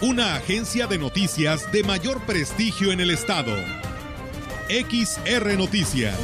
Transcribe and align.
Una 0.00 0.36
agencia 0.36 0.86
de 0.86 0.96
noticias 0.96 1.72
de 1.72 1.82
mayor 1.82 2.20
prestigio 2.20 2.92
en 2.92 3.00
el 3.00 3.10
estado. 3.10 3.52
XR 4.68 5.58
Noticias. 5.58 6.16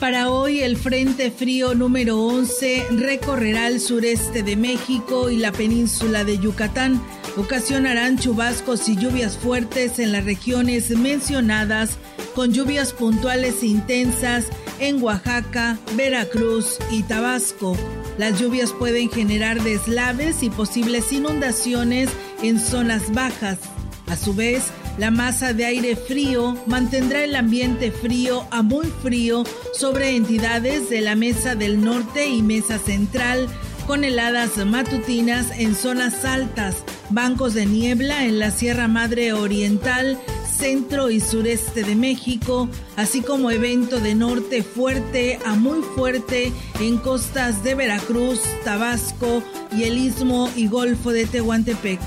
Para 0.00 0.30
hoy 0.30 0.60
el 0.60 0.78
Frente 0.78 1.30
Frío 1.30 1.74
número 1.74 2.18
11 2.18 2.86
recorrerá 2.92 3.68
el 3.68 3.78
sureste 3.78 4.42
de 4.42 4.56
México 4.56 5.28
y 5.28 5.36
la 5.36 5.52
península 5.52 6.24
de 6.24 6.38
Yucatán. 6.38 7.02
Ocasionarán 7.36 8.18
chubascos 8.18 8.88
y 8.88 8.96
lluvias 8.96 9.36
fuertes 9.36 9.98
en 9.98 10.12
las 10.12 10.24
regiones 10.24 10.88
mencionadas, 10.90 11.98
con 12.34 12.52
lluvias 12.52 12.92
puntuales 12.92 13.62
e 13.62 13.66
intensas 13.66 14.46
en 14.80 15.02
Oaxaca, 15.02 15.78
Veracruz 15.96 16.78
y 16.90 17.02
Tabasco. 17.02 17.76
Las 18.18 18.40
lluvias 18.40 18.72
pueden 18.72 19.10
generar 19.10 19.62
deslaves 19.62 20.42
y 20.42 20.50
posibles 20.50 21.12
inundaciones 21.12 22.10
en 22.42 22.60
zonas 22.60 23.12
bajas. 23.12 23.58
A 24.06 24.16
su 24.16 24.34
vez, 24.34 24.64
la 24.98 25.10
masa 25.10 25.52
de 25.52 25.64
aire 25.64 25.96
frío 25.96 26.56
mantendrá 26.66 27.24
el 27.24 27.34
ambiente 27.34 27.90
frío 27.90 28.46
a 28.50 28.62
muy 28.62 28.86
frío 29.02 29.44
sobre 29.72 30.14
entidades 30.14 30.90
de 30.90 31.00
la 31.00 31.16
Mesa 31.16 31.54
del 31.54 31.82
Norte 31.82 32.28
y 32.28 32.42
Mesa 32.42 32.78
Central, 32.78 33.48
con 33.86 34.04
heladas 34.04 34.56
matutinas 34.64 35.50
en 35.58 35.74
zonas 35.74 36.24
altas, 36.24 36.84
bancos 37.10 37.54
de 37.54 37.66
niebla 37.66 38.24
en 38.24 38.38
la 38.38 38.50
Sierra 38.50 38.88
Madre 38.88 39.32
Oriental, 39.32 40.18
centro 40.56 41.10
y 41.10 41.20
sureste 41.20 41.82
de 41.82 41.96
México, 41.96 42.68
así 42.96 43.22
como 43.22 43.50
evento 43.50 44.00
de 44.00 44.14
norte 44.14 44.62
fuerte 44.62 45.38
a 45.44 45.54
muy 45.54 45.82
fuerte 45.82 46.52
en 46.80 46.98
costas 46.98 47.64
de 47.64 47.74
Veracruz, 47.74 48.40
Tabasco 48.64 49.42
y 49.76 49.84
el 49.84 49.98
istmo 49.98 50.48
y 50.56 50.68
golfo 50.68 51.10
de 51.10 51.26
Tehuantepec. 51.26 52.00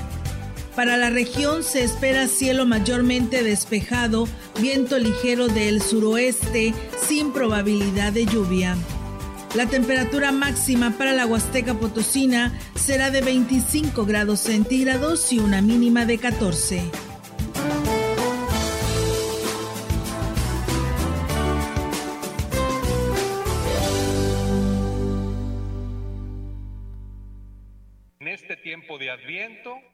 Para 0.74 0.96
la 0.96 1.10
región 1.10 1.64
se 1.64 1.82
espera 1.82 2.28
cielo 2.28 2.64
mayormente 2.64 3.42
despejado, 3.42 4.28
viento 4.60 4.98
ligero 4.98 5.48
del 5.48 5.82
suroeste 5.82 6.72
sin 7.06 7.32
probabilidad 7.32 8.12
de 8.12 8.26
lluvia. 8.26 8.76
La 9.54 9.66
temperatura 9.66 10.30
máxima 10.30 10.92
para 10.96 11.12
la 11.12 11.26
Huasteca 11.26 11.74
Potosina 11.74 12.56
será 12.74 13.10
de 13.10 13.22
25 13.22 14.04
grados 14.04 14.40
centígrados 14.40 15.32
y 15.32 15.40
una 15.40 15.62
mínima 15.62 16.04
de 16.04 16.18
14. 16.18 17.07
De 29.64 29.87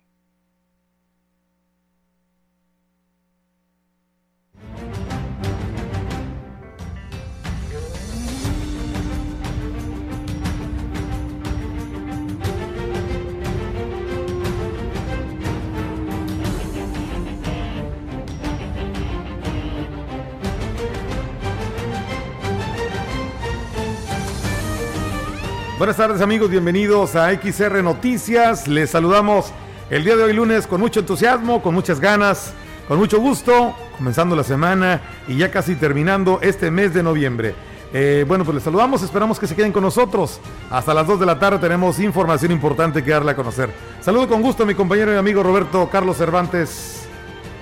Buenas 25.94 26.08
tardes 26.08 26.22
amigos, 26.24 26.50
bienvenidos 26.50 27.14
a 27.14 27.30
XR 27.30 27.80
Noticias. 27.80 28.66
Les 28.66 28.90
saludamos 28.90 29.52
el 29.90 30.02
día 30.02 30.16
de 30.16 30.24
hoy 30.24 30.32
lunes 30.32 30.66
con 30.66 30.80
mucho 30.80 30.98
entusiasmo, 30.98 31.62
con 31.62 31.72
muchas 31.72 32.00
ganas, 32.00 32.52
con 32.88 32.98
mucho 32.98 33.20
gusto, 33.20 33.76
comenzando 33.96 34.34
la 34.34 34.42
semana 34.42 35.00
y 35.28 35.36
ya 35.36 35.52
casi 35.52 35.76
terminando 35.76 36.40
este 36.42 36.72
mes 36.72 36.94
de 36.94 37.04
noviembre. 37.04 37.54
Eh, 37.92 38.24
bueno, 38.26 38.44
pues 38.44 38.56
les 38.56 38.64
saludamos, 38.64 39.04
esperamos 39.04 39.38
que 39.38 39.46
se 39.46 39.54
queden 39.54 39.70
con 39.70 39.84
nosotros. 39.84 40.40
Hasta 40.68 40.92
las 40.94 41.06
2 41.06 41.20
de 41.20 41.26
la 41.26 41.38
tarde 41.38 41.60
tenemos 41.60 42.00
información 42.00 42.50
importante 42.50 43.04
que 43.04 43.12
darle 43.12 43.30
a 43.30 43.36
conocer. 43.36 43.70
Saludo 44.00 44.26
con 44.26 44.42
gusto 44.42 44.64
a 44.64 44.66
mi 44.66 44.74
compañero 44.74 45.14
y 45.14 45.16
amigo 45.16 45.44
Roberto 45.44 45.88
Carlos 45.92 46.16
Cervantes 46.16 47.06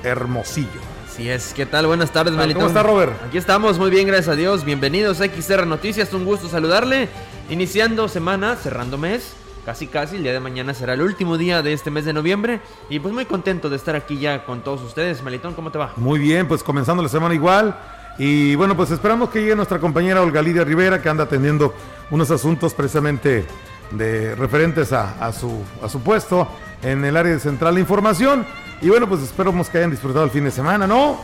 Hermosillo. 0.03 0.81
Así 1.13 1.29
es, 1.29 1.53
¿qué 1.53 1.67
tal? 1.67 1.87
Buenas 1.87 2.11
tardes, 2.11 2.33
Melitón. 2.33 2.63
¿Cómo 2.63 2.69
está, 2.69 2.83
Robert? 2.83 3.13
Aquí 3.29 3.37
estamos, 3.37 3.79
muy 3.79 3.91
bien, 3.91 4.07
gracias 4.07 4.29
a 4.29 4.35
Dios. 4.35 4.65
Bienvenidos 4.65 5.21
a 5.21 5.27
XR 5.27 5.67
Noticias, 5.67 6.11
un 6.15 6.25
gusto 6.25 6.49
saludarle. 6.49 7.07
Iniciando 7.51 8.09
semana, 8.09 8.57
cerrando 8.57 8.97
mes, 8.97 9.35
casi 9.67 9.89
casi, 9.89 10.17
el 10.17 10.23
día 10.23 10.33
de 10.33 10.41
mañana 10.41 10.73
será 10.73 10.95
el 10.95 11.03
último 11.03 11.37
día 11.37 11.61
de 11.61 11.75
este 11.75 11.91
mes 11.91 12.07
de 12.07 12.15
noviembre. 12.15 12.63
Y 12.89 12.99
pues 12.99 13.13
muy 13.13 13.27
contento 13.27 13.69
de 13.69 13.77
estar 13.77 13.95
aquí 13.95 14.21
ya 14.21 14.47
con 14.47 14.63
todos 14.63 14.81
ustedes. 14.81 15.23
Melitón, 15.23 15.53
¿cómo 15.53 15.71
te 15.71 15.77
va? 15.77 15.93
Muy 15.97 16.19
bien, 16.19 16.49
pues 16.49 16.63
comenzando 16.63 17.03
la 17.03 17.11
semana 17.11 17.35
igual. 17.35 17.79
Y 18.17 18.55
bueno, 18.55 18.75
pues 18.75 18.91
esperamos 18.91 19.29
que 19.29 19.43
llegue 19.43 19.55
nuestra 19.55 19.79
compañera 19.79 20.23
Olga 20.23 20.41
Lidia 20.41 20.65
Rivera, 20.65 21.03
que 21.03 21.11
anda 21.11 21.25
atendiendo 21.25 21.75
unos 22.11 22.31
asuntos 22.31 22.73
precisamente 22.73 23.45
de 23.91 24.35
referentes 24.35 24.95
a, 24.95 25.31
su, 25.35 25.63
a 25.83 25.91
su 25.91 26.01
puesto 26.01 26.49
en 26.83 27.05
el 27.05 27.19
área 27.19 27.35
de 27.35 27.39
central 27.39 27.75
de 27.75 27.83
información. 27.83 28.47
Y 28.83 28.89
bueno, 28.89 29.09
pues 29.09 29.23
esperamos 29.23 29.69
que 29.69 29.79
hayan 29.79 29.93
disfrutado 29.93 30.25
el 30.25 30.33
fin 30.33 30.43
de 30.43 30.51
semana, 30.51 30.89
¿no? 30.89 31.17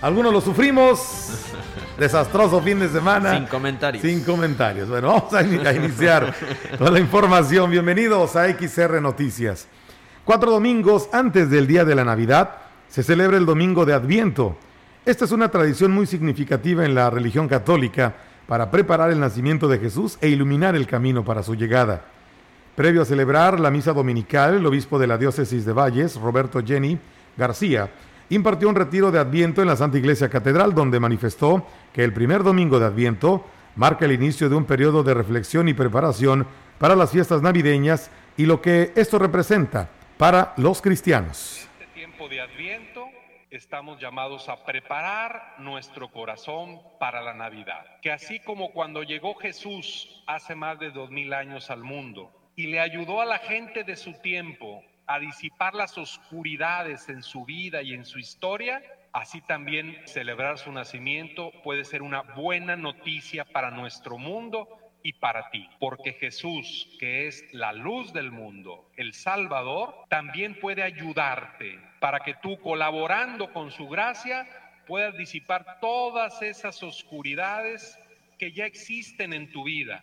Algunos 0.00 0.32
lo 0.32 0.40
sufrimos. 0.40 1.28
Desastroso 1.98 2.58
fin 2.62 2.80
de 2.80 2.88
semana. 2.88 3.36
Sin 3.36 3.46
comentarios. 3.48 4.02
Sin 4.02 4.24
comentarios. 4.24 4.88
Bueno, 4.88 5.08
vamos 5.08 5.34
a, 5.34 5.42
iniciar 5.74 6.34
con 6.78 6.90
la 6.90 6.98
información. 6.98 7.70
Bienvenidos 7.70 8.34
a 8.34 8.48
XR 8.48 9.02
Noticias. 9.02 9.68
Cuatro 10.24 10.52
domingos 10.52 11.10
antes 11.12 11.50
del 11.50 11.66
día 11.66 11.84
de 11.84 11.94
la 11.94 12.02
Navidad 12.02 12.56
se 12.88 13.02
celebra 13.02 13.36
el 13.36 13.44
Domingo 13.44 13.84
de 13.84 13.92
Adviento. 13.92 14.56
Esta 15.04 15.26
es 15.26 15.32
una 15.32 15.50
tradición 15.50 15.92
muy 15.92 16.06
significativa 16.06 16.86
en 16.86 16.94
la 16.94 17.10
religión 17.10 17.46
católica 17.46 18.14
para 18.46 18.70
preparar 18.70 19.10
el 19.10 19.20
nacimiento 19.20 19.68
de 19.68 19.78
Jesús 19.78 20.16
e 20.22 20.30
iluminar 20.30 20.74
el 20.76 20.86
camino 20.86 21.22
para 21.22 21.42
su 21.42 21.56
llegada. 21.56 22.06
Previo 22.74 23.02
a 23.02 23.04
celebrar 23.04 23.60
la 23.60 23.70
misa 23.70 23.92
dominical, 23.92 24.54
el 24.54 24.64
obispo 24.64 24.98
de 24.98 25.06
la 25.06 25.18
diócesis 25.18 25.66
de 25.66 25.74
Valles, 25.74 26.16
Roberto 26.16 26.58
Jenny 26.64 26.98
García, 27.36 27.90
impartió 28.30 28.66
un 28.66 28.74
retiro 28.74 29.10
de 29.10 29.18
Adviento 29.18 29.60
en 29.60 29.68
la 29.68 29.76
Santa 29.76 29.98
Iglesia 29.98 30.30
Catedral, 30.30 30.74
donde 30.74 30.98
manifestó 30.98 31.66
que 31.92 32.02
el 32.02 32.14
primer 32.14 32.42
domingo 32.42 32.80
de 32.80 32.86
Adviento 32.86 33.44
marca 33.76 34.06
el 34.06 34.12
inicio 34.12 34.48
de 34.48 34.54
un 34.54 34.64
periodo 34.64 35.02
de 35.02 35.12
reflexión 35.12 35.68
y 35.68 35.74
preparación 35.74 36.46
para 36.78 36.96
las 36.96 37.10
fiestas 37.10 37.42
navideñas 37.42 38.10
y 38.38 38.46
lo 38.46 38.62
que 38.62 38.92
esto 38.96 39.18
representa 39.18 39.90
para 40.16 40.54
los 40.56 40.80
cristianos. 40.80 41.68
En 41.76 41.82
este 41.82 41.94
tiempo 41.94 42.26
de 42.30 42.40
Adviento 42.40 43.04
estamos 43.50 44.00
llamados 44.00 44.48
a 44.48 44.64
preparar 44.64 45.56
nuestro 45.58 46.10
corazón 46.10 46.80
para 46.98 47.20
la 47.20 47.34
Navidad. 47.34 47.84
Que 48.00 48.10
así 48.10 48.40
como 48.40 48.72
cuando 48.72 49.02
llegó 49.02 49.34
Jesús 49.34 50.24
hace 50.26 50.54
más 50.54 50.78
de 50.78 50.90
dos 50.90 51.10
mil 51.10 51.34
años 51.34 51.68
al 51.68 51.84
mundo 51.84 52.32
y 52.56 52.66
le 52.66 52.80
ayudó 52.80 53.20
a 53.20 53.26
la 53.26 53.38
gente 53.38 53.84
de 53.84 53.96
su 53.96 54.12
tiempo 54.20 54.82
a 55.06 55.18
disipar 55.18 55.74
las 55.74 55.98
oscuridades 55.98 57.08
en 57.08 57.22
su 57.22 57.44
vida 57.44 57.82
y 57.82 57.92
en 57.94 58.04
su 58.04 58.18
historia, 58.18 58.82
así 59.12 59.40
también 59.42 60.00
celebrar 60.06 60.58
su 60.58 60.72
nacimiento 60.72 61.52
puede 61.62 61.84
ser 61.84 62.02
una 62.02 62.22
buena 62.22 62.76
noticia 62.76 63.44
para 63.44 63.70
nuestro 63.70 64.18
mundo 64.18 64.68
y 65.02 65.14
para 65.14 65.50
ti, 65.50 65.68
porque 65.80 66.12
Jesús, 66.12 66.88
que 67.00 67.26
es 67.26 67.44
la 67.52 67.72
luz 67.72 68.12
del 68.12 68.30
mundo, 68.30 68.88
el 68.96 69.14
Salvador, 69.14 69.94
también 70.08 70.58
puede 70.60 70.82
ayudarte 70.82 71.80
para 72.00 72.20
que 72.20 72.34
tú, 72.34 72.58
colaborando 72.60 73.52
con 73.52 73.70
su 73.70 73.88
gracia, 73.88 74.46
puedas 74.86 75.16
disipar 75.16 75.80
todas 75.80 76.40
esas 76.42 76.82
oscuridades 76.82 77.98
que 78.38 78.52
ya 78.52 78.66
existen 78.66 79.32
en 79.32 79.50
tu 79.50 79.64
vida. 79.64 80.02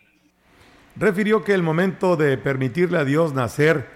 Refirió 1.00 1.42
que 1.42 1.54
el 1.54 1.62
momento 1.62 2.14
de 2.14 2.36
permitirle 2.36 2.98
a 2.98 3.06
Dios 3.06 3.32
nacer 3.32 3.88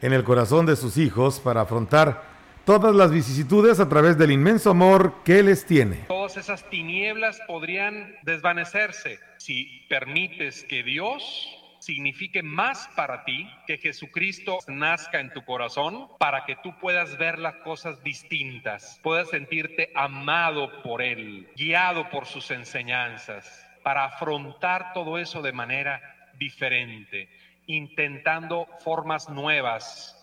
en 0.00 0.12
el 0.12 0.22
corazón 0.22 0.64
de 0.64 0.76
sus 0.76 0.96
hijos 0.96 1.40
para 1.40 1.62
afrontar 1.62 2.22
todas 2.64 2.94
las 2.94 3.10
vicisitudes 3.10 3.80
a 3.80 3.88
través 3.88 4.16
del 4.16 4.30
inmenso 4.30 4.70
amor 4.70 5.24
que 5.24 5.42
les 5.42 5.66
tiene. 5.66 6.04
todas 6.06 6.36
esas 6.36 6.70
tinieblas 6.70 7.40
podrían 7.48 8.14
desvanecerse 8.22 9.18
si 9.38 9.84
permites 9.88 10.62
que 10.62 10.84
Dios 10.84 11.48
signifique 11.80 12.44
más 12.44 12.88
para 12.94 13.24
ti, 13.24 13.50
que 13.66 13.78
Jesucristo 13.78 14.58
nazca 14.68 15.18
en 15.18 15.32
tu 15.32 15.44
corazón, 15.44 16.06
para 16.20 16.44
que 16.44 16.54
tú 16.62 16.78
puedas 16.80 17.18
ver 17.18 17.40
las 17.40 17.56
cosas 17.56 18.00
distintas, 18.04 19.00
puedas 19.02 19.30
sentirte 19.30 19.90
amado 19.96 20.70
por 20.84 21.02
Él, 21.02 21.48
guiado 21.56 22.08
por 22.08 22.26
sus 22.26 22.52
enseñanzas, 22.52 23.68
para 23.82 24.04
afrontar 24.04 24.92
todo 24.92 25.18
eso 25.18 25.42
de 25.42 25.52
manera 25.52 26.00
diferente, 26.38 27.28
intentando 27.66 28.66
formas 28.80 29.28
nuevas, 29.28 30.16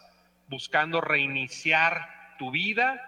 buscando 0.48 1.02
reiniciar 1.02 2.36
tu 2.38 2.52
vida 2.52 3.02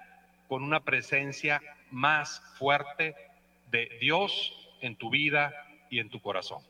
con 0.47 0.63
una 0.63 0.81
presencia 0.81 1.61
más 1.91 2.41
fuerte 2.57 3.15
de 3.71 3.89
Dios 3.99 4.53
en 4.81 4.95
tu 4.95 5.09
vida 5.09 5.53
y 5.89 5.99
en 5.99 6.09
tu 6.09 6.21
corazón. 6.21 6.61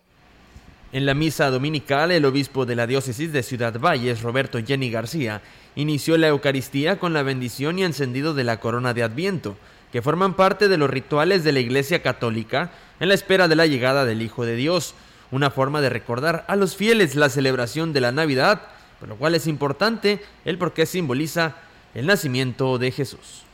En 0.93 1.05
la 1.05 1.13
misa 1.13 1.49
dominical, 1.49 2.11
el 2.11 2.25
obispo 2.25 2.65
de 2.65 2.75
la 2.75 2.85
diócesis 2.85 3.31
de 3.31 3.43
Ciudad 3.43 3.79
Valles, 3.79 4.21
Roberto 4.21 4.59
Jenny 4.61 4.91
García, 4.91 5.41
inició 5.75 6.17
la 6.17 6.27
Eucaristía 6.27 6.99
con 6.99 7.13
la 7.13 7.23
bendición 7.23 7.79
y 7.79 7.83
encendido 7.83 8.33
de 8.33 8.43
la 8.43 8.59
corona 8.59 8.93
de 8.93 9.03
Adviento, 9.03 9.57
que 9.91 10.01
forman 10.01 10.35
parte 10.35 10.67
de 10.67 10.77
los 10.77 10.89
rituales 10.89 11.45
de 11.45 11.53
la 11.53 11.61
Iglesia 11.61 12.01
Católica 12.01 12.71
en 12.99 13.07
la 13.07 13.13
espera 13.13 13.47
de 13.47 13.55
la 13.55 13.67
llegada 13.67 14.03
del 14.03 14.21
Hijo 14.21 14.45
de 14.45 14.55
Dios, 14.55 14.93
una 15.31 15.49
forma 15.49 15.81
de 15.81 15.89
recordar 15.89 16.45
a 16.47 16.55
los 16.55 16.75
fieles 16.75 17.15
la 17.15 17.29
celebración 17.29 17.93
de 17.93 18.01
la 18.01 18.11
Navidad, 18.11 18.61
por 18.99 19.09
lo 19.09 19.15
cual 19.15 19.35
es 19.35 19.47
importante 19.47 20.19
el 20.45 20.57
por 20.57 20.73
qué 20.73 20.85
simboliza 20.85 21.55
el 21.95 22.05
nacimiento 22.05 22.77
de 22.77 22.91
Jesús. 22.91 23.45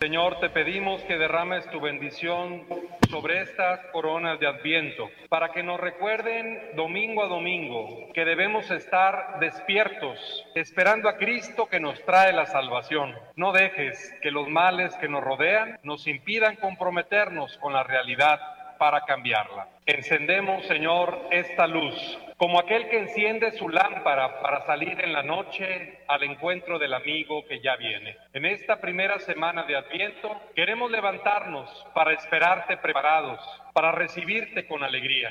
Señor, 0.00 0.38
te 0.38 0.48
pedimos 0.48 1.02
que 1.02 1.18
derrames 1.18 1.68
tu 1.72 1.80
bendición 1.80 2.62
sobre 3.10 3.42
estas 3.42 3.80
coronas 3.86 4.38
de 4.38 4.46
Adviento, 4.46 5.10
para 5.28 5.50
que 5.50 5.64
nos 5.64 5.80
recuerden 5.80 6.76
domingo 6.76 7.24
a 7.24 7.26
domingo 7.26 8.08
que 8.14 8.24
debemos 8.24 8.70
estar 8.70 9.40
despiertos, 9.40 10.46
esperando 10.54 11.08
a 11.08 11.16
Cristo 11.16 11.66
que 11.66 11.80
nos 11.80 12.00
trae 12.04 12.32
la 12.32 12.46
salvación. 12.46 13.12
No 13.34 13.50
dejes 13.50 14.14
que 14.22 14.30
los 14.30 14.48
males 14.48 14.94
que 15.00 15.08
nos 15.08 15.24
rodean 15.24 15.80
nos 15.82 16.06
impidan 16.06 16.54
comprometernos 16.54 17.58
con 17.58 17.72
la 17.72 17.82
realidad 17.82 18.38
para 18.78 19.02
cambiarla. 19.02 19.68
Encendemos, 19.86 20.66
Señor, 20.66 21.26
esta 21.30 21.66
luz 21.66 21.94
como 22.38 22.60
aquel 22.60 22.88
que 22.88 23.00
enciende 23.00 23.50
su 23.58 23.68
lámpara 23.68 24.40
para 24.40 24.64
salir 24.64 25.00
en 25.00 25.12
la 25.12 25.24
noche 25.24 25.98
al 26.06 26.22
encuentro 26.22 26.78
del 26.78 26.94
amigo 26.94 27.44
que 27.48 27.60
ya 27.60 27.74
viene. 27.74 28.16
En 28.32 28.44
esta 28.44 28.80
primera 28.80 29.18
semana 29.18 29.64
de 29.64 29.76
Adviento 29.76 30.40
queremos 30.54 30.88
levantarnos 30.88 31.68
para 31.92 32.12
esperarte 32.12 32.76
preparados, 32.76 33.40
para 33.74 33.90
recibirte 33.90 34.68
con 34.68 34.84
alegría. 34.84 35.30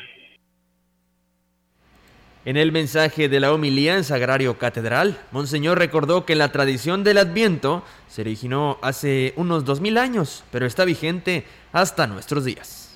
En 2.44 2.57
el 2.57 2.73
mensaje 2.73 3.29
de 3.29 3.39
la 3.39 3.53
homilía 3.53 3.95
en 3.95 4.03
Sagrario 4.03 4.57
Catedral, 4.57 5.17
Monseñor 5.31 5.79
recordó 5.79 6.25
que 6.25 6.35
la 6.35 6.51
tradición 6.51 7.05
del 7.05 7.19
Adviento 7.19 7.85
se 8.07 8.21
originó 8.21 8.79
hace 8.81 9.33
unos 9.38 9.63
dos 9.63 9.79
mil 9.79 9.97
años, 9.97 10.44
pero 10.51 10.65
está 10.65 10.83
vigente 10.83 11.45
hasta 11.71 12.05
nuestros 12.05 12.44
días. 12.44 12.86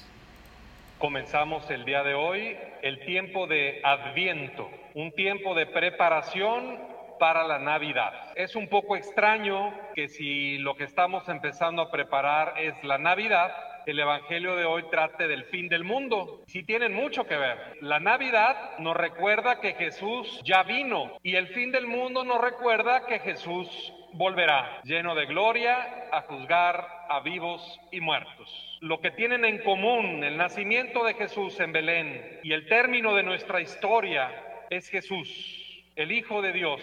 Comenzamos 1.01 1.67
el 1.71 1.83
día 1.83 2.03
de 2.03 2.13
hoy 2.13 2.55
el 2.83 2.99
tiempo 2.99 3.47
de 3.47 3.81
Adviento, 3.83 4.69
un 4.93 5.11
tiempo 5.13 5.55
de 5.55 5.65
preparación 5.65 6.77
para 7.17 7.43
la 7.43 7.57
Navidad. 7.57 8.13
Es 8.35 8.55
un 8.55 8.67
poco 8.67 8.95
extraño 8.95 9.73
que 9.95 10.07
si 10.07 10.59
lo 10.59 10.75
que 10.75 10.83
estamos 10.83 11.27
empezando 11.27 11.81
a 11.81 11.89
preparar 11.89 12.53
es 12.59 12.75
la 12.83 12.99
Navidad, 12.99 13.51
el 13.87 13.99
Evangelio 13.99 14.55
de 14.55 14.65
hoy 14.65 14.83
trate 14.91 15.27
del 15.27 15.45
fin 15.45 15.69
del 15.69 15.83
mundo. 15.83 16.43
Sí 16.45 16.61
tienen 16.61 16.93
mucho 16.93 17.25
que 17.25 17.35
ver. 17.35 17.77
La 17.81 17.99
Navidad 17.99 18.77
nos 18.77 18.95
recuerda 18.95 19.59
que 19.59 19.73
Jesús 19.73 20.39
ya 20.45 20.61
vino 20.61 21.17
y 21.23 21.35
el 21.35 21.47
fin 21.47 21.71
del 21.71 21.87
mundo 21.87 22.23
nos 22.23 22.39
recuerda 22.39 23.07
que 23.07 23.17
Jesús 23.17 23.91
volverá, 24.13 24.81
lleno 24.83 25.15
de 25.15 25.25
gloria, 25.25 26.07
a 26.11 26.21
juzgar 26.21 26.87
a 27.09 27.19
vivos 27.21 27.79
y 27.91 28.01
muertos 28.01 28.71
lo 28.81 28.99
que 28.99 29.11
tienen 29.11 29.45
en 29.45 29.59
común 29.59 30.23
el 30.23 30.37
nacimiento 30.37 31.05
de 31.05 31.13
Jesús 31.13 31.59
en 31.59 31.71
Belén 31.71 32.39
y 32.41 32.51
el 32.51 32.67
término 32.67 33.13
de 33.13 33.21
nuestra 33.21 33.61
historia 33.61 34.31
es 34.71 34.87
Jesús, 34.89 35.29
el 35.95 36.11
Hijo 36.11 36.41
de 36.41 36.51
Dios. 36.51 36.81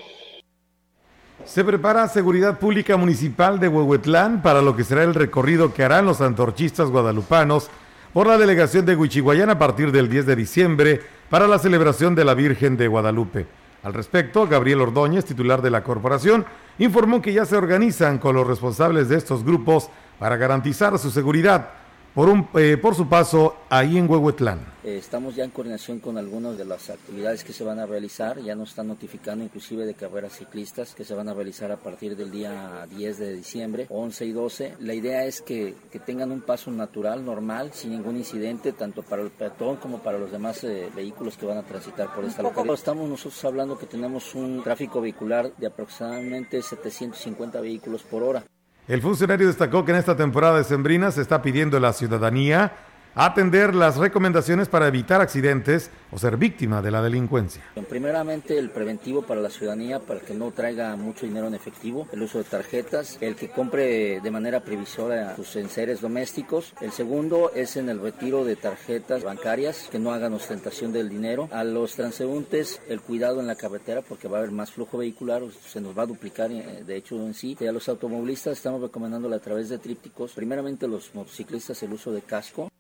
Se 1.45 1.65
prepara 1.65 2.07
Seguridad 2.07 2.61
Pública 2.61 2.97
Municipal 2.97 3.59
de 3.59 3.67
Huehuetlán 3.67 4.43
para 4.43 4.63
lo 4.63 4.77
que 4.77 4.85
será 4.85 5.03
el 5.03 5.13
recorrido 5.13 5.75
que 5.75 5.83
harán 5.83 6.07
los 6.07 6.21
antorchistas 6.21 6.89
guadalupanos 6.89 7.69
por 8.13 8.29
la 8.29 8.39
delegación 8.39 8.87
de 8.87 8.95
Huichihuayán 8.95 9.51
a 9.51 9.59
partir 9.59 9.91
del 9.91 10.09
10 10.09 10.27
de 10.27 10.37
diciembre 10.37 11.01
para 11.29 11.49
la 11.49 11.59
celebración 11.59 12.15
de 12.15 12.25
la 12.25 12.35
Virgen 12.35 12.77
de 12.77 12.87
Guadalupe. 12.87 13.47
Al 13.83 13.93
respecto, 13.93 14.47
Gabriel 14.47 14.83
Ordóñez, 14.83 15.25
titular 15.25 15.63
de 15.63 15.71
la 15.71 15.83
corporación, 15.83 16.47
informó 16.79 17.21
que 17.21 17.33
ya 17.33 17.45
se 17.45 17.57
organizan 17.57 18.19
con 18.19 18.35
los 18.35 18.47
responsables 18.47 19.09
de 19.09 19.17
estos 19.17 19.45
grupos 19.45 19.91
para 20.19 20.37
garantizar 20.37 20.99
su 20.99 21.11
seguridad 21.11 21.71
por, 22.19 22.29
un, 22.29 22.49
eh, 22.55 22.77
por 22.83 22.97
su 22.97 23.09
paso 23.09 23.59
ahí 23.71 23.97
en 23.97 24.11
Huehuetlán. 24.11 24.59
Eh, 24.83 24.97
estamos 24.97 25.37
ya 25.37 25.45
en 25.45 25.51
coordinación 25.51 26.01
con 26.01 26.19
algunas 26.19 26.59
de 26.59 26.65
las 26.65 26.91
actividades 26.91 27.45
que 27.45 27.53
se 27.53 27.63
van 27.63 27.79
a 27.79 27.87
realizar, 27.87 28.41
ya 28.41 28.57
nos 28.57 28.71
están 28.71 28.89
notificando 28.89 29.45
inclusive 29.45 29.87
de 29.87 29.95
carreras 29.95 30.33
ciclistas 30.33 30.97
que 30.97 31.05
se 31.05 31.15
van 31.15 31.29
a 31.29 31.35
realizar 31.35 31.71
a 31.71 31.77
partir 31.77 32.17
del 32.17 32.33
día 32.33 32.89
10 32.91 33.19
de 33.19 33.35
diciembre, 33.35 33.87
11 33.89 34.25
y 34.27 34.33
12. 34.33 34.75
La 34.81 34.95
idea 34.95 35.27
es 35.27 35.43
que, 35.43 35.77
que 35.93 36.01
tengan 36.01 36.33
un 36.33 36.41
paso 36.41 36.73
natural, 36.73 37.25
normal, 37.25 37.71
sin 37.73 37.93
ningún 37.93 38.17
incidente, 38.17 38.73
tanto 38.73 39.05
para 39.05 39.23
el 39.23 39.31
peatón 39.31 39.77
como 39.77 39.99
para 40.01 40.19
los 40.19 40.33
demás 40.33 40.65
eh, 40.65 40.89
vehículos 40.97 41.37
que 41.37 41.47
van 41.47 41.59
a 41.59 41.63
transitar 41.63 42.13
por 42.13 42.25
esta 42.25 42.43
localidad. 42.43 42.75
Estamos 42.75 43.09
nosotros 43.09 43.45
hablando 43.45 43.79
que 43.79 43.87
tenemos 43.87 44.35
un 44.35 44.65
tráfico 44.65 45.01
vehicular 45.01 45.55
de 45.57 45.69
aproximadamente 45.69 46.63
750 46.63 47.61
vehículos 47.61 48.03
por 48.03 48.25
hora. 48.25 48.43
El 48.89 49.03
funcionario 49.03 49.47
destacó 49.47 49.85
que 49.85 49.93
en 49.93 49.99
esta 49.99 50.17
temporada 50.17 50.57
de 50.57 50.65
Sembrina 50.65 51.13
se 51.13 51.21
está 51.21 51.43
pidiendo 51.43 51.77
a 51.77 51.81
la 51.81 51.93
ciudadanía 51.93 52.73
atender 53.19 53.75
las 53.75 53.97
recomendaciones 53.97 54.69
para 54.69 54.87
evitar 54.87 55.21
accidentes 55.21 55.91
o 56.13 56.19
ser 56.19 56.37
víctima 56.37 56.81
de 56.81 56.93
la 56.93 57.03
delincuencia. 57.03 57.63
Primeramente 57.89 58.57
el 58.57 58.71
preventivo 58.71 59.23
para 59.23 59.41
la 59.41 59.51
ciudadanía 59.51 59.99
para 59.99 60.21
que 60.21 60.35
no 60.35 60.53
traiga 60.53 60.95
mucho 60.95 61.27
dinero 61.27 61.49
en 61.49 61.55
efectivo, 61.55 62.07
el 62.13 62.23
uso 62.23 62.39
de 62.39 62.45
tarjetas, 62.45 63.19
el 63.21 63.35
que 63.35 63.49
compre 63.51 64.21
de 64.21 64.31
manera 64.31 64.61
previsora 64.61 65.35
sus 65.35 65.57
enseres 65.57 66.01
domésticos. 66.01 66.75
El 66.81 66.93
segundo 66.93 67.51
es 67.55 67.77
en 67.77 67.89
el 67.89 68.01
retiro 68.01 68.45
de 68.45 68.55
tarjetas 68.55 69.25
bancarias, 69.25 69.89
que 69.91 69.99
no 69.99 70.13
hagan 70.13 70.35
ostentación 70.35 70.93
del 70.93 71.09
dinero. 71.09 71.49
A 71.51 71.65
los 71.65 71.97
transeúntes 71.97 72.81
el 72.89 73.01
cuidado 73.01 73.41
en 73.41 73.49
la 73.49 73.57
carretera 73.57 74.03
porque 74.03 74.29
va 74.29 74.37
a 74.37 74.41
haber 74.41 74.53
más 74.53 74.71
flujo 74.71 74.97
vehicular, 74.97 75.43
se 75.67 75.81
nos 75.81 75.99
va 75.99 76.05
a 76.05 76.07
duplicar 76.07 76.53
eh, 76.53 76.85
de 76.87 76.97
hecho 76.97 77.17
en 77.17 77.35
sí. 77.35 77.57
Y 77.59 77.67
a 77.67 77.73
los 77.73 77.89
automovilistas 77.89 78.59
estamos 78.59 78.81
recomendándole 78.81 79.35
a 79.35 79.41
través 79.41 79.69
de 79.69 79.79
trípticos, 79.79 80.35
primeramente 80.35 80.87
los 80.87 81.13
motociclistas 81.17 81.83
el 81.83 81.93
uso 81.93 82.13
de 82.13 82.23
casco. 82.23 82.71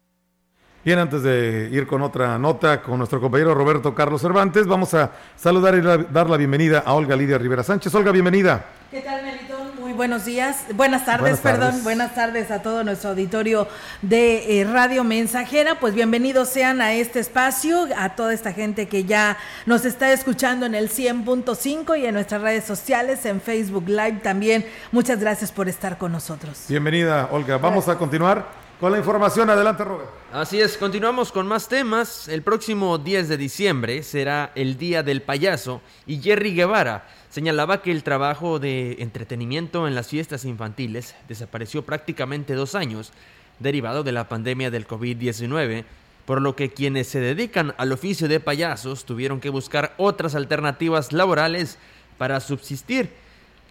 Bien, 0.84 1.00
antes 1.00 1.24
de 1.24 1.68
ir 1.72 1.88
con 1.88 2.02
otra 2.02 2.38
nota 2.38 2.80
con 2.82 2.98
nuestro 2.98 3.20
compañero 3.20 3.52
Roberto 3.52 3.96
Carlos 3.96 4.22
Cervantes, 4.22 4.64
vamos 4.66 4.94
a 4.94 5.10
saludar 5.36 5.74
y 5.74 5.80
dar 5.80 6.30
la 6.30 6.36
bienvenida 6.36 6.84
a 6.86 6.94
Olga 6.94 7.16
Lidia 7.16 7.36
Rivera 7.36 7.64
Sánchez. 7.64 7.92
Olga, 7.96 8.12
bienvenida. 8.12 8.64
¿Qué 8.88 9.00
tal, 9.00 9.24
Melitón? 9.24 9.72
Muy 9.80 9.92
buenos 9.92 10.24
días, 10.24 10.66
buenas 10.74 11.04
tardes, 11.04 11.40
perdón, 11.40 11.82
buenas 11.82 12.14
tardes 12.14 12.52
a 12.52 12.62
todo 12.62 12.84
nuestro 12.84 13.10
auditorio 13.10 13.66
de 14.02 14.60
eh, 14.60 14.64
Radio 14.64 15.02
Mensajera. 15.02 15.80
Pues 15.80 15.94
bienvenidos 15.94 16.48
sean 16.48 16.80
a 16.80 16.92
este 16.92 17.18
espacio, 17.18 17.88
a 17.96 18.10
toda 18.10 18.32
esta 18.32 18.52
gente 18.52 18.86
que 18.86 19.02
ya 19.02 19.36
nos 19.66 19.84
está 19.84 20.12
escuchando 20.12 20.64
en 20.64 20.76
el 20.76 20.90
100.5 20.90 21.98
y 21.98 22.06
en 22.06 22.14
nuestras 22.14 22.40
redes 22.40 22.64
sociales, 22.64 23.26
en 23.26 23.40
Facebook 23.40 23.88
Live 23.88 24.20
también. 24.22 24.64
Muchas 24.92 25.18
gracias 25.18 25.50
por 25.50 25.68
estar 25.68 25.98
con 25.98 26.12
nosotros. 26.12 26.66
Bienvenida, 26.68 27.28
Olga. 27.32 27.58
Vamos 27.58 27.88
a 27.88 27.98
continuar 27.98 28.67
con 28.80 28.92
la 28.92 28.98
información. 28.98 29.50
Adelante, 29.50 29.84
Robert. 29.84 30.08
Así 30.32 30.60
es, 30.60 30.76
continuamos 30.76 31.32
con 31.32 31.46
más 31.46 31.68
temas. 31.68 32.28
El 32.28 32.42
próximo 32.42 32.98
10 32.98 33.28
de 33.28 33.36
diciembre 33.36 34.02
será 34.02 34.52
el 34.54 34.78
Día 34.78 35.02
del 35.02 35.22
Payaso 35.22 35.80
y 36.06 36.20
Jerry 36.20 36.54
Guevara 36.54 37.08
señalaba 37.30 37.82
que 37.82 37.90
el 37.90 38.02
trabajo 38.02 38.58
de 38.58 38.96
entretenimiento 39.00 39.88
en 39.88 39.94
las 39.94 40.08
fiestas 40.08 40.44
infantiles 40.44 41.14
desapareció 41.28 41.82
prácticamente 41.82 42.54
dos 42.54 42.74
años 42.74 43.12
derivado 43.58 44.02
de 44.02 44.12
la 44.12 44.28
pandemia 44.28 44.70
del 44.70 44.86
COVID-19, 44.86 45.84
por 46.24 46.40
lo 46.40 46.54
que 46.54 46.70
quienes 46.70 47.08
se 47.08 47.20
dedican 47.20 47.74
al 47.78 47.92
oficio 47.92 48.28
de 48.28 48.38
payasos 48.38 49.04
tuvieron 49.04 49.40
que 49.40 49.50
buscar 49.50 49.94
otras 49.96 50.34
alternativas 50.34 51.12
laborales 51.12 51.78
para 52.18 52.40
subsistir. 52.40 53.10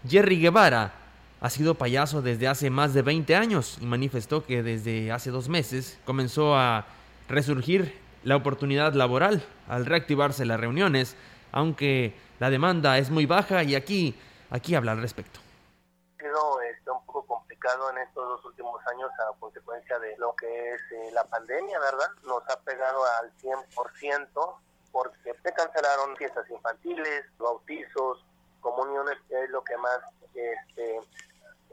Jerry 0.07 0.39
Guevara 0.39 1.06
ha 1.39 1.49
sido 1.49 1.75
payaso 1.75 2.21
desde 2.21 2.47
hace 2.47 2.69
más 2.69 2.93
de 2.93 3.01
20 3.01 3.35
años 3.35 3.77
y 3.81 3.85
manifestó 3.85 4.45
que 4.45 4.63
desde 4.63 5.11
hace 5.11 5.31
dos 5.31 5.49
meses 5.49 5.99
comenzó 6.05 6.55
a 6.55 6.85
resurgir 7.29 7.99
la 8.23 8.35
oportunidad 8.35 8.93
laboral 8.93 9.43
al 9.67 9.85
reactivarse 9.85 10.45
las 10.45 10.59
reuniones, 10.59 11.15
aunque 11.51 12.15
la 12.39 12.49
demanda 12.49 12.97
es 12.97 13.09
muy 13.09 13.25
baja 13.25 13.63
y 13.63 13.75
aquí, 13.75 14.15
aquí 14.49 14.75
habla 14.75 14.93
al 14.93 15.01
respecto 15.01 15.39
complicado 17.57 17.89
en 17.91 17.97
estos 17.99 18.27
dos 18.27 18.45
últimos 18.45 18.85
años 18.87 19.09
a 19.19 19.39
consecuencia 19.39 19.97
de 19.99 20.17
lo 20.17 20.35
que 20.35 20.73
es 20.73 20.81
eh, 20.91 21.11
la 21.11 21.23
pandemia, 21.25 21.79
¿verdad? 21.79 22.09
Nos 22.23 22.43
ha 22.49 22.59
pegado 22.61 23.03
al 23.19 23.31
100% 23.37 24.55
porque 24.91 25.33
se 25.43 25.53
cancelaron 25.53 26.15
fiestas 26.17 26.49
infantiles, 26.49 27.25
bautizos, 27.37 28.23
comuniones, 28.61 29.17
que 29.27 29.43
es 29.43 29.49
lo 29.49 29.63
que 29.63 29.77
más 29.77 29.99
este, 30.33 30.99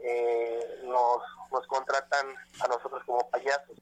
eh, 0.05 0.81
nos, 0.83 1.21
nos 1.51 1.67
contratan 1.67 2.27
a 2.59 2.67
nosotros 2.67 3.01
como 3.05 3.29
payasos. 3.29 3.77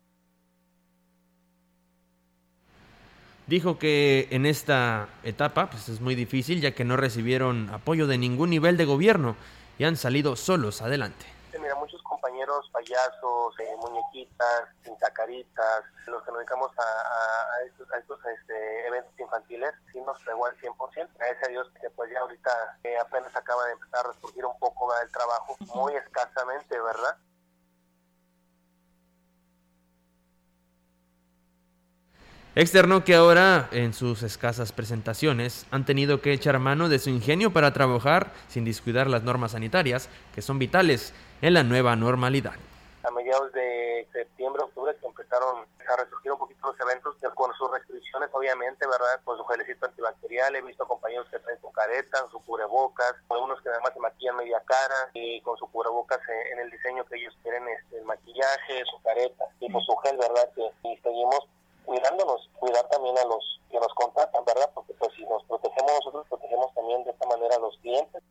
Dijo 3.47 3.77
que 3.77 4.29
en 4.31 4.45
esta 4.45 5.09
etapa 5.23 5.69
pues 5.69 5.89
es 5.89 5.99
muy 5.99 6.15
difícil 6.15 6.61
ya 6.61 6.71
que 6.71 6.85
no 6.85 6.95
recibieron 6.95 7.69
apoyo 7.71 8.07
de 8.07 8.17
ningún 8.17 8.49
nivel 8.49 8.77
de 8.77 8.85
gobierno 8.85 9.35
y 9.77 9.83
han 9.83 9.97
salido 9.97 10.35
solos 10.37 10.81
adelante. 10.81 11.25
Mira, 11.59 11.75
muchos 11.75 12.01
compañeros 12.33 12.67
payasos, 12.71 13.59
eh, 13.59 13.75
muñequitas, 13.79 14.67
pintacaritas, 14.83 15.83
los 16.07 16.23
que 16.23 16.31
nos 16.31 16.39
dedicamos 16.39 16.71
a, 16.79 17.65
estos, 17.67 18.19
este, 18.25 18.87
eventos 18.87 19.13
infantiles, 19.19 19.71
sí 19.91 20.01
nos 20.01 20.19
pegó 20.23 20.47
al 20.47 20.57
100%. 20.57 21.09
Gracias 21.15 21.43
a 21.43 21.47
Dios 21.47 21.67
que 21.79 21.89
pues 21.91 22.09
ya 22.11 22.19
ahorita 22.21 22.79
eh, 22.83 22.97
apenas 22.99 23.35
acaba 23.35 23.65
de 23.65 23.73
empezar 23.73 24.05
a 24.05 24.11
resurgir 24.11 24.45
un 24.45 24.57
poco 24.57 24.91
el 25.03 25.11
trabajo, 25.11 25.55
muy 25.75 25.93
escasamente, 25.93 26.79
¿verdad? 26.79 27.17
Externó 32.55 33.03
que 33.03 33.15
ahora, 33.15 33.67
en 33.71 33.93
sus 33.93 34.21
escasas 34.21 34.71
presentaciones, 34.71 35.65
han 35.71 35.85
tenido 35.85 36.21
que 36.21 36.33
echar 36.33 36.59
mano 36.59 36.87
de 36.87 36.99
su 36.99 37.09
ingenio 37.09 37.51
para 37.51 37.73
trabajar 37.73 38.31
sin 38.47 38.63
descuidar 38.63 39.07
las 39.07 39.23
normas 39.23 39.51
sanitarias, 39.53 40.07
que 40.35 40.43
son 40.43 40.59
vitales 40.59 41.13
en 41.43 41.53
la 41.53 41.63
nueva 41.63 41.93
normalidad. 41.97 42.55
A 43.03 43.11
mediados 43.11 43.51
de 43.51 44.07
septiembre, 44.13 44.63
octubre, 44.63 44.95
que 44.95 45.05
empezaron 45.05 45.67
a 45.91 45.95
resurgir 45.97 46.31
un 46.31 46.39
poquito 46.39 46.71
los 46.71 46.79
eventos, 46.79 47.17
con 47.35 47.53
sus 47.55 47.69
restricciones, 47.69 48.29
obviamente, 48.31 48.87
¿verdad? 48.87 49.19
Con 49.25 49.35
su 49.35 49.43
gelecito 49.43 49.85
antibacterial, 49.85 50.55
he 50.55 50.61
visto 50.61 50.87
compañeros 50.87 51.27
que 51.29 51.39
traen 51.39 51.59
su 51.59 51.69
careta, 51.73 52.23
su 52.31 52.39
cubrebocas, 52.45 53.15
algunos 53.29 53.61
que 53.61 53.67
además 53.67 53.91
se 53.93 53.99
maquillan 53.99 54.37
media 54.37 54.63
cara 54.65 55.11
y 55.13 55.41
con 55.41 55.57
su 55.57 55.67
cubrebocas 55.67 56.21
en 56.53 56.59
el 56.59 56.71
diseño 56.71 57.03
que 57.03 57.17
ellos 57.17 57.35
quieren, 57.43 57.67
este, 57.67 57.97
el 57.97 58.05
maquillaje, 58.05 58.85
su 58.89 59.01
careta 59.03 59.43
y 59.59 59.69
pues 59.69 59.83
su 59.83 59.97
gel, 59.97 60.15
¿verdad? 60.15 60.47
Que, 60.55 60.63
y 60.87 60.95
seguimos 61.03 61.41
cuidándonos, 61.83 62.49
cuidar 62.55 62.87
también 62.87 63.17
a 63.17 63.25
los 63.25 63.59
que 63.69 63.81
nos 63.81 63.93
contratan, 63.95 64.45
¿verdad? 64.45 64.71
Porque 64.73 64.93
pues 64.93 65.11
si 65.17 65.25
nos 65.25 65.43
protegemos 65.43 65.91
nosotros, 65.91 66.25
protegemos 66.29 66.73
también 66.73 67.03
de 67.03 67.11
esta 67.11 67.27
manera 67.27 67.57
a 67.57 67.59
los 67.59 67.77
clientes. 67.79 68.23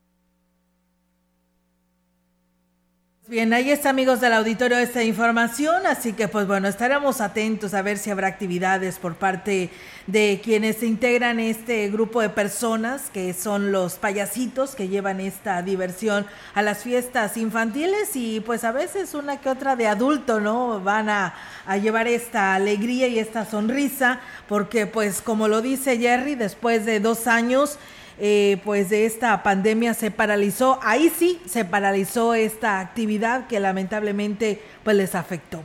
Bien, 3.28 3.52
ahí 3.52 3.70
está 3.70 3.90
amigos 3.90 4.20
del 4.20 4.32
auditorio 4.32 4.78
esta 4.78 5.04
información, 5.04 5.86
así 5.86 6.12
que 6.12 6.26
pues 6.26 6.44
bueno, 6.48 6.66
estaremos 6.66 7.20
atentos 7.20 7.72
a 7.72 7.80
ver 7.80 7.96
si 7.96 8.10
habrá 8.10 8.26
actividades 8.26 8.98
por 8.98 9.14
parte 9.14 9.70
de 10.08 10.40
quienes 10.42 10.82
integran 10.82 11.38
este 11.38 11.88
grupo 11.88 12.20
de 12.20 12.30
personas 12.30 13.10
que 13.10 13.32
son 13.32 13.70
los 13.70 13.94
payasitos 13.94 14.74
que 14.74 14.88
llevan 14.88 15.20
esta 15.20 15.62
diversión 15.62 16.26
a 16.54 16.62
las 16.62 16.82
fiestas 16.82 17.36
infantiles 17.36 18.16
y 18.16 18.40
pues 18.40 18.64
a 18.64 18.72
veces 18.72 19.14
una 19.14 19.40
que 19.40 19.50
otra 19.50 19.76
de 19.76 19.86
adulto, 19.86 20.40
¿no? 20.40 20.80
Van 20.80 21.08
a, 21.08 21.34
a 21.64 21.76
llevar 21.76 22.08
esta 22.08 22.56
alegría 22.56 23.06
y 23.06 23.20
esta 23.20 23.44
sonrisa 23.44 24.18
porque 24.48 24.86
pues 24.86 25.22
como 25.22 25.46
lo 25.46 25.62
dice 25.62 25.96
Jerry, 25.96 26.34
después 26.34 26.84
de 26.84 26.98
dos 26.98 27.28
años 27.28 27.78
eh, 28.18 28.58
pues 28.64 28.90
de 28.90 29.06
esta 29.06 29.42
pandemia 29.42 29.94
se 29.94 30.10
paralizó, 30.10 30.78
ahí 30.82 31.10
sí 31.16 31.40
se 31.46 31.64
paralizó 31.64 32.34
esta 32.34 32.80
actividad 32.80 33.46
que 33.46 33.60
lamentablemente 33.60 34.60
pues 34.84 34.96
les 34.96 35.14
afectó. 35.14 35.62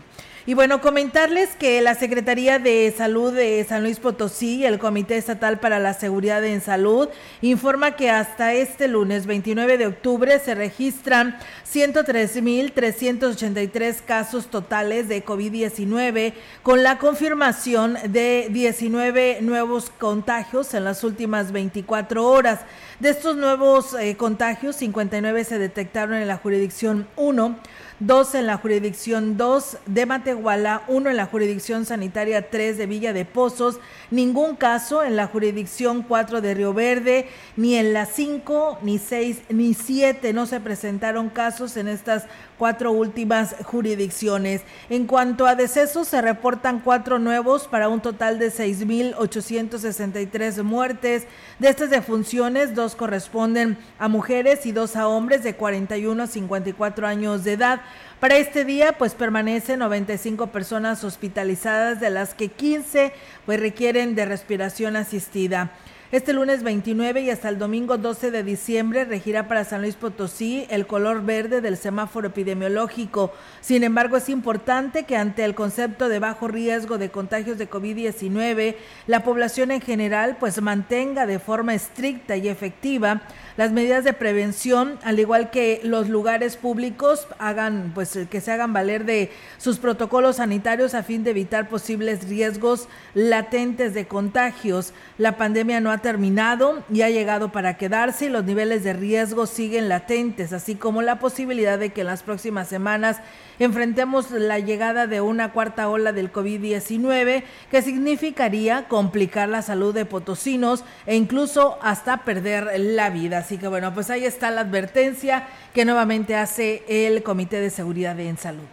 Y 0.47 0.53
bueno, 0.53 0.79
comentarles 0.79 1.49
que 1.57 1.81
la 1.81 1.93
Secretaría 1.93 2.57
de 2.57 2.93
Salud 2.97 3.33
de 3.33 3.65
San 3.67 3.83
Luis 3.83 3.99
Potosí 3.99 4.59
y 4.59 4.65
el 4.65 4.79
Comité 4.79 5.17
Estatal 5.17 5.59
para 5.59 5.77
la 5.77 5.93
Seguridad 5.93 6.41
en 6.45 6.61
Salud 6.61 7.09
informa 7.41 7.97
que 7.97 8.09
hasta 8.09 8.53
este 8.53 8.87
lunes 8.87 9.25
29 9.25 9.77
de 9.77 9.87
octubre 9.87 10.39
se 10.39 10.55
registran 10.55 11.37
103.383 11.69 13.97
casos 14.05 14.47
totales 14.47 15.09
de 15.09 15.25
COVID-19 15.25 16.31
con 16.63 16.81
la 16.81 16.97
confirmación 16.97 17.97
de 18.07 18.47
19 18.49 19.39
nuevos 19.41 19.91
contagios 19.99 20.73
en 20.73 20.85
las 20.85 21.03
últimas 21.03 21.51
24 21.51 22.25
horas. 22.25 22.61
De 22.99 23.09
estos 23.09 23.37
nuevos 23.37 23.93
eh, 23.93 24.17
contagios, 24.17 24.75
59 24.77 25.43
se 25.43 25.59
detectaron 25.59 26.15
en 26.15 26.27
la 26.27 26.37
jurisdicción 26.37 27.07
1 27.15 27.59
dos 27.99 28.35
en 28.35 28.45
la 28.45 28.57
jurisdicción 28.57 29.37
2 29.37 29.77
de 29.87 30.05
Matehuala, 30.05 30.83
uno 30.87 31.09
en 31.09 31.17
la 31.17 31.25
jurisdicción 31.25 31.85
sanitaria 31.85 32.49
3 32.49 32.77
de 32.77 32.85
Villa 32.85 33.11
de 33.11 33.25
Pozos, 33.25 33.79
ningún 34.11 34.55
caso 34.55 35.03
en 35.03 35.15
la 35.15 35.27
jurisdicción 35.27 36.03
4 36.03 36.41
de 36.41 36.53
Río 36.53 36.73
Verde, 36.73 37.27
ni 37.55 37.75
en 37.75 37.93
la 37.93 38.05
5, 38.05 38.79
ni 38.83 38.99
6, 38.99 39.41
ni 39.49 39.73
7 39.73 40.31
no 40.33 40.45
se 40.45 40.59
presentaron 40.59 41.29
casos 41.29 41.75
en 41.75 41.87
estas 41.87 42.25
cuatro 42.57 42.91
últimas 42.91 43.55
jurisdicciones. 43.63 44.61
En 44.89 45.07
cuanto 45.07 45.45
a 45.45 45.55
decesos, 45.55 46.07
se 46.07 46.21
reportan 46.21 46.79
cuatro 46.79 47.19
nuevos 47.19 47.67
para 47.67 47.89
un 47.89 47.99
total 48.01 48.39
de 48.39 48.51
6.863 48.51 50.63
muertes. 50.63 51.27
De 51.59 51.69
estas 51.69 51.89
defunciones, 51.89 52.75
dos 52.75 52.95
corresponden 52.95 53.77
a 53.99 54.07
mujeres 54.07 54.65
y 54.65 54.71
dos 54.71 54.95
a 54.95 55.07
hombres 55.07 55.43
de 55.43 55.55
41 55.55 56.23
a 56.23 56.27
54 56.27 57.07
años 57.07 57.43
de 57.43 57.53
edad. 57.53 57.81
Para 58.19 58.37
este 58.37 58.65
día, 58.65 58.97
pues 58.97 59.13
permanecen 59.13 59.77
95 59.79 60.47
personas 60.47 61.03
hospitalizadas, 61.03 61.99
de 61.99 62.09
las 62.09 62.33
que 62.33 62.49
15 62.49 63.13
pues 63.45 63.59
requieren 63.59 64.15
de 64.15 64.25
respiración 64.25 64.95
asistida. 64.95 65.71
Este 66.09 66.31
lunes 66.31 66.63
29 66.63 67.19
y 67.19 67.29
hasta 67.31 67.49
el 67.49 67.57
domingo 67.57 67.97
12 67.97 68.31
de 68.31 68.41
diciembre 68.41 69.03
regirá 69.03 69.49
para 69.49 69.65
San 69.65 69.81
Luis 69.81 69.95
Potosí 69.95 70.65
el 70.69 70.87
color 70.87 71.25
verde 71.25 71.59
del 71.59 71.75
semáforo 71.75 72.27
epidemiológico. 72.27 73.33
Sin 73.59 73.83
embargo, 73.83 74.15
es 74.15 74.29
importante 74.29 75.03
que 75.03 75.17
ante 75.17 75.43
el 75.43 75.53
concepto 75.53 76.07
de 76.07 76.19
bajo 76.19 76.47
riesgo 76.47 76.97
de 76.97 77.09
contagios 77.09 77.57
de 77.57 77.69
COVID-19, 77.69 78.77
la 79.05 79.23
población 79.25 79.69
en 79.69 79.81
general 79.81 80.37
pues 80.39 80.61
mantenga 80.61 81.25
de 81.25 81.39
forma 81.39 81.75
estricta 81.75 82.37
y 82.37 82.47
efectiva 82.47 83.23
las 83.57 83.71
medidas 83.71 84.03
de 84.03 84.13
prevención, 84.13 84.99
al 85.03 85.19
igual 85.19 85.49
que 85.49 85.81
los 85.83 86.09
lugares 86.09 86.57
públicos 86.57 87.27
hagan 87.39 87.91
pues 87.95 88.17
que 88.29 88.39
se 88.39 88.51
hagan 88.51 88.71
valer 88.71 89.03
de 89.03 89.31
sus 89.57 89.79
protocolos 89.79 90.35
sanitarios 90.35 90.93
a 90.93 91.01
fin 91.01 91.23
de 91.23 91.31
evitar 91.31 91.67
posibles 91.67 92.29
riesgos 92.29 92.87
latentes 93.15 93.95
de 93.95 94.07
contagios. 94.07 94.93
La 95.17 95.37
pandemia 95.37 95.81
no 95.81 95.89
ha 95.89 95.97
terminado 95.97 96.83
y 96.93 97.01
ha 97.01 97.09
llegado 97.09 97.51
para 97.51 97.77
quedarse 97.77 98.27
y 98.27 98.29
los 98.29 98.45
niveles 98.45 98.83
de 98.83 98.93
riesgo 98.93 99.47
siguen 99.47 99.89
latentes, 99.89 100.53
así 100.53 100.75
como 100.75 101.01
la 101.01 101.17
posibilidad 101.17 101.79
de 101.79 101.89
que 101.89 102.01
en 102.01 102.07
las 102.07 102.21
próximas 102.21 102.67
semanas 102.67 103.17
enfrentemos 103.57 104.29
la 104.29 104.59
llegada 104.59 105.07
de 105.07 105.19
una 105.19 105.51
cuarta 105.51 105.89
ola 105.89 106.11
del 106.11 106.31
COVID-19 106.31 107.43
que 107.71 107.81
significaría 107.81 108.87
complicar 108.87 109.49
la 109.49 109.63
salud 109.63 109.95
de 109.95 110.05
potosinos 110.05 110.83
e 111.07 111.15
incluso 111.15 111.79
hasta 111.81 112.23
perder 112.23 112.79
la 112.79 113.09
vida. 113.09 113.46
Así 113.47 113.57
que 113.57 113.69
bueno, 113.69 113.93
pues 113.93 114.09
ahí 114.09 114.25
está 114.25 114.51
la 114.51 114.59
advertencia 114.59 115.47
que 115.73 115.85
nuevamente 115.85 116.35
hace 116.35 116.83
el 116.89 117.23
Comité 117.23 117.61
de 117.61 117.69
Seguridad 117.69 118.19
en 118.19 118.35
Salud. 118.35 118.65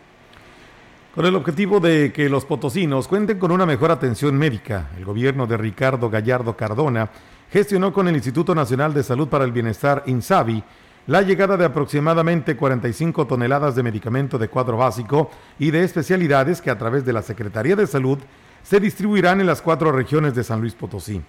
Con 1.14 1.24
el 1.24 1.36
objetivo 1.36 1.78
de 1.78 2.12
que 2.12 2.28
los 2.28 2.44
potosinos 2.44 3.06
cuenten 3.06 3.38
con 3.38 3.52
una 3.52 3.66
mejor 3.66 3.92
atención 3.92 4.36
médica, 4.36 4.88
el 4.98 5.04
gobierno 5.04 5.46
de 5.46 5.56
Ricardo 5.56 6.10
Gallardo 6.10 6.56
Cardona 6.56 7.08
gestionó 7.52 7.92
con 7.92 8.08
el 8.08 8.16
Instituto 8.16 8.52
Nacional 8.52 8.92
de 8.92 9.04
Salud 9.04 9.28
para 9.28 9.44
el 9.44 9.52
Bienestar, 9.52 10.02
INSABI, 10.06 10.64
la 11.06 11.22
llegada 11.22 11.56
de 11.56 11.66
aproximadamente 11.66 12.56
45 12.56 13.28
toneladas 13.28 13.76
de 13.76 13.84
medicamento 13.84 14.38
de 14.38 14.48
cuadro 14.48 14.78
básico 14.78 15.30
y 15.56 15.70
de 15.70 15.84
especialidades 15.84 16.60
que 16.60 16.70
a 16.70 16.78
través 16.78 17.04
de 17.04 17.12
la 17.12 17.22
Secretaría 17.22 17.76
de 17.76 17.86
Salud 17.86 18.18
se 18.64 18.80
distribuirán 18.80 19.40
en 19.40 19.46
las 19.46 19.62
cuatro 19.62 19.92
regiones 19.92 20.34
de 20.34 20.42
San 20.42 20.60
Luis 20.60 20.74
Potosí. 20.74 21.22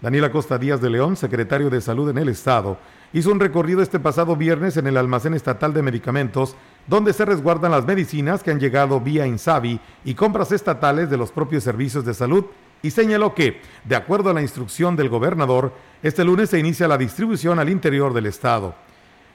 Daniela 0.00 0.32
Costa 0.32 0.56
Díaz 0.56 0.80
de 0.80 0.88
León, 0.88 1.14
secretario 1.14 1.68
de 1.68 1.82
Salud 1.82 2.08
en 2.08 2.16
el 2.16 2.30
Estado, 2.30 2.78
hizo 3.12 3.30
un 3.30 3.38
recorrido 3.38 3.82
este 3.82 4.00
pasado 4.00 4.34
viernes 4.34 4.78
en 4.78 4.86
el 4.86 4.96
almacén 4.96 5.34
estatal 5.34 5.74
de 5.74 5.82
medicamentos, 5.82 6.56
donde 6.86 7.12
se 7.12 7.26
resguardan 7.26 7.72
las 7.72 7.84
medicinas 7.84 8.42
que 8.42 8.50
han 8.50 8.60
llegado 8.60 8.98
vía 9.00 9.26
Insabi 9.26 9.78
y 10.02 10.14
compras 10.14 10.52
estatales 10.52 11.10
de 11.10 11.18
los 11.18 11.32
propios 11.32 11.64
servicios 11.64 12.06
de 12.06 12.14
salud, 12.14 12.46
y 12.82 12.92
señaló 12.92 13.34
que, 13.34 13.60
de 13.84 13.94
acuerdo 13.94 14.30
a 14.30 14.32
la 14.32 14.40
instrucción 14.40 14.96
del 14.96 15.10
gobernador, 15.10 15.74
este 16.02 16.24
lunes 16.24 16.48
se 16.48 16.58
inicia 16.58 16.88
la 16.88 16.96
distribución 16.96 17.58
al 17.58 17.68
interior 17.68 18.14
del 18.14 18.24
estado. 18.24 18.74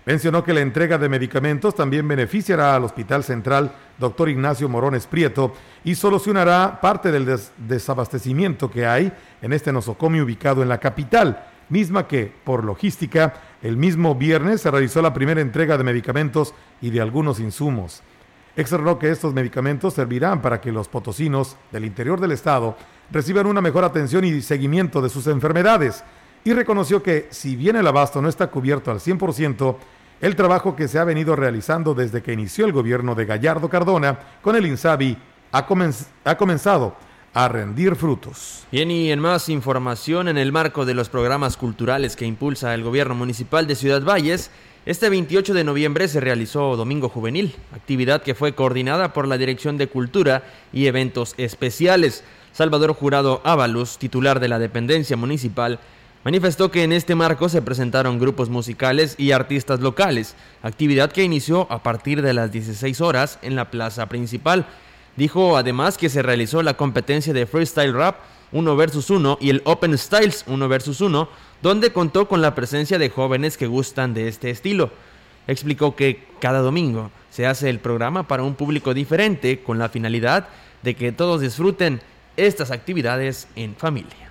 Mencionó 0.05 0.43
que 0.43 0.53
la 0.53 0.61
entrega 0.61 0.99
de 0.99 1.09
medicamentos 1.09 1.73
también 1.73 2.07
beneficiará 2.07 2.75
al 2.75 2.83
Hospital 2.83 3.23
Central 3.23 3.71
Dr. 3.97 4.29
Ignacio 4.29 4.69
Morones 4.69 5.07
Prieto 5.07 5.53
y 5.83 5.95
solucionará 5.95 6.79
parte 6.79 7.11
del 7.11 7.39
desabastecimiento 7.57 8.69
que 8.69 8.85
hay 8.85 9.11
en 9.41 9.51
este 9.51 9.73
nosocomio 9.73 10.23
ubicado 10.23 10.61
en 10.61 10.69
la 10.69 10.79
capital, 10.79 11.47
misma 11.69 12.07
que, 12.07 12.31
por 12.43 12.63
logística, 12.63 13.33
el 13.63 13.77
mismo 13.77 14.13
viernes 14.13 14.61
se 14.61 14.69
realizó 14.69 15.01
la 15.01 15.13
primera 15.13 15.41
entrega 15.41 15.75
de 15.75 15.83
medicamentos 15.83 16.53
y 16.81 16.91
de 16.91 17.01
algunos 17.01 17.39
insumos. 17.39 18.03
Externó 18.55 18.99
que 18.99 19.09
estos 19.09 19.33
medicamentos 19.33 19.95
servirán 19.95 20.39
para 20.39 20.61
que 20.61 20.71
los 20.71 20.87
potosinos 20.87 21.57
del 21.71 21.83
interior 21.83 22.21
del 22.21 22.31
estado 22.31 22.77
reciban 23.11 23.47
una 23.47 23.59
mejor 23.59 23.83
atención 23.83 24.23
y 24.23 24.39
seguimiento 24.41 25.01
de 25.01 25.09
sus 25.09 25.25
enfermedades 25.25 26.03
y 26.43 26.53
reconoció 26.53 27.01
que 27.01 27.27
si 27.31 27.55
bien 27.55 27.75
el 27.75 27.87
abasto 27.87 28.21
no 28.21 28.29
está 28.29 28.47
cubierto 28.47 28.91
al 28.91 28.99
100%, 28.99 29.75
el 30.21 30.35
trabajo 30.35 30.75
que 30.75 30.87
se 30.87 30.99
ha 30.99 31.03
venido 31.03 31.35
realizando 31.35 31.93
desde 31.93 32.23
que 32.23 32.33
inició 32.33 32.65
el 32.65 32.71
gobierno 32.71 33.15
de 33.15 33.25
Gallardo 33.25 33.69
Cardona 33.69 34.19
con 34.41 34.55
el 34.55 34.65
INSABI 34.65 35.17
ha, 35.51 35.65
comenzado 36.37 36.95
a 37.33 37.47
rendir 37.47 37.95
frutos. 37.95 38.65
Bien, 38.71 38.91
y 38.91 39.11
en 39.11 39.19
más 39.19 39.49
información, 39.49 40.27
en 40.27 40.37
el 40.37 40.51
marco 40.51 40.85
de 40.85 40.93
los 40.93 41.09
programas 41.09 41.57
culturales 41.57 42.15
que 42.15 42.25
impulsa 42.25 42.73
el 42.73 42.83
gobierno 42.83 43.15
municipal 43.15 43.67
de 43.67 43.75
Ciudad 43.75 44.03
Valles, 44.03 44.51
este 44.85 45.09
28 45.09 45.53
de 45.53 45.63
noviembre 45.63 46.07
se 46.07 46.19
realizó 46.19 46.75
Domingo 46.75 47.09
Juvenil, 47.09 47.55
actividad 47.73 48.21
que 48.21 48.35
fue 48.35 48.53
coordinada 48.53 49.13
por 49.13 49.27
la 49.27 49.37
Dirección 49.37 49.77
de 49.77 49.87
Cultura 49.87 50.43
y 50.71 50.85
Eventos 50.85 51.33
Especiales. 51.37 52.23
Salvador 52.51 52.93
Jurado 52.93 53.41
Ábalos, 53.43 53.97
titular 53.97 54.39
de 54.39 54.47
la 54.47 54.59
dependencia 54.59 55.17
municipal, 55.17 55.79
manifestó 56.25 56.71
que 56.71 56.83
en 56.83 56.91
este 56.91 57.13
marco 57.13 57.47
se 57.49 57.61
presentaron 57.61 58.17
grupos 58.17 58.49
musicales 58.49 59.13
y 59.19 59.31
artistas 59.31 59.79
locales, 59.79 60.35
actividad 60.63 61.11
que 61.11 61.23
inició 61.23 61.71
a 61.71 61.83
partir 61.83 62.23
de 62.23 62.33
las 62.33 62.51
16 62.51 62.99
horas 62.99 63.37
en 63.43 63.55
la 63.55 63.69
plaza 63.69 64.07
principal. 64.07 64.65
Dijo 65.15 65.55
además 65.55 65.99
que 65.99 66.09
se 66.09 66.23
realizó 66.23 66.63
la 66.63 66.73
competencia 66.73 67.31
de 67.31 67.45
freestyle 67.45 67.93
rap 67.93 68.17
1 68.53 68.75
versus 68.75 69.11
1 69.11 69.37
y 69.39 69.51
el 69.51 69.61
Open 69.65 69.95
Styles 69.97 70.45
1 70.47 70.67
versus 70.67 70.99
1, 70.99 71.29
donde 71.61 71.93
contó 71.93 72.27
con 72.27 72.41
la 72.41 72.55
presencia 72.55 72.97
de 72.97 73.11
jóvenes 73.11 73.55
que 73.55 73.67
gustan 73.67 74.15
de 74.15 74.27
este 74.27 74.49
estilo. 74.49 74.89
Explicó 75.45 75.95
que 75.95 76.23
cada 76.39 76.59
domingo 76.61 77.11
se 77.29 77.45
hace 77.45 77.69
el 77.69 77.77
programa 77.77 78.27
para 78.27 78.41
un 78.41 78.55
público 78.55 78.95
diferente 78.95 79.61
con 79.61 79.77
la 79.77 79.89
finalidad 79.89 80.47
de 80.81 80.95
que 80.95 81.11
todos 81.11 81.41
disfruten 81.41 82.01
estas 82.35 82.71
actividades 82.71 83.47
en 83.55 83.75
familia. 83.75 84.24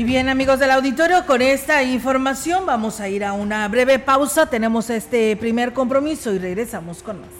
Y 0.00 0.04
bien 0.04 0.30
amigos 0.30 0.58
del 0.58 0.70
auditorio, 0.70 1.26
con 1.26 1.42
esta 1.42 1.82
información 1.82 2.64
vamos 2.64 3.00
a 3.00 3.10
ir 3.10 3.22
a 3.22 3.34
una 3.34 3.68
breve 3.68 3.98
pausa. 3.98 4.46
Tenemos 4.46 4.88
este 4.88 5.36
primer 5.36 5.74
compromiso 5.74 6.32
y 6.32 6.38
regresamos 6.38 7.02
con 7.02 7.20
más. 7.20 7.39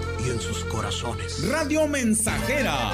y 0.25 0.29
en 0.29 0.39
sus 0.39 0.63
corazones. 0.65 1.47
Radio 1.49 1.87
Mensajera, 1.87 2.91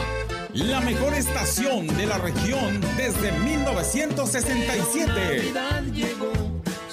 la 0.54 0.82
mejor 0.82 1.14
estación 1.14 1.88
de 1.88 2.06
la 2.06 2.18
región 2.18 2.80
desde 2.96 3.32
1967. 3.32 5.08
Navidad 5.08 5.84
llegó, 5.94 6.32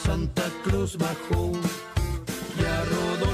Santa 0.03 0.45
Cruz 0.65 0.97
bajó, 0.97 1.53
ya 2.61 2.85
Rodolfo 2.85 3.34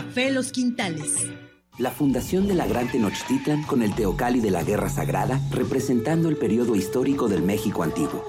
Los 0.31 0.51
Quintales. 0.51 1.27
La 1.77 1.91
fundación 1.91 2.47
de 2.47 2.55
la 2.55 2.65
Gran 2.67 2.91
Tenochtitlan 2.91 3.63
con 3.63 3.81
el 3.81 3.93
Teocalli 3.93 4.39
de 4.39 4.51
la 4.51 4.63
Guerra 4.63 4.89
Sagrada, 4.89 5.39
representando 5.51 6.27
el 6.27 6.37
periodo 6.37 6.75
histórico 6.75 7.27
del 7.27 7.43
México 7.43 7.83
antiguo. 7.83 8.25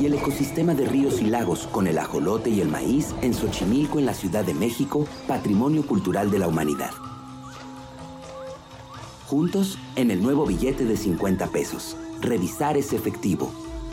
Y 0.00 0.06
el 0.06 0.14
ecosistema 0.14 0.74
de 0.74 0.86
ríos 0.86 1.20
y 1.20 1.26
lagos 1.26 1.66
con 1.66 1.86
el 1.86 1.98
ajolote 1.98 2.50
y 2.50 2.60
el 2.60 2.68
maíz 2.68 3.14
en 3.22 3.34
Xochimilco, 3.34 3.98
en 3.98 4.06
la 4.06 4.14
Ciudad 4.14 4.44
de 4.44 4.54
México, 4.54 5.06
patrimonio 5.28 5.86
cultural 5.86 6.30
de 6.30 6.38
la 6.38 6.48
humanidad. 6.48 6.90
Juntos 9.26 9.78
en 9.96 10.10
el 10.10 10.22
nuevo 10.22 10.44
billete 10.46 10.84
de 10.84 10.96
50 10.96 11.48
pesos. 11.48 11.96
Revisar 12.20 12.76
ese 12.76 12.96
efectivo. 12.96 13.63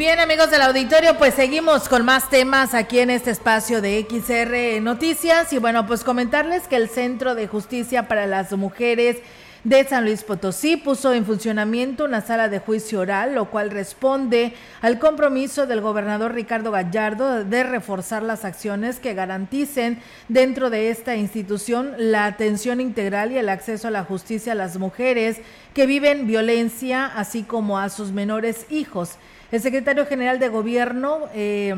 Bien, 0.00 0.18
amigos 0.18 0.50
del 0.50 0.62
auditorio, 0.62 1.18
pues 1.18 1.34
seguimos 1.34 1.86
con 1.86 2.06
más 2.06 2.30
temas 2.30 2.72
aquí 2.72 3.00
en 3.00 3.10
este 3.10 3.30
espacio 3.32 3.82
de 3.82 4.06
XR 4.08 4.80
Noticias. 4.80 5.52
Y 5.52 5.58
bueno, 5.58 5.86
pues 5.86 6.04
comentarles 6.04 6.66
que 6.68 6.76
el 6.76 6.88
Centro 6.88 7.34
de 7.34 7.46
Justicia 7.46 8.08
para 8.08 8.26
las 8.26 8.50
Mujeres 8.52 9.18
de 9.62 9.84
San 9.84 10.06
Luis 10.06 10.22
Potosí 10.22 10.78
puso 10.78 11.12
en 11.12 11.26
funcionamiento 11.26 12.06
una 12.06 12.22
sala 12.22 12.48
de 12.48 12.60
juicio 12.60 13.00
oral, 13.00 13.34
lo 13.34 13.50
cual 13.50 13.70
responde 13.70 14.54
al 14.80 14.98
compromiso 14.98 15.66
del 15.66 15.82
gobernador 15.82 16.32
Ricardo 16.32 16.70
Gallardo 16.70 17.44
de 17.44 17.62
reforzar 17.62 18.22
las 18.22 18.46
acciones 18.46 19.00
que 19.00 19.12
garanticen 19.12 20.00
dentro 20.28 20.70
de 20.70 20.88
esta 20.88 21.14
institución 21.14 21.92
la 21.98 22.24
atención 22.24 22.80
integral 22.80 23.32
y 23.32 23.36
el 23.36 23.50
acceso 23.50 23.88
a 23.88 23.90
la 23.90 24.04
justicia 24.04 24.52
a 24.52 24.56
las 24.56 24.78
mujeres 24.78 25.42
que 25.74 25.84
viven 25.84 26.26
violencia, 26.26 27.04
así 27.04 27.42
como 27.42 27.78
a 27.78 27.90
sus 27.90 28.12
menores 28.12 28.64
hijos. 28.70 29.18
El 29.52 29.60
secretario 29.60 30.06
general 30.06 30.38
de 30.38 30.48
gobierno... 30.48 31.28
Eh, 31.34 31.74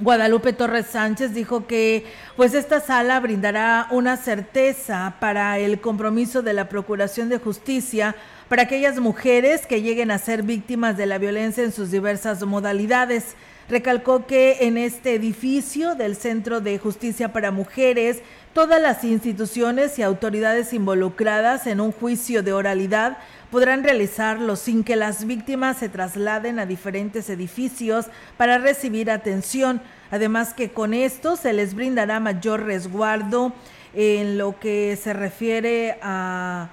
Guadalupe 0.00 0.52
Torres 0.52 0.86
Sánchez 0.86 1.34
dijo 1.34 1.68
que 1.68 2.04
pues 2.36 2.52
esta 2.52 2.80
sala 2.80 3.20
brindará 3.20 3.86
una 3.92 4.16
certeza 4.16 5.14
para 5.20 5.56
el 5.60 5.80
compromiso 5.80 6.42
de 6.42 6.52
la 6.52 6.68
Procuración 6.68 7.28
de 7.28 7.38
Justicia 7.38 8.16
para 8.48 8.62
aquellas 8.62 8.98
mujeres 8.98 9.66
que 9.66 9.82
lleguen 9.82 10.10
a 10.10 10.18
ser 10.18 10.42
víctimas 10.42 10.96
de 10.96 11.06
la 11.06 11.18
violencia 11.18 11.62
en 11.62 11.70
sus 11.70 11.92
diversas 11.92 12.42
modalidades. 12.42 13.36
Recalcó 13.68 14.26
que 14.26 14.58
en 14.62 14.78
este 14.78 15.14
edificio 15.14 15.94
del 15.94 16.16
Centro 16.16 16.60
de 16.60 16.76
Justicia 16.78 17.32
para 17.32 17.52
Mujeres, 17.52 18.18
todas 18.52 18.82
las 18.82 19.04
instituciones 19.04 19.98
y 19.98 20.02
autoridades 20.02 20.72
involucradas 20.72 21.68
en 21.68 21.80
un 21.80 21.92
juicio 21.92 22.42
de 22.42 22.52
oralidad 22.52 23.16
podrán 23.54 23.84
realizarlo 23.84 24.56
sin 24.56 24.82
que 24.82 24.96
las 24.96 25.26
víctimas 25.26 25.76
se 25.76 25.88
trasladen 25.88 26.58
a 26.58 26.66
diferentes 26.66 27.30
edificios 27.30 28.06
para 28.36 28.58
recibir 28.58 29.12
atención. 29.12 29.80
Además 30.10 30.54
que 30.54 30.72
con 30.72 30.92
esto 30.92 31.36
se 31.36 31.52
les 31.52 31.74
brindará 31.74 32.18
mayor 32.18 32.64
resguardo 32.64 33.52
en 33.94 34.38
lo 34.38 34.58
que 34.58 34.98
se 35.00 35.12
refiere 35.12 35.98
a 36.02 36.70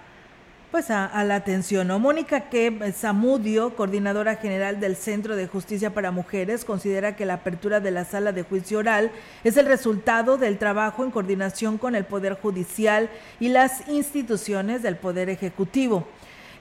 pues 0.71 0.89
a, 0.89 1.23
la 1.23 1.35
atención. 1.35 1.87
Mónica 2.01 2.49
que 2.49 2.91
Zamudio, 2.97 3.75
coordinadora 3.75 4.37
general 4.37 4.79
del 4.79 4.95
Centro 4.95 5.35
de 5.35 5.45
Justicia 5.45 5.93
para 5.93 6.09
Mujeres, 6.09 6.65
considera 6.65 7.15
que 7.15 7.27
la 7.27 7.35
apertura 7.35 7.79
de 7.79 7.91
la 7.91 8.05
sala 8.05 8.31
de 8.31 8.41
juicio 8.41 8.79
oral 8.79 9.11
es 9.43 9.55
el 9.57 9.67
resultado 9.67 10.39
del 10.39 10.57
trabajo 10.57 11.03
en 11.03 11.11
coordinación 11.11 11.77
con 11.77 11.93
el 11.93 12.05
Poder 12.05 12.39
Judicial 12.41 13.11
y 13.39 13.49
las 13.49 13.87
instituciones 13.87 14.81
del 14.81 14.95
Poder 14.95 15.29
Ejecutivo. 15.29 16.07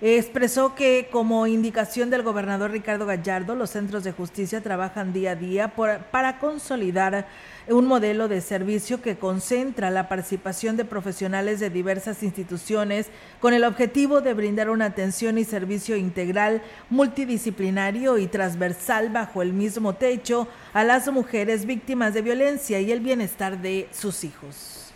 Expresó 0.02 0.74
que 0.74 1.10
como 1.12 1.46
indicación 1.46 2.08
del 2.08 2.22
gobernador 2.22 2.70
Ricardo 2.70 3.04
Gallardo, 3.04 3.54
los 3.54 3.68
centros 3.68 4.02
de 4.02 4.12
justicia 4.12 4.62
trabajan 4.62 5.12
día 5.12 5.32
a 5.32 5.36
día 5.36 5.74
para 6.10 6.38
consolidar 6.38 7.28
un 7.68 7.86
modelo 7.86 8.26
de 8.26 8.40
servicio 8.40 9.02
que 9.02 9.18
concentra 9.18 9.90
la 9.90 10.08
participación 10.08 10.78
de 10.78 10.86
profesionales 10.86 11.60
de 11.60 11.68
diversas 11.68 12.22
instituciones 12.22 13.08
con 13.40 13.52
el 13.52 13.62
objetivo 13.62 14.22
de 14.22 14.32
brindar 14.32 14.70
una 14.70 14.86
atención 14.86 15.36
y 15.36 15.44
servicio 15.44 15.96
integral, 15.96 16.62
multidisciplinario 16.88 18.16
y 18.16 18.26
transversal 18.26 19.10
bajo 19.10 19.42
el 19.42 19.52
mismo 19.52 19.96
techo 19.96 20.48
a 20.72 20.82
las 20.82 21.12
mujeres 21.12 21.66
víctimas 21.66 22.14
de 22.14 22.22
violencia 22.22 22.80
y 22.80 22.90
el 22.90 23.00
bienestar 23.00 23.60
de 23.60 23.86
sus 23.92 24.24
hijos. 24.24 24.94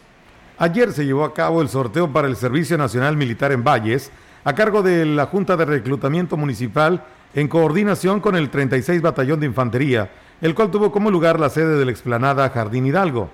Ayer 0.57 0.93
se 0.93 1.05
llevó 1.05 1.25
a 1.25 1.35
cabo 1.35 1.61
el 1.61 1.69
sorteo 1.69 2.11
para 2.11 2.27
el 2.27 2.37
Servicio 2.37 2.79
Nacional 2.79 3.17
Militar 3.17 3.53
en 3.53 3.64
Valles, 3.64 4.11
a 4.44 4.54
cargo 4.54 4.83
de 4.83 5.07
la 5.07 5.26
Junta 5.26 5.57
de 5.57 5.64
Reclutamiento 5.64 6.37
Municipal 6.37 7.04
en 7.35 7.48
coordinación 7.48 8.20
con 8.20 8.37
el 8.37 8.50
36 8.50 9.00
Batallón 9.00 9.40
de 9.40 9.46
Infantería, 9.46 10.12
el 10.40 10.54
cual 10.54 10.70
tuvo 10.70 10.92
como 10.92 11.11
lugar 11.11 11.40
la 11.40 11.48
sede 11.48 11.78
de 11.78 11.85
la 11.85 11.90
explanada 11.90 12.50
Jardín 12.50 12.87
Hidalgo. 12.87 13.30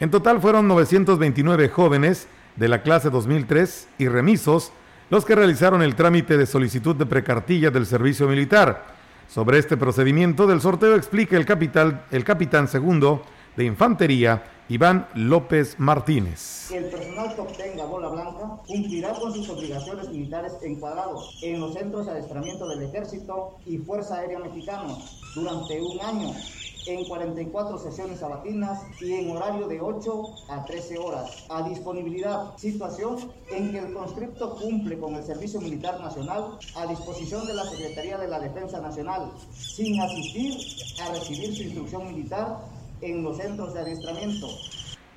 En 0.00 0.10
total 0.10 0.40
fueron 0.40 0.68
929 0.68 1.68
jóvenes 1.68 2.28
de 2.56 2.68
la 2.68 2.82
clase 2.82 3.10
2003 3.10 3.88
y 3.98 4.08
remisos 4.08 4.72
los 5.10 5.24
que 5.24 5.34
realizaron 5.34 5.82
el 5.82 5.96
trámite 5.96 6.36
de 6.36 6.46
solicitud 6.46 6.96
de 6.96 7.06
precartilla 7.06 7.70
del 7.70 7.84
servicio 7.84 8.28
militar. 8.28 8.86
Sobre 9.28 9.58
este 9.58 9.76
procedimiento 9.76 10.46
del 10.46 10.60
sorteo 10.60 10.94
explica 10.94 11.36
el, 11.36 11.46
el 12.10 12.24
capitán 12.24 12.68
segundo 12.68 13.24
de 13.56 13.64
Infantería, 13.64 14.42
Iván 14.70 15.06
López 15.12 15.78
Martínez. 15.78 16.70
El 16.70 16.86
personal 16.86 17.34
que 17.34 17.40
obtenga 17.42 17.84
bola 17.84 18.08
blanca 18.08 18.62
cumplirá 18.66 19.12
con 19.12 19.34
sus 19.34 19.46
obligaciones 19.50 20.08
militares 20.08 20.54
encuadrados 20.62 21.38
en 21.42 21.60
los 21.60 21.74
centros 21.74 22.06
de 22.06 22.12
adiestramiento 22.12 22.66
del 22.68 22.84
Ejército 22.84 23.58
y 23.66 23.76
Fuerza 23.76 24.16
Aérea 24.16 24.38
Mexicana 24.38 24.96
durante 25.34 25.82
un 25.82 26.00
año 26.00 26.32
en 26.86 27.04
44 27.04 27.78
sesiones 27.78 28.20
sabatinas 28.20 28.80
y 29.02 29.12
en 29.12 29.36
horario 29.36 29.68
de 29.68 29.82
8 29.82 30.24
a 30.48 30.64
13 30.64 30.98
horas. 30.98 31.44
A 31.50 31.68
disponibilidad, 31.68 32.56
situación 32.56 33.18
en 33.50 33.70
que 33.70 33.78
el 33.80 33.92
conscripto 33.92 34.56
cumple 34.56 34.98
con 34.98 35.14
el 35.14 35.24
Servicio 35.24 35.60
Militar 35.60 36.00
Nacional 36.00 36.58
a 36.76 36.86
disposición 36.86 37.46
de 37.46 37.54
la 37.54 37.64
Secretaría 37.64 38.16
de 38.16 38.28
la 38.28 38.40
Defensa 38.40 38.80
Nacional, 38.80 39.30
sin 39.52 40.00
asistir 40.00 40.54
a 41.02 41.12
recibir 41.12 41.54
su 41.54 41.62
instrucción 41.64 42.06
militar 42.08 42.73
en 43.00 43.22
los 43.22 43.36
centros 43.38 43.74
de 43.74 43.80
adiestramiento. 43.80 44.48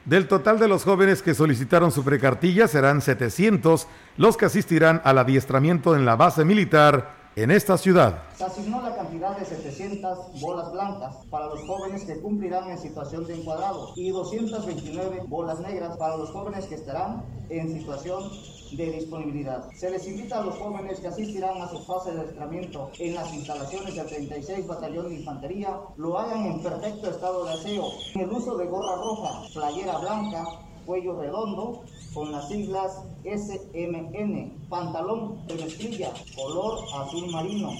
Del 0.05 0.27
total 0.27 0.57
de 0.57 0.69
los 0.69 0.83
jóvenes 0.83 1.21
que 1.21 1.33
solicitaron 1.33 1.91
su 1.91 2.03
precartilla 2.03 2.67
serán 2.67 3.01
700 3.01 3.87
los 4.15 4.37
que 4.37 4.45
asistirán 4.45 5.01
al 5.03 5.17
adiestramiento 5.17 5.95
en 5.95 6.05
la 6.05 6.15
base 6.15 6.45
militar 6.45 7.26
en 7.37 7.51
esta 7.51 7.77
ciudad. 7.77 8.23
Se 8.35 8.45
asignó 8.45 8.81
la 8.81 8.95
cantidad 8.95 9.37
de 9.37 9.45
700 9.45 10.41
bolas 10.41 10.71
blancas 10.71 11.17
para 11.29 11.45
los 11.45 11.61
jóvenes 11.67 12.03
que 12.03 12.19
cumplirán 12.19 12.71
en 12.71 12.79
situación 12.79 13.27
de 13.27 13.35
encuadrado 13.35 13.91
y 13.95 14.09
229 14.09 15.21
bolas 15.27 15.59
negras 15.59 15.95
para 15.97 16.17
los 16.17 16.31
jóvenes 16.31 16.65
que 16.65 16.73
estarán 16.73 17.23
en 17.49 17.71
situación 17.71 18.23
de 18.71 18.91
disponibilidad. 18.91 19.69
Se 19.75 19.91
les 19.91 20.07
invita 20.07 20.39
a 20.39 20.45
los 20.45 20.55
jóvenes 20.55 20.99
que 20.99 21.09
asistirán 21.09 21.61
a 21.61 21.69
su 21.69 21.77
fase 21.85 22.11
de 22.11 22.21
adiestramiento 22.21 22.89
en 22.97 23.13
las 23.13 23.31
instalaciones 23.31 23.95
del 23.95 24.07
36 24.07 24.65
Batallón 24.65 25.09
de 25.09 25.15
Infantería 25.19 25.79
lo 25.95 26.17
hagan 26.17 26.43
en 26.43 26.63
perfecto 26.63 27.11
estado 27.11 27.45
de 27.45 27.53
aseo, 27.53 27.85
en 28.15 28.21
el 28.21 28.31
uso 28.31 28.57
de 28.57 28.65
gorra 28.65 28.95
roja, 28.95 29.43
playera 29.53 29.99
blanca, 29.99 30.43
cuello 30.87 31.21
redondo, 31.21 31.83
con 32.13 32.31
las 32.31 32.47
siglas 32.47 33.03
SMN, 33.23 34.67
pantalón 34.69 35.45
de 35.47 35.55
mezclilla, 35.55 36.11
color 36.35 36.79
azul 36.95 37.31
marino. 37.31 37.71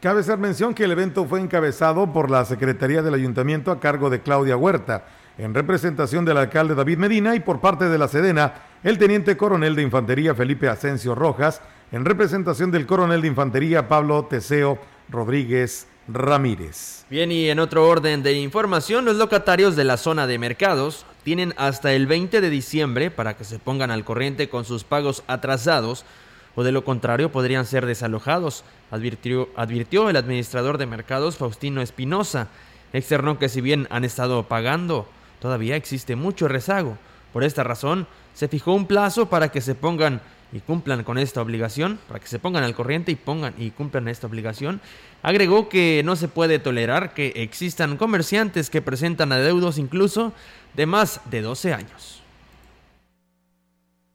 Cabe 0.00 0.20
hacer 0.20 0.38
mención 0.38 0.74
que 0.74 0.84
el 0.84 0.92
evento 0.92 1.24
fue 1.24 1.40
encabezado 1.40 2.12
por 2.12 2.30
la 2.30 2.44
Secretaría 2.44 3.02
del 3.02 3.14
Ayuntamiento 3.14 3.72
a 3.72 3.80
cargo 3.80 4.10
de 4.10 4.22
Claudia 4.22 4.56
Huerta, 4.56 5.06
en 5.38 5.54
representación 5.54 6.24
del 6.24 6.36
alcalde 6.36 6.74
David 6.74 6.98
Medina 6.98 7.34
y 7.34 7.40
por 7.40 7.60
parte 7.60 7.88
de 7.88 7.98
la 7.98 8.08
Sedena, 8.08 8.54
el 8.84 8.98
teniente 8.98 9.36
coronel 9.36 9.74
de 9.74 9.82
Infantería 9.82 10.34
Felipe 10.34 10.68
Asensio 10.68 11.14
Rojas, 11.14 11.60
en 11.90 12.04
representación 12.04 12.70
del 12.70 12.86
coronel 12.86 13.22
de 13.22 13.28
Infantería 13.28 13.88
Pablo 13.88 14.26
Teseo 14.26 14.78
Rodríguez 15.08 15.88
Ramírez. 16.06 17.04
Bien, 17.10 17.30
y 17.32 17.48
en 17.48 17.58
otro 17.58 17.88
orden 17.88 18.22
de 18.22 18.32
información, 18.34 19.04
los 19.04 19.16
locatarios 19.16 19.76
de 19.76 19.84
la 19.84 19.96
zona 19.96 20.26
de 20.26 20.38
mercados 20.38 21.06
tienen 21.28 21.52
hasta 21.58 21.92
el 21.92 22.06
20 22.06 22.40
de 22.40 22.48
diciembre 22.48 23.10
para 23.10 23.36
que 23.36 23.44
se 23.44 23.58
pongan 23.58 23.90
al 23.90 24.02
corriente 24.02 24.48
con 24.48 24.64
sus 24.64 24.82
pagos 24.82 25.22
atrasados 25.26 26.06
o 26.54 26.62
de 26.64 26.72
lo 26.72 26.84
contrario 26.84 27.30
podrían 27.30 27.66
ser 27.66 27.84
desalojados, 27.84 28.64
advirtió, 28.90 29.50
advirtió 29.54 30.08
el 30.08 30.16
administrador 30.16 30.78
de 30.78 30.86
mercados 30.86 31.36
Faustino 31.36 31.82
Espinosa. 31.82 32.48
Externó 32.94 33.38
que 33.38 33.50
si 33.50 33.60
bien 33.60 33.86
han 33.90 34.06
estado 34.06 34.44
pagando 34.44 35.06
todavía 35.38 35.76
existe 35.76 36.16
mucho 36.16 36.48
rezago. 36.48 36.96
Por 37.34 37.44
esta 37.44 37.62
razón, 37.62 38.06
se 38.32 38.48
fijó 38.48 38.72
un 38.72 38.86
plazo 38.86 39.28
para 39.28 39.50
que 39.50 39.60
se 39.60 39.74
pongan 39.74 40.22
y 40.50 40.60
cumplan 40.60 41.04
con 41.04 41.18
esta 41.18 41.42
obligación, 41.42 41.98
para 42.08 42.20
que 42.20 42.26
se 42.26 42.38
pongan 42.38 42.64
al 42.64 42.74
corriente 42.74 43.12
y 43.12 43.16
pongan 43.16 43.52
y 43.58 43.70
cumplan 43.70 44.08
esta 44.08 44.26
obligación. 44.26 44.80
Agregó 45.22 45.68
que 45.68 46.00
no 46.06 46.16
se 46.16 46.28
puede 46.28 46.58
tolerar 46.58 47.12
que 47.12 47.32
existan 47.36 47.98
comerciantes 47.98 48.70
que 48.70 48.80
presentan 48.80 49.32
adeudos 49.32 49.76
incluso 49.76 50.32
de 50.78 50.86
más 50.86 51.20
de 51.28 51.42
12 51.42 51.74
años. 51.74 52.22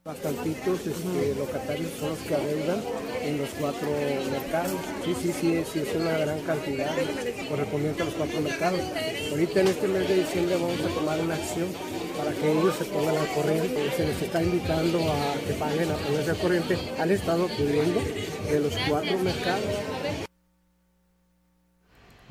Bastantitos 0.05 0.79
este, 0.87 1.35
locatarios 1.35 1.91
son 1.99 2.11
los 2.11 2.19
que 2.19 2.35
adeudan 2.35 2.81
en 3.21 3.37
los 3.37 3.49
cuatro 3.59 3.89
mercados. 4.31 4.79
Sí, 5.03 5.13
sí, 5.13 5.33
sí, 5.33 5.63
sí, 5.73 5.79
es 5.79 5.95
una 5.95 6.17
gran 6.19 6.39
cantidad 6.43 6.95
correspondiente 7.49 8.03
a 8.03 8.05
los 8.05 8.13
cuatro 8.13 8.39
mercados. 8.39 8.79
Ahorita 9.31 9.59
en 9.59 9.67
este 9.67 9.87
mes 9.89 10.07
de 10.07 10.15
diciembre 10.15 10.55
vamos 10.55 10.79
a 10.79 10.87
tomar 10.87 11.19
una 11.19 11.35
acción 11.35 11.67
para 12.17 12.31
que 12.31 12.49
ellos 12.49 12.75
se 12.77 12.85
pongan 12.85 13.17
al 13.17 13.27
corriente. 13.33 13.91
Se 13.97 14.05
les 14.05 14.21
está 14.21 14.41
invitando 14.41 14.99
a 14.99 15.33
que 15.45 15.53
paguen 15.55 15.91
a 15.91 15.95
ponerse 15.95 16.31
al 16.31 16.37
corriente. 16.37 16.77
Han 16.97 17.11
estado 17.11 17.47
pidiendo 17.47 17.99
de 18.49 18.59
los 18.61 18.73
cuatro 18.87 19.19
mercados. 19.19 20.02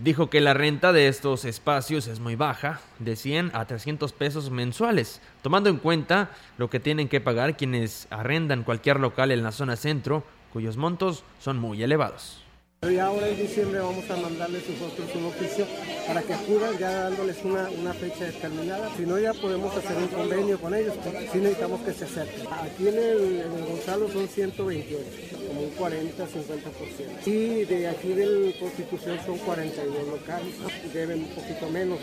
Dijo 0.02 0.30
que 0.30 0.40
la 0.40 0.52
renta 0.52 0.92
de 0.92 1.06
estos 1.06 1.44
espacios 1.44 2.08
es 2.08 2.18
muy 2.18 2.34
baja, 2.34 2.80
de 2.98 3.14
100 3.14 3.52
a 3.54 3.66
300 3.66 4.12
pesos 4.12 4.50
mensuales, 4.50 5.20
tomando 5.42 5.70
en 5.70 5.76
cuenta 5.76 6.30
lo 6.58 6.68
que 6.68 6.80
tienen 6.80 7.08
que 7.08 7.20
pagar 7.20 7.56
quienes 7.56 8.08
arrendan 8.10 8.64
cualquier 8.64 8.98
local 8.98 9.30
en 9.30 9.44
la 9.44 9.52
zona 9.52 9.76
centro, 9.76 10.24
cuyos 10.52 10.76
montos 10.76 11.22
son 11.38 11.60
muy 11.60 11.84
elevados. 11.84 12.41
Y 12.90 12.98
ahora 12.98 13.28
en 13.28 13.36
diciembre 13.36 13.78
vamos 13.78 14.10
a 14.10 14.16
mandarles 14.16 14.68
nosotros 14.68 15.08
un 15.14 15.26
oficio 15.26 15.68
para 16.04 16.20
que 16.20 16.34
acudan 16.34 16.76
ya 16.78 16.90
dándoles 17.04 17.36
una, 17.44 17.70
una 17.70 17.94
fecha 17.94 18.24
determinada. 18.24 18.90
Si 18.96 19.06
no, 19.06 19.20
ya 19.20 19.32
podemos 19.34 19.72
hacer 19.76 19.96
un 19.98 20.08
convenio 20.08 20.60
con 20.60 20.74
ellos, 20.74 20.92
porque 21.04 21.28
sí 21.32 21.38
necesitamos 21.38 21.80
que 21.82 21.92
se 21.92 22.06
acerquen. 22.06 22.44
Aquí 22.50 22.88
en 22.88 22.98
el, 22.98 23.44
Gonzalo 23.68 24.10
son 24.10 24.26
128, 24.26 24.98
como 25.46 25.60
un 25.60 25.70
40, 25.70 26.26
50%. 26.26 27.26
Y 27.26 27.64
de 27.66 27.86
aquí 27.86 28.14
del 28.14 28.56
Constitución 28.58 29.16
son 29.24 29.38
42 29.38 30.08
locales, 30.08 30.54
deben 30.92 31.20
un 31.20 31.28
poquito 31.36 31.70
menos, 31.70 32.00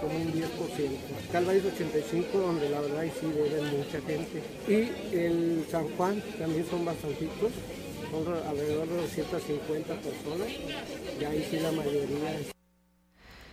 como 0.00 0.16
un 0.16 0.32
10%. 0.32 0.44
Calvaís 1.32 1.64
85, 1.64 2.38
donde 2.38 2.70
la 2.70 2.80
verdad 2.82 3.04
sí 3.18 3.26
deben 3.26 3.78
mucha 3.78 4.00
gente. 4.06 4.42
Y 4.68 5.16
el 5.16 5.66
San 5.68 5.88
Juan 5.96 6.22
también 6.38 6.64
son 6.70 6.84
bastantitos 6.84 7.50
alrededor 8.48 8.88
de 8.88 8.96
250 8.96 9.94
personas 9.94 10.48
y 11.20 11.24
ahí 11.24 11.46
sí 11.50 11.58
la 11.58 11.72
mayoría. 11.72 12.54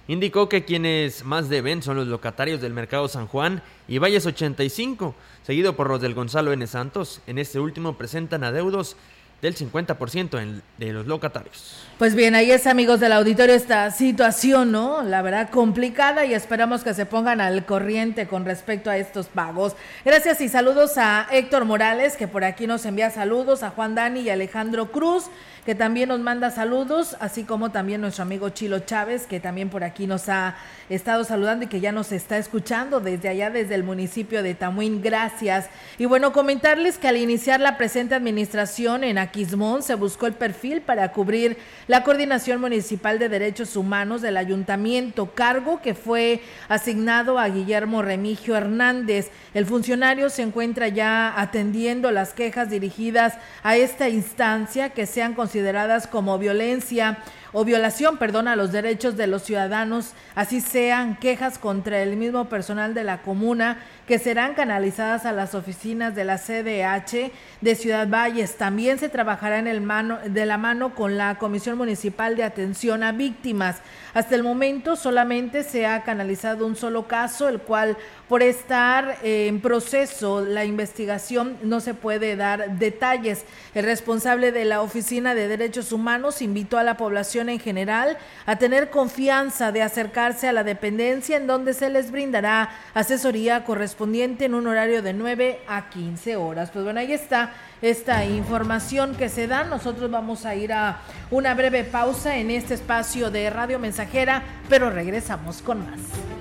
Indicó 0.07 0.49
que 0.49 0.65
quienes 0.65 1.23
más 1.23 1.47
deben 1.49 1.81
son 1.81 1.95
los 1.95 2.07
locatarios 2.07 2.59
del 2.59 2.73
Mercado 2.73 3.07
San 3.07 3.27
Juan 3.27 3.63
y 3.87 3.97
Valles 3.97 4.25
85, 4.25 5.15
seguido 5.43 5.75
por 5.75 5.89
los 5.89 6.01
del 6.01 6.13
Gonzalo 6.13 6.51
N. 6.51 6.65
Santos. 6.67 7.21
En 7.27 7.37
este 7.37 7.59
último 7.59 7.97
presentan 7.97 8.43
adeudos 8.43 8.97
del 9.41 9.55
50% 9.55 10.41
en, 10.41 10.61
de 10.77 10.93
los 10.93 11.07
locatarios. 11.07 11.87
Pues 11.97 12.15
bien, 12.15 12.35
ahí 12.35 12.51
es 12.51 12.67
amigos 12.67 12.99
del 12.99 13.11
auditorio 13.11 13.55
esta 13.55 13.89
situación, 13.91 14.71
¿no? 14.71 15.01
La 15.01 15.21
verdad 15.21 15.49
complicada 15.49 16.25
y 16.25 16.33
esperamos 16.33 16.83
que 16.83 16.93
se 16.93 17.05
pongan 17.05 17.41
al 17.41 17.65
corriente 17.65 18.27
con 18.27 18.45
respecto 18.45 18.89
a 18.89 18.97
estos 18.97 19.27
pagos. 19.27 19.75
Gracias 20.05 20.41
y 20.41 20.49
saludos 20.49 20.97
a 20.97 21.27
Héctor 21.31 21.65
Morales, 21.65 22.17
que 22.17 22.27
por 22.27 22.43
aquí 22.43 22.67
nos 22.67 22.85
envía 22.85 23.09
saludos, 23.09 23.63
a 23.63 23.71
Juan 23.71 23.95
Dani 23.95 24.21
y 24.21 24.29
Alejandro 24.29 24.91
Cruz, 24.91 25.25
que 25.65 25.75
también 25.75 26.09
nos 26.09 26.19
manda 26.19 26.49
saludos, 26.49 27.15
así 27.19 27.43
como 27.43 27.71
también 27.71 28.01
nuestro 28.01 28.23
amigo 28.23 28.49
Chilo 28.49 28.79
Chávez, 28.79 29.27
que 29.27 29.39
también 29.39 29.69
por 29.69 29.83
aquí 29.83 30.07
nos 30.07 30.27
ha 30.27 30.55
estado 30.89 31.23
saludando 31.23 31.65
y 31.65 31.67
que 31.67 31.79
ya 31.79 31.91
nos 31.91 32.11
está 32.11 32.37
escuchando 32.37 32.99
desde 32.99 33.29
allá, 33.29 33.49
desde 33.49 33.75
el 33.75 33.83
municipio 33.83 34.43
de 34.43 34.55
Tamuín. 34.55 35.01
Gracias. 35.01 35.69
Y 35.97 36.05
bueno, 36.05 36.33
comentarles 36.33 36.97
que 36.97 37.07
al 37.07 37.17
iniciar 37.17 37.59
la 37.59 37.77
presente 37.77 38.15
administración 38.15 39.03
en 39.03 39.17
Aquismón 39.17 39.83
se 39.83 39.95
buscó 39.95 40.27
el 40.27 40.33
perfil 40.33 40.81
para 40.81 41.11
cubrir 41.11 41.57
la 41.87 42.03
Coordinación 42.03 42.59
Municipal 42.59 43.19
de 43.19 43.29
Derechos 43.29 43.75
Humanos 43.75 44.21
del 44.21 44.37
Ayuntamiento, 44.37 45.33
cargo 45.33 45.81
que 45.81 45.93
fue 45.93 46.41
asignado 46.69 47.37
a 47.37 47.47
Guillermo 47.47 48.01
Remigio 48.01 48.55
Hernández. 48.55 49.29
El 49.53 49.65
funcionario 49.65 50.29
se 50.29 50.41
encuentra 50.41 50.87
ya 50.87 51.39
atendiendo 51.39 52.11
las 52.11 52.33
quejas 52.33 52.69
dirigidas 52.69 53.35
a 53.63 53.77
esta 53.77 54.09
instancia 54.09 54.89
que 54.89 55.05
sean 55.05 55.33
consideradas 55.51 56.07
como 56.07 56.39
violencia 56.39 57.17
o 57.53 57.65
violación, 57.65 58.17
perdón, 58.17 58.47
a 58.47 58.55
los 58.55 58.71
derechos 58.71 59.17
de 59.17 59.27
los 59.27 59.43
ciudadanos, 59.43 60.13
así 60.35 60.61
sean 60.61 61.17
quejas 61.17 61.57
contra 61.57 62.01
el 62.01 62.15
mismo 62.15 62.45
personal 62.45 62.93
de 62.93 63.03
la 63.03 63.21
comuna 63.21 63.79
que 64.07 64.19
serán 64.19 64.55
canalizadas 64.55 65.25
a 65.25 65.31
las 65.31 65.55
oficinas 65.55 66.15
de 66.15 66.25
la 66.25 66.37
CDH 66.37 67.31
de 67.61 67.75
Ciudad 67.75 68.07
Valles. 68.07 68.57
También 68.57 68.99
se 68.99 69.09
trabajará 69.09 69.59
en 69.59 69.67
el 69.67 69.81
mano, 69.81 70.19
de 70.25 70.45
la 70.45 70.57
mano 70.57 70.95
con 70.95 71.17
la 71.17 71.37
Comisión 71.37 71.77
Municipal 71.77 72.35
de 72.35 72.43
Atención 72.43 73.03
a 73.03 73.11
Víctimas. 73.11 73.77
Hasta 74.13 74.35
el 74.35 74.43
momento 74.43 74.95
solamente 74.95 75.63
se 75.63 75.85
ha 75.85 76.03
canalizado 76.03 76.65
un 76.65 76.75
solo 76.75 77.07
caso, 77.07 77.47
el 77.47 77.59
cual 77.59 77.97
por 78.27 78.43
estar 78.43 79.17
en 79.23 79.61
proceso 79.61 80.41
la 80.41 80.65
investigación 80.65 81.57
no 81.63 81.79
se 81.79 81.93
puede 81.93 82.35
dar 82.35 82.77
detalles. 82.77 83.45
El 83.73 83.85
responsable 83.85 84.51
de 84.51 84.65
la 84.65 84.81
Oficina 84.81 85.35
de 85.35 85.47
Derechos 85.47 85.91
Humanos 85.91 86.41
invitó 86.41 86.77
a 86.77 86.83
la 86.83 86.97
población 86.97 87.40
en 87.49 87.59
general 87.59 88.17
a 88.45 88.57
tener 88.57 88.89
confianza 88.89 89.71
de 89.71 89.81
acercarse 89.81 90.47
a 90.47 90.53
la 90.53 90.63
dependencia 90.63 91.37
en 91.37 91.47
donde 91.47 91.73
se 91.73 91.89
les 91.89 92.11
brindará 92.11 92.69
asesoría 92.93 93.63
correspondiente 93.63 94.45
en 94.45 94.53
un 94.53 94.67
horario 94.67 95.01
de 95.01 95.13
9 95.13 95.61
a 95.67 95.89
15 95.89 96.35
horas. 96.35 96.71
Pues 96.71 96.83
bueno, 96.83 96.99
ahí 96.99 97.13
está 97.13 97.53
esta 97.81 98.25
información 98.25 99.15
que 99.15 99.29
se 99.29 99.47
da. 99.47 99.63
Nosotros 99.63 100.09
vamos 100.11 100.45
a 100.45 100.55
ir 100.55 100.73
a 100.73 100.99
una 101.29 101.53
breve 101.53 101.83
pausa 101.83 102.37
en 102.37 102.51
este 102.51 102.75
espacio 102.75 103.31
de 103.31 103.49
Radio 103.49 103.79
Mensajera, 103.79 104.43
pero 104.69 104.89
regresamos 104.89 105.61
con 105.61 105.79
más. 105.79 106.40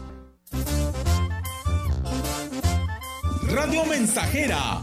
Radio 3.55 3.87
Mensajera, 3.87 4.83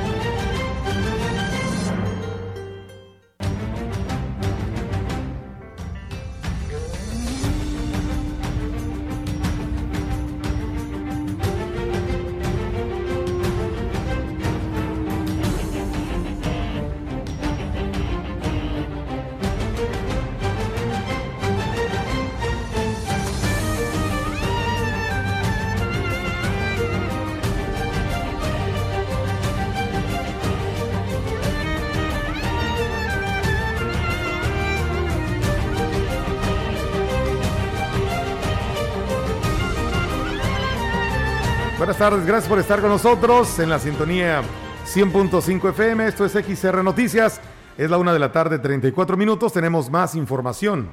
Buenas 41.91 42.09
tardes, 42.09 42.25
gracias 42.25 42.47
por 42.47 42.57
estar 42.57 42.79
con 42.79 42.89
nosotros 42.89 43.59
en 43.59 43.69
la 43.69 43.77
sintonía 43.77 44.41
100.5 44.85 45.71
FM. 45.71 46.07
Esto 46.07 46.23
es 46.23 46.31
XR 46.31 46.81
Noticias. 46.85 47.41
Es 47.77 47.89
la 47.89 47.97
una 47.97 48.13
de 48.13 48.19
la 48.19 48.31
tarde, 48.31 48.59
34 48.59 49.17
minutos. 49.17 49.51
Tenemos 49.51 49.89
más 49.89 50.15
información. 50.15 50.87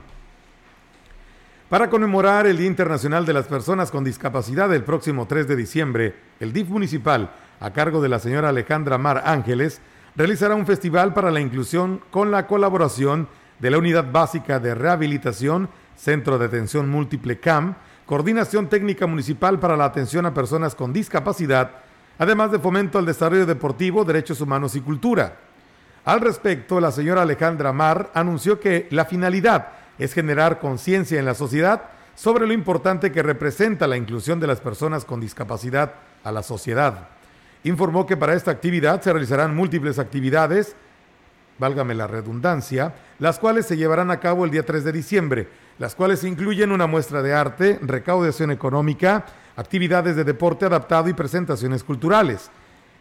Para 1.69 1.89
conmemorar 1.89 2.49
el 2.49 2.57
Día 2.57 2.67
Internacional 2.67 3.25
de 3.25 3.33
las 3.33 3.47
Personas 3.47 3.93
con 3.93 4.03
Discapacidad 4.03 4.75
el 4.75 4.83
próximo 4.83 5.29
3 5.29 5.47
de 5.47 5.55
diciembre, 5.55 6.17
el 6.41 6.53
DIF 6.53 6.69
municipal, 6.69 7.31
a 7.61 7.73
cargo 7.73 8.03
de 8.03 8.09
la 8.09 8.19
señora 8.19 8.49
Alejandra 8.49 8.99
Mar 8.99 9.23
Ángeles, 9.25 9.81
realizará 10.17 10.57
un 10.57 10.67
festival 10.67 11.15
para 11.15 11.31
la 11.31 11.41
inclusión 11.41 12.03
con 12.11 12.33
la 12.33 12.49
colaboración 12.49 13.29
de 13.61 13.71
la 13.71 13.79
Unidad 13.79 14.11
Básica 14.11 14.59
de 14.59 14.75
Rehabilitación, 14.75 15.69
Centro 15.95 16.39
de 16.39 16.47
Atención 16.47 16.89
Múltiple 16.89 17.39
CAM, 17.39 17.77
Coordinación 18.09 18.71
Técnica 18.71 19.07
Municipal 19.07 19.59
para 19.59 19.77
la 19.77 19.85
Atención 19.85 20.25
a 20.25 20.33
Personas 20.33 20.75
con 20.75 20.95
Discapacidad, 20.95 21.73
además 22.17 22.51
de 22.51 22.59
fomento 22.59 22.99
al 22.99 23.05
desarrollo 23.05 23.45
deportivo, 23.45 24.03
derechos 24.03 24.41
humanos 24.41 24.75
y 24.77 24.81
cultura. 24.81 25.37
Al 26.07 26.23
respecto, 26.23 26.81
la 26.81 26.91
señora 26.91 27.21
Alejandra 27.21 27.71
Mar 27.75 28.11
anunció 28.15 28.61
que 28.61 28.89
la 28.93 29.05
finalidad 29.05 29.73
es 29.99 30.15
generar 30.15 30.59
conciencia 30.59 31.19
en 31.19 31.27
la 31.27 31.35
sociedad 31.35 31.83
sobre 32.15 32.47
lo 32.47 32.55
importante 32.55 33.13
que 33.13 33.23
representa 33.23 33.87
la 33.87 33.99
inclusión 33.99 34.41
de 34.41 34.47
las 34.47 34.63
personas 34.63 35.05
con 35.05 35.21
discapacidad 35.21 35.93
a 36.25 36.33
la 36.33 36.43
sociedad. 36.43 37.09
Informó 37.63 38.07
que 38.07 38.17
para 38.17 38.33
esta 38.33 38.51
actividad 38.51 39.03
se 39.03 39.13
realizarán 39.13 39.55
múltiples 39.55 39.99
actividades, 39.99 40.77
válgame 41.59 41.95
la 41.95 42.07
redundancia, 42.07 42.95
las 43.19 43.39
cuales 43.39 43.67
se 43.67 43.77
llevarán 43.77 44.11
a 44.11 44.19
cabo 44.19 44.47
el 44.47 44.51
día 44.51 44.65
3 44.65 44.83
de 44.85 44.93
diciembre, 44.93 45.49
las 45.79 45.95
cuales 45.95 46.25
incluyen 46.25 46.73
una 46.73 46.87
muestra 46.87 47.23
de 47.23 47.35
arte, 47.35 47.79
recaudación 47.83 48.51
económica, 48.51 49.27
actividades 49.57 50.17
de 50.17 50.25
deporte 50.25 50.67
adaptado 50.67 51.09
y 51.09 51.15
presentaciones 51.15 51.85
culturales. 51.85 52.51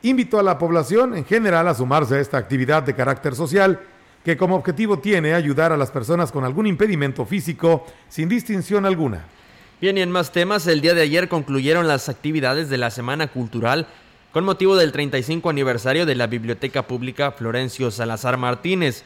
Invitó 0.03 0.39
a 0.39 0.43
la 0.43 0.57
población 0.57 1.15
en 1.15 1.25
general 1.25 1.67
a 1.67 1.73
sumarse 1.73 2.15
a 2.15 2.19
esta 2.19 2.37
actividad 2.37 2.83
de 2.83 2.95
carácter 2.95 3.35
social 3.35 3.79
que 4.23 4.37
como 4.37 4.55
objetivo 4.55 4.99
tiene 4.99 5.33
ayudar 5.33 5.71
a 5.71 5.77
las 5.77 5.89
personas 5.89 6.31
con 6.31 6.43
algún 6.43 6.67
impedimento 6.67 7.25
físico 7.25 7.85
sin 8.09 8.27
distinción 8.27 8.85
alguna. 8.85 9.25
Bien, 9.79 9.97
y 9.97 10.01
en 10.01 10.11
más 10.11 10.31
temas, 10.31 10.67
el 10.67 10.81
día 10.81 10.93
de 10.93 11.01
ayer 11.01 11.29
concluyeron 11.29 11.87
las 11.87 12.09
actividades 12.09 12.69
de 12.69 12.77
la 12.77 12.89
Semana 12.89 13.27
Cultural 13.27 13.87
con 14.33 14.43
motivo 14.43 14.75
del 14.75 14.91
35 14.91 15.49
aniversario 15.49 16.05
de 16.05 16.15
la 16.15 16.27
Biblioteca 16.27 16.87
Pública 16.87 17.31
Florencio 17.31 17.89
Salazar 17.89 18.37
Martínez. 18.37 19.03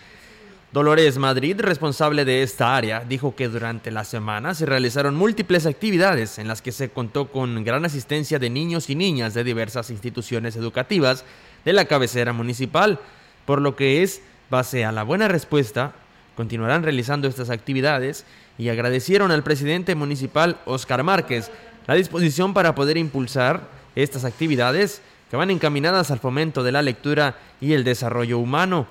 Dolores 0.73 1.17
Madrid, 1.17 1.60
responsable 1.60 2.23
de 2.23 2.43
esta 2.43 2.77
área, 2.77 3.01
dijo 3.01 3.36
que 3.36 3.49
durante 3.49 3.91
la 3.91 4.05
semana 4.05 4.55
se 4.55 4.65
realizaron 4.65 5.15
múltiples 5.15 5.65
actividades 5.65 6.39
en 6.39 6.47
las 6.47 6.62
que 6.62 6.71
se 6.71 6.89
contó 6.89 7.27
con 7.29 7.65
gran 7.65 7.84
asistencia 7.84 8.39
de 8.39 8.49
niños 8.49 8.89
y 8.89 8.95
niñas 8.95 9.34
de 9.34 9.43
diversas 9.43 9.89
instituciones 9.89 10.55
educativas 10.55 11.25
de 11.65 11.73
la 11.73 11.84
cabecera 11.84 12.31
municipal, 12.31 12.99
por 13.45 13.60
lo 13.60 13.75
que 13.75 14.01
es 14.01 14.21
base 14.49 14.86
a 14.86 14.93
la 14.93 15.03
buena 15.03 15.27
respuesta, 15.27 15.91
continuarán 16.38 16.84
realizando 16.84 17.27
estas 17.27 17.49
actividades 17.49 18.23
y 18.57 18.69
agradecieron 18.69 19.31
al 19.31 19.43
presidente 19.43 19.93
municipal 19.95 20.57
Oscar 20.63 21.03
Márquez 21.03 21.51
la 21.86 21.95
disposición 21.95 22.53
para 22.53 22.75
poder 22.75 22.95
impulsar 22.95 23.67
estas 23.97 24.23
actividades 24.23 25.01
que 25.29 25.36
van 25.36 25.51
encaminadas 25.51 26.12
al 26.12 26.19
fomento 26.19 26.63
de 26.63 26.71
la 26.71 26.81
lectura 26.81 27.36
y 27.60 27.73
el 27.73 27.84
desarrollo 27.84 28.39
humano. 28.39 28.88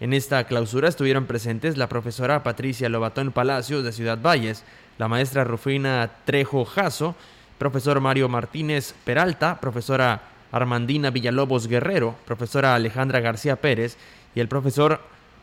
En 0.00 0.14
esta 0.14 0.44
clausura 0.44 0.88
estuvieron 0.88 1.26
presentes 1.26 1.76
la 1.76 1.90
profesora 1.90 2.42
Patricia 2.42 2.88
Lobatón 2.88 3.32
Palacio 3.32 3.82
de 3.82 3.92
Ciudad 3.92 4.18
Valles, 4.18 4.64
la 4.96 5.08
maestra 5.08 5.44
Rufina 5.44 6.10
Trejo 6.24 6.64
Jasso, 6.64 7.14
profesor 7.58 8.00
Mario 8.00 8.30
Martínez 8.30 8.94
Peralta, 9.04 9.60
profesora 9.60 10.22
Armandina 10.52 11.10
Villalobos 11.10 11.68
Guerrero, 11.68 12.16
profesora 12.24 12.74
Alejandra 12.74 13.20
García 13.20 13.56
Pérez 13.56 13.98
y 14.34 14.40
el 14.40 14.48
profesor 14.48 15.02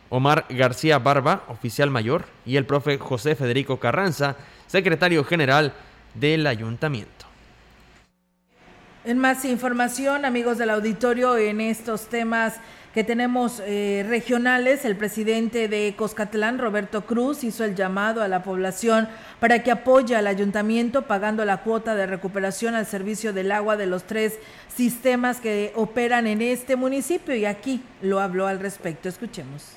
Omar 0.10 0.46
García 0.50 0.98
Barba, 0.98 1.43
oficial 1.50 1.91
mayor, 1.91 2.26
y 2.43 2.56
el 2.56 2.65
profe 2.65 2.98
José 2.98 3.36
Federico 3.36 3.78
Carranza, 3.80 4.38
secretario 4.65 5.24
general 5.24 5.74
del 6.15 6.48
ayuntamiento. 6.48 7.28
En 9.06 9.20
más 9.20 9.46
información, 9.46 10.26
amigos 10.26 10.58
del 10.58 10.72
auditorio, 10.72 11.38
en 11.38 11.62
estos 11.62 12.08
temas 12.08 12.56
que 12.97 13.03
tenemos 13.03 13.62
eh, 13.63 14.03
regionales, 14.10 14.83
el 14.83 14.95
presidente 14.95 15.67
de 15.67 15.93
Coscatlán, 15.95 16.57
Roberto 16.57 17.05
Cruz, 17.05 17.43
hizo 17.43 17.63
el 17.63 17.75
llamado 17.75 18.23
a 18.23 18.27
la 18.27 18.41
población 18.41 19.07
para 19.39 19.62
que 19.62 19.69
apoye 19.69 20.15
al 20.15 20.25
ayuntamiento 20.25 21.03
pagando 21.03 21.45
la 21.45 21.62
cuota 21.62 21.93
de 21.93 22.07
recuperación 22.07 22.73
al 22.73 22.88
servicio 22.88 23.33
del 23.33 23.51
agua 23.51 23.77
de 23.77 23.86
los 23.86 24.05
tres 24.05 24.39
sistemas 24.67 25.39
que 25.39 25.73
operan 25.75 26.25
en 26.25 26.41
este 26.41 26.75
municipio 26.75 27.36
y 27.36 27.45
aquí 27.45 27.83
lo 28.01 28.19
habló 28.19 28.47
al 28.47 28.60
respecto. 28.60 29.10
Escuchemos. 29.10 29.73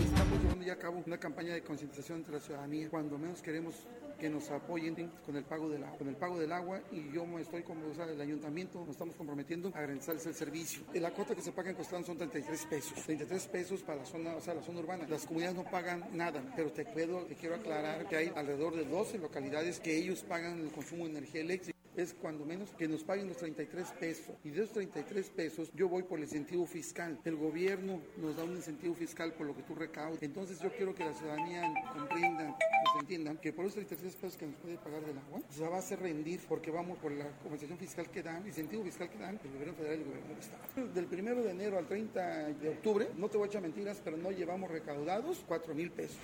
Estamos 0.00 0.42
llevando 0.42 0.64
ya 0.64 0.72
a 0.72 0.78
cabo 0.78 1.00
una 1.06 1.18
campaña 1.18 1.54
de 1.54 1.62
concientización 1.62 2.18
entre 2.18 2.34
la 2.34 2.40
ciudadanía. 2.40 2.90
Cuando 2.90 3.16
menos 3.18 3.40
queremos 3.40 3.86
que 4.22 4.30
nos 4.30 4.48
apoyen 4.52 5.10
con 5.26 5.34
el 5.34 5.42
pago 5.42 5.68
del 5.68 5.82
agua, 5.82 5.98
con 5.98 6.08
el 6.08 6.14
pago 6.14 6.38
del 6.38 6.52
agua 6.52 6.80
y 6.92 7.10
yo 7.12 7.26
me 7.26 7.42
estoy 7.42 7.64
como 7.64 7.88
o 7.88 8.02
el 8.04 8.20
ayuntamiento 8.20 8.78
nos 8.78 8.90
estamos 8.90 9.16
comprometiendo 9.16 9.70
a 9.74 9.80
garantizarles 9.80 10.24
el 10.26 10.34
servicio. 10.34 10.84
La 10.94 11.10
cuota 11.10 11.34
que 11.34 11.42
se 11.42 11.50
paga 11.50 11.70
en 11.70 11.76
Costlán 11.76 12.04
son 12.04 12.16
33 12.16 12.66
pesos, 12.66 13.02
33 13.04 13.48
pesos 13.48 13.82
para 13.82 13.98
la 13.98 14.06
zona, 14.06 14.36
o 14.36 14.40
sea, 14.40 14.54
la 14.54 14.62
zona 14.62 14.78
urbana. 14.78 15.08
Las 15.08 15.26
comunidades 15.26 15.56
no 15.56 15.64
pagan 15.64 16.06
nada, 16.12 16.40
pero 16.54 16.70
te 16.70 16.84
puedo, 16.84 17.24
te 17.24 17.34
quiero 17.34 17.56
aclarar 17.56 18.08
que 18.08 18.14
hay 18.14 18.32
alrededor 18.36 18.76
de 18.76 18.84
12 18.84 19.18
localidades 19.18 19.80
que 19.80 19.98
ellos 19.98 20.22
pagan 20.22 20.60
el 20.60 20.70
consumo 20.70 21.06
de 21.06 21.10
energía 21.10 21.40
eléctrica 21.40 21.72
es 21.96 22.14
cuando 22.14 22.44
menos 22.44 22.70
que 22.70 22.88
nos 22.88 23.04
paguen 23.04 23.28
los 23.28 23.36
33 23.36 23.86
pesos. 23.98 24.36
Y 24.44 24.50
de 24.50 24.62
esos 24.62 24.74
33 24.74 25.30
pesos 25.30 25.70
yo 25.74 25.88
voy 25.88 26.02
por 26.02 26.18
el 26.18 26.24
incentivo 26.24 26.66
fiscal. 26.66 27.18
El 27.24 27.36
gobierno 27.36 28.00
nos 28.16 28.36
da 28.36 28.44
un 28.44 28.56
incentivo 28.56 28.94
fiscal 28.94 29.32
por 29.34 29.46
lo 29.46 29.54
que 29.54 29.62
tú 29.62 29.74
recaudas. 29.74 30.22
Entonces 30.22 30.60
yo 30.60 30.70
quiero 30.72 30.94
que 30.94 31.04
la 31.04 31.12
ciudadanía 31.12 31.62
comprenda, 31.92 32.56
entiendan, 33.00 33.36
que 33.38 33.52
por 33.52 33.64
esos 33.64 33.74
33 33.74 34.14
pesos 34.16 34.36
que 34.36 34.46
nos 34.46 34.56
puede 34.56 34.76
pagar 34.76 35.00
del 35.02 35.18
agua, 35.18 35.40
se 35.48 35.66
va 35.66 35.76
a 35.76 35.78
hacer 35.78 36.00
rendir 36.00 36.40
porque 36.48 36.70
vamos 36.70 36.98
por 36.98 37.12
la 37.12 37.26
compensación 37.42 37.78
fiscal 37.78 38.08
que 38.10 38.22
dan, 38.22 38.46
incentivo 38.46 38.82
fiscal 38.84 39.08
que 39.08 39.18
dan 39.18 39.38
el 39.42 39.50
gobierno 39.50 39.74
federal 39.74 39.98
y 39.98 40.02
el 40.02 40.08
gobierno 40.08 40.28
del 40.28 40.38
Estado. 40.38 40.88
Del 40.94 41.06
primero 41.06 41.42
de 41.42 41.50
enero 41.50 41.78
al 41.78 41.86
30 41.86 42.20
de 42.60 42.68
octubre, 42.68 43.08
no 43.16 43.28
te 43.28 43.38
voy 43.38 43.46
a 43.46 43.48
echar 43.48 43.62
mentiras, 43.62 44.00
pero 44.04 44.16
no 44.16 44.30
llevamos 44.30 44.70
recaudados 44.70 45.42
4 45.46 45.74
mil 45.74 45.90
pesos. 45.90 46.16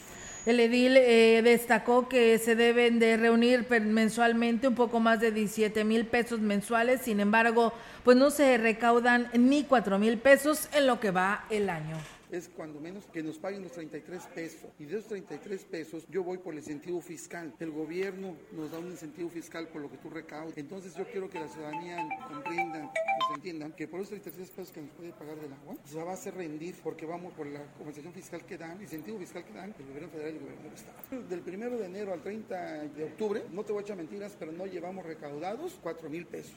El 0.47 0.61
edil 0.61 0.97
eh, 0.97 1.41
destacó 1.43 2.09
que 2.09 2.39
se 2.39 2.55
deben 2.55 2.99
de 2.99 3.17
reunir 3.17 3.67
mensualmente 3.71 4.69
un 4.69 4.75
poco 4.75 5.01
más 5.01 5.21
de 5.21 5.33
17 5.33 5.85
mil 5.85 6.07
pesos 6.07 6.41
mensuales, 6.41 7.03
sin 7.03 7.21
embargo, 7.21 7.73
pues 8.05 8.17
no 8.17 8.31
se 8.31 8.59
recaudan 8.59 9.29
ni 9.35 9.65
4 9.65 9.99
mil 9.99 10.19
pesos 10.19 10.69
en 10.73 10.87
lo 10.87 11.01
que 11.01 11.11
va 11.11 11.45
el 11.51 11.71
año 11.71 11.97
es 12.31 12.49
cuando 12.49 12.81
menos 12.81 13.07
que 13.07 13.23
nos 13.23 13.39
paguen 13.39 13.63
los 13.63 13.73
33 13.73 14.23
pesos. 14.35 14.71
Y 14.79 14.85
de 14.85 14.99
esos 14.99 15.09
33 15.09 15.65
pesos 15.65 16.07
yo 16.09 16.23
voy 16.23 16.39
por 16.39 16.53
el 16.53 16.61
incentivo 16.61 17.01
fiscal. 17.01 17.55
El 17.59 17.71
gobierno 17.71 18.37
nos 18.53 18.71
da 18.71 18.79
un 18.79 18.91
incentivo 18.91 19.29
fiscal 19.29 19.69
por 19.69 19.83
lo 19.83 19.91
que 19.91 19.99
tú 19.99 20.11
recaudas. 20.11 20.57
Entonces 20.57 20.95
yo 20.95 21.05
quiero 21.07 21.29
que 21.29 21.41
la 21.41 21.49
ciudadanía 21.49 22.09
comprenda, 22.29 22.81
nos 22.81 23.37
entiendan, 23.37 23.73
que 23.73 23.89
por 23.89 24.01
esos 24.01 24.11
33 24.11 24.51
pesos 24.51 24.73
que 24.73 24.81
nos 24.81 24.91
puede 24.91 25.13
pagar 25.13 25.37
del 25.41 25.53
agua, 25.53 25.77
se 25.85 25.97
va 26.03 26.11
a 26.11 26.15
hacer 26.15 26.35
rendir 26.35 26.75
porque 26.83 27.07
vamos 27.07 27.33
por 27.35 27.47
la 27.47 27.65
compensación 27.75 28.13
fiscal 28.13 28.45
que 28.45 28.59
dan, 28.59 28.81
incentivo 28.81 29.19
fiscal 29.19 29.45
que 29.45 29.53
dan 29.53 29.75
el 29.79 29.87
gobierno 29.87 30.09
federal 30.09 30.35
y 30.35 30.37
el 30.37 30.43
gobierno 30.43 30.65
del 30.65 30.75
Estado. 30.75 31.29
Del 31.29 31.41
primero 31.41 31.79
de 31.79 31.87
enero 31.87 32.13
al 32.13 32.23
30 32.23 32.85
de 32.89 33.05
octubre, 33.05 33.43
no 33.53 33.65
te 33.65 33.73
voy 33.73 33.81
a 33.81 33.85
echar 33.85 33.97
mentiras, 33.97 34.37
pero 34.39 34.53
no 34.53 34.67
llevamos 34.67 35.05
recaudados 35.05 35.79
4 35.83 36.09
mil 36.11 36.27
pesos. 36.27 36.55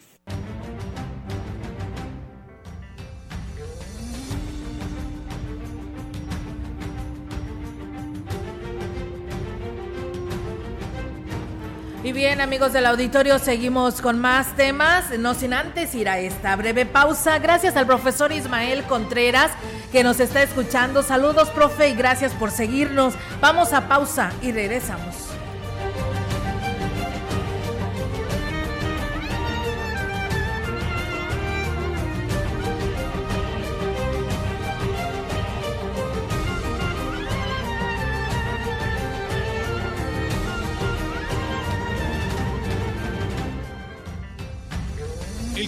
Y 12.04 12.14
bien, 12.14 12.42
amigos 12.42 12.74
del 12.74 12.88
auditorio, 12.88 13.38
seguimos 13.38 14.02
con 14.02 14.18
más 14.18 14.56
temas, 14.56 15.12
no 15.20 15.36
sin 15.36 15.54
antes 15.54 15.94
ir 15.94 16.10
a 16.10 16.18
esta 16.18 16.56
breve 16.56 16.88
pausa. 16.88 17.38
Gracias 17.38 17.78
al 17.78 17.86
profesor 17.86 18.32
Ismael 18.32 18.84
Contreras 18.86 19.52
que 19.92 20.04
nos 20.04 20.20
está 20.20 20.42
escuchando. 20.42 21.04
Saludos, 21.04 21.50
profe, 21.50 21.90
y 21.90 21.96
gracias 21.96 22.34
por 22.34 22.50
seguirnos. 22.50 23.14
Vamos 23.40 23.72
a 23.72 23.88
pausa 23.88 24.32
y 24.42 24.52
regresamos. 24.52 25.31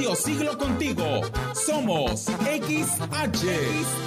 medio 0.00 0.16
siglo 0.16 0.56
contigo. 0.56 1.20
Somos 1.52 2.22
XH, 2.22 3.44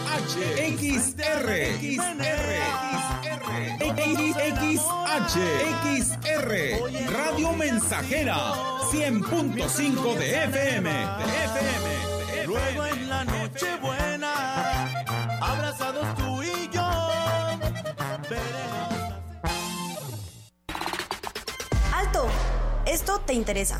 XH, 0.02 0.40
XR, 0.74 1.48
XR, 1.78 2.50
XH, 4.58 5.38
XR, 6.00 6.50
Radio 7.12 7.54
Mensajera, 7.54 8.38
100.5 8.92 10.16
de 10.18 10.44
FM, 10.46 10.90
de 10.90 11.26
FM. 11.46 12.48
Luego 12.48 12.86
en 12.88 13.10
la 13.10 13.24
noche 13.26 13.68
buena, 13.80 15.06
abrazados 15.42 16.08
tú 16.16 16.42
y 16.42 16.70
yo. 16.74 16.90
¡Alto! 21.94 22.28
Esto 22.88 23.20
te 23.28 23.34
interesa. 23.34 23.80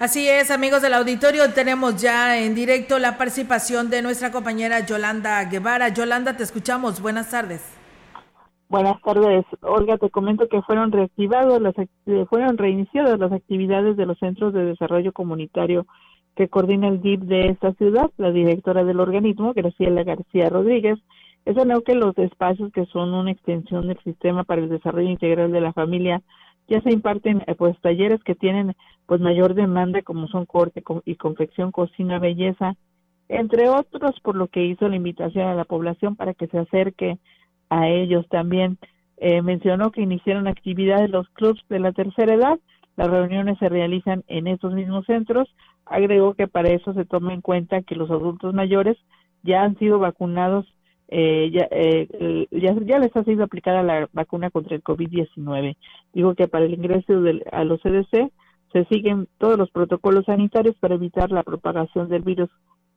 Así 0.00 0.28
es, 0.28 0.52
amigos 0.52 0.80
del 0.80 0.94
auditorio, 0.94 1.52
tenemos 1.52 2.00
ya 2.00 2.38
en 2.38 2.54
directo 2.54 3.00
la 3.00 3.18
participación 3.18 3.90
de 3.90 4.00
nuestra 4.00 4.30
compañera 4.30 4.86
Yolanda 4.86 5.42
Guevara. 5.46 5.88
Yolanda, 5.88 6.36
te 6.36 6.44
escuchamos. 6.44 7.02
Buenas 7.02 7.32
tardes. 7.32 7.76
Buenas 8.68 9.02
tardes, 9.02 9.44
Olga. 9.60 9.98
Te 9.98 10.08
comento 10.08 10.46
que 10.48 10.62
fueron 10.62 10.92
reactivados, 10.92 11.60
las, 11.60 11.74
eh, 11.78 12.26
fueron 12.30 12.58
reiniciadas 12.58 13.18
las 13.18 13.32
actividades 13.32 13.96
de 13.96 14.06
los 14.06 14.16
centros 14.20 14.54
de 14.54 14.66
desarrollo 14.66 15.12
comunitario 15.12 15.84
que 16.36 16.48
coordina 16.48 16.86
el 16.86 17.02
DIP 17.02 17.22
de 17.22 17.48
esta 17.48 17.72
ciudad. 17.72 18.08
La 18.18 18.30
directora 18.30 18.84
del 18.84 19.00
organismo, 19.00 19.52
Graciela 19.52 20.04
García 20.04 20.48
Rodríguez, 20.48 21.00
exonó 21.44 21.80
que 21.80 21.96
los 21.96 22.16
espacios 22.18 22.70
que 22.72 22.86
son 22.86 23.14
una 23.14 23.32
extensión 23.32 23.88
del 23.88 23.98
sistema 24.04 24.44
para 24.44 24.60
el 24.60 24.68
desarrollo 24.68 25.10
integral 25.10 25.50
de 25.50 25.60
la 25.60 25.72
familia 25.72 26.22
ya 26.68 26.80
se 26.82 26.90
imparten 26.92 27.42
eh, 27.46 27.54
pues 27.54 27.78
talleres 27.80 28.22
que 28.22 28.34
tienen 28.34 28.74
pues 29.06 29.20
mayor 29.20 29.54
demanda 29.54 30.02
como 30.02 30.28
son 30.28 30.46
corte 30.46 30.82
co- 30.82 31.02
y 31.04 31.16
confección, 31.16 31.72
cocina, 31.72 32.18
belleza, 32.18 32.74
entre 33.28 33.68
otros, 33.68 34.18
por 34.20 34.36
lo 34.36 34.48
que 34.48 34.64
hizo 34.64 34.88
la 34.88 34.96
invitación 34.96 35.46
a 35.48 35.54
la 35.54 35.64
población 35.64 36.16
para 36.16 36.34
que 36.34 36.46
se 36.46 36.58
acerque 36.58 37.18
a 37.68 37.88
ellos 37.88 38.26
también. 38.28 38.78
Eh, 39.18 39.42
mencionó 39.42 39.90
que 39.90 40.00
iniciaron 40.00 40.46
actividades 40.46 41.10
los 41.10 41.28
clubs 41.30 41.60
de 41.68 41.80
la 41.80 41.92
tercera 41.92 42.34
edad, 42.34 42.58
las 42.96 43.10
reuniones 43.10 43.58
se 43.58 43.68
realizan 43.68 44.24
en 44.28 44.46
estos 44.46 44.72
mismos 44.72 45.06
centros. 45.06 45.48
Agregó 45.86 46.34
que 46.34 46.48
para 46.48 46.70
eso 46.70 46.92
se 46.94 47.04
toma 47.04 47.32
en 47.32 47.40
cuenta 47.40 47.82
que 47.82 47.94
los 47.96 48.10
adultos 48.10 48.54
mayores 48.54 48.96
ya 49.42 49.62
han 49.62 49.78
sido 49.78 49.98
vacunados, 49.98 50.66
eh, 51.08 51.50
ya, 51.52 51.66
eh, 51.70 52.06
eh, 52.12 52.46
ya, 52.50 52.74
ya 52.84 52.98
les 52.98 53.14
ha 53.16 53.24
sido 53.24 53.44
aplicada 53.44 53.82
la 53.82 54.08
vacuna 54.12 54.50
contra 54.50 54.76
el 54.76 54.82
COVID-19. 54.82 55.76
Digo 56.12 56.34
que 56.34 56.48
para 56.48 56.66
el 56.66 56.74
ingreso 56.74 57.20
del- 57.22 57.44
a 57.50 57.64
los 57.64 57.80
CDC 57.80 58.30
se 58.72 58.84
siguen 58.86 59.26
todos 59.38 59.58
los 59.58 59.70
protocolos 59.70 60.26
sanitarios 60.26 60.76
para 60.78 60.96
evitar 60.96 61.30
la 61.30 61.42
propagación 61.42 62.08
del 62.08 62.22
virus 62.22 62.50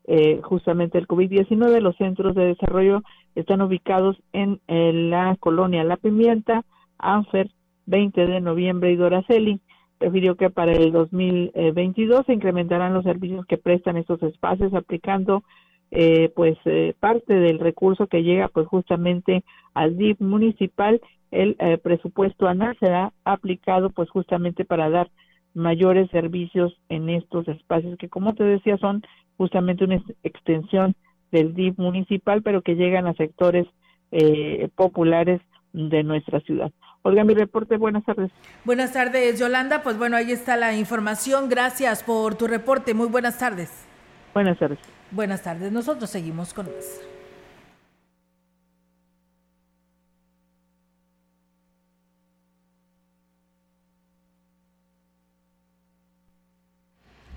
eh, 0.06 0.42
justamente 0.44 0.98
el 0.98 1.08
COVID-19. 1.08 1.80
Los 1.80 1.96
centros 1.98 2.34
de 2.36 2.48
desarrollo 2.48 3.04
están 3.36 3.62
ubicados 3.62 4.18
en, 4.34 4.60
eh, 4.68 4.92
la 4.94 5.36
colonia 5.40 5.84
La 5.84 5.96
Pimienta, 5.96 6.64
Anfer, 6.98 7.50
20 7.86 8.26
de 8.26 8.42
noviembre 8.42 8.92
y 8.92 8.96
Doraceli. 8.96 9.62
Refirió 10.00 10.36
que 10.36 10.50
para 10.50 10.72
el 10.72 10.92
2022 10.92 12.26
se 12.26 12.34
incrementarán 12.34 12.94
los 12.96 13.04
servicios 13.04 13.46
que 13.46 13.58
prestan 13.58 13.98
estos 13.98 14.22
espacios 14.24 14.74
aplicando 14.74 15.44
eh, 15.92 16.32
pues 16.36 16.58
eh, 16.66 16.94
parte 17.00 17.34
del 17.34 17.60
recurso 17.60 18.08
que 18.08 18.24
llega 18.24 18.48
pues 18.48 18.66
justamente 18.68 19.44
al 19.74 19.98
DIP 19.98 20.22
municipal 20.22 21.02
el 21.32 21.56
eh, 21.60 21.78
presupuesto 21.78 22.48
anual 22.48 22.78
será 22.80 23.14
aplicado 23.26 23.90
pues 23.90 24.10
justamente 24.10 24.66
para 24.66 24.90
dar 24.90 25.10
mayores 25.54 26.10
servicios 26.12 26.78
en 26.88 27.10
estos 27.10 27.48
espacios 27.50 27.98
que 27.98 28.10
como 28.10 28.34
te 28.34 28.44
decía 28.44 28.78
son 28.78 29.04
justamente 29.38 29.84
una 29.84 30.02
extensión 30.24 30.96
del 31.32 31.54
DIF 31.54 31.78
municipal 31.78 32.42
pero 32.42 32.62
que 32.62 32.76
llegan 32.76 33.06
a 33.06 33.14
sectores 33.14 33.68
eh, 34.12 34.70
populares 34.76 35.42
de 35.74 36.04
nuestra 36.04 36.42
ciudad. 36.42 36.72
Olga, 37.04 37.24
mi 37.24 37.34
reporte, 37.34 37.78
buenas 37.78 38.04
tardes. 38.04 38.32
Buenas 38.64 38.94
tardes, 38.94 39.40
Yolanda. 39.40 39.82
Pues 39.84 39.98
bueno, 39.98 40.18
ahí 40.18 40.32
está 40.32 40.56
la 40.58 40.76
información. 40.76 41.50
Gracias 41.50 42.04
por 42.04 42.36
tu 42.36 42.48
reporte. 42.48 42.94
Muy 42.94 43.08
buenas 43.08 43.40
tardes. 43.40 43.88
Buenas 44.34 44.60
tardes. 44.60 45.01
Buenas 45.12 45.44
tardes. 45.44 45.74
Nosotros 45.74 46.10
seguimos 46.10 46.54
con 46.54 46.68
más. 46.68 47.02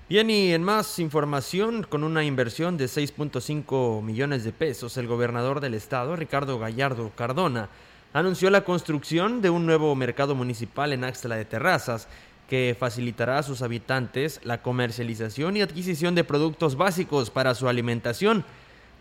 Bien, 0.07 0.29
y 0.29 0.53
en 0.53 0.63
más 0.63 0.99
información, 0.99 1.83
con 1.83 2.03
una 2.03 2.23
inversión 2.23 2.77
de 2.77 2.85
6.5 2.85 4.01
millones 4.03 4.43
de 4.45 4.53
pesos, 4.53 4.95
el 4.97 5.07
gobernador 5.07 5.59
del 5.59 5.73
estado, 5.73 6.15
Ricardo 6.15 6.59
Gallardo 6.59 7.11
Cardona, 7.15 7.69
anunció 8.13 8.49
la 8.51 8.63
construcción 8.63 9.41
de 9.41 9.49
un 9.49 9.65
nuevo 9.65 9.93
mercado 9.95 10.35
municipal 10.35 10.93
en 10.93 11.03
Axtla 11.03 11.35
de 11.35 11.45
Terrazas, 11.45 12.07
que 12.49 12.75
facilitará 12.79 13.39
a 13.39 13.43
sus 13.43 13.61
habitantes 13.61 14.39
la 14.43 14.61
comercialización 14.61 15.57
y 15.57 15.61
adquisición 15.61 16.15
de 16.15 16.23
productos 16.23 16.75
básicos 16.75 17.29
para 17.29 17.55
su 17.55 17.67
alimentación. 17.67 18.45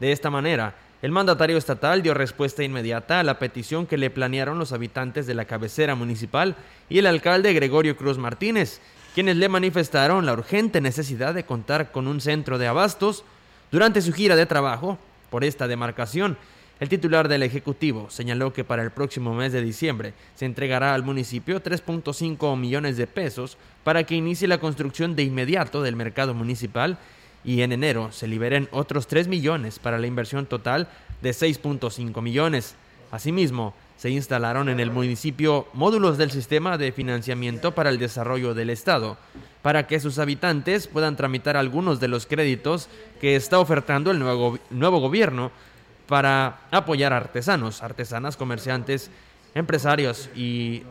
De 0.01 0.13
esta 0.13 0.31
manera, 0.31 0.75
el 1.03 1.13
mandatario 1.13 1.59
estatal 1.59 2.03
dio 2.03 2.15
respuesta 2.15 2.63
inmediata 2.63 3.21
a 3.21 3.23
la 3.23 3.39
petición 3.39 3.87
que 3.87 3.99
le 3.99 4.09
planearon 4.09 4.59
los 4.59 4.73
habitantes 4.73 5.27
de 5.27 5.35
la 5.35 5.45
cabecera 5.45 5.95
municipal 5.95 6.57
y 6.89 6.99
el 6.99 7.07
alcalde 7.07 7.53
Gregorio 7.53 7.97
Cruz 7.97 8.17
Martínez, 8.17 8.81
quienes 9.15 9.37
le 9.37 9.51
manifestaron 9.51 10.25
la 10.25 10.33
urgente 10.33 10.81
necesidad 10.81 11.35
de 11.35 11.45
contar 11.45 11.93
con 11.93 12.09
un 12.09 12.23
centro 12.23 12.57
de 12.57 12.67
abastos 12.67 13.25
durante 13.71 14.01
su 14.01 14.13
gira 14.13 14.35
de 14.35 14.47
trabajo 14.47 14.99
por 15.29 15.45
esta 15.45 15.69
demarcación. 15.69 16.39
El 16.85 16.91
titular 16.91 17.29
del 17.29 17.43
Ejecutivo 17.43 18.11
señaló 18.11 18.53
que 18.53 18.63
para 18.63 18.83
el 18.83 18.91
próximo 18.91 19.33
mes 19.33 19.53
de 19.53 19.63
diciembre 19.63 20.13
se 20.35 20.45
entregará 20.45 20.93
al 20.93 21.03
municipio 21.03 21.63
3.5 21.63 22.59
millones 22.59 22.99
de 22.99 23.07
pesos 23.07 23.57
para 23.85 24.05
que 24.05 24.17
inicie 24.17 24.47
la 24.47 24.59
construcción 24.59 25.17
de 25.17 25.23
inmediato 25.23 25.81
del 25.81 25.97
mercado 25.97 26.35
municipal 26.35 26.99
y 27.43 27.63
en 27.63 27.73
enero 27.73 28.13
se 28.13 28.27
liberen 28.27 28.69
otros 28.71 29.07
3 29.07 29.29
millones 29.29 29.79
para 29.79 29.97
la 29.97 30.07
inversión 30.07 30.45
total 30.45 30.89
de 31.23 31.31
6.5 31.31 32.21
millones. 32.21 32.75
Asimismo, 33.11 33.73
se 33.97 34.11
instalaron 34.11 34.69
en 34.69 34.79
el 34.79 34.91
municipio 34.91 35.67
módulos 35.73 36.19
del 36.19 36.33
sistema 36.33 36.77
de 36.77 36.93
financiamiento 36.93 37.75
para 37.75 37.89
el 37.89 37.99
desarrollo 37.99 38.53
del 38.53 38.69
Estado, 38.69 39.17
para 39.63 39.87
que 39.87 40.01
sus 40.01 40.19
habitantes 40.19 40.87
puedan 40.87 41.17
tramitar 41.17 41.57
algunos 41.57 41.99
de 41.99 42.09
los 42.09 42.27
créditos 42.27 42.91
que 43.23 43.37
está 43.37 43.59
ofertando 43.59 44.11
el 44.11 44.19
nuevo, 44.19 44.59
nuevo 44.69 45.01
gobierno 45.01 45.51
para 46.07 46.59
apoyar 46.71 47.13
a 47.13 47.19
artesanos, 47.19 47.83
artesanas, 47.83 48.37
comerciantes, 48.37 49.11
empresarios 49.55 50.29
y 50.35 50.83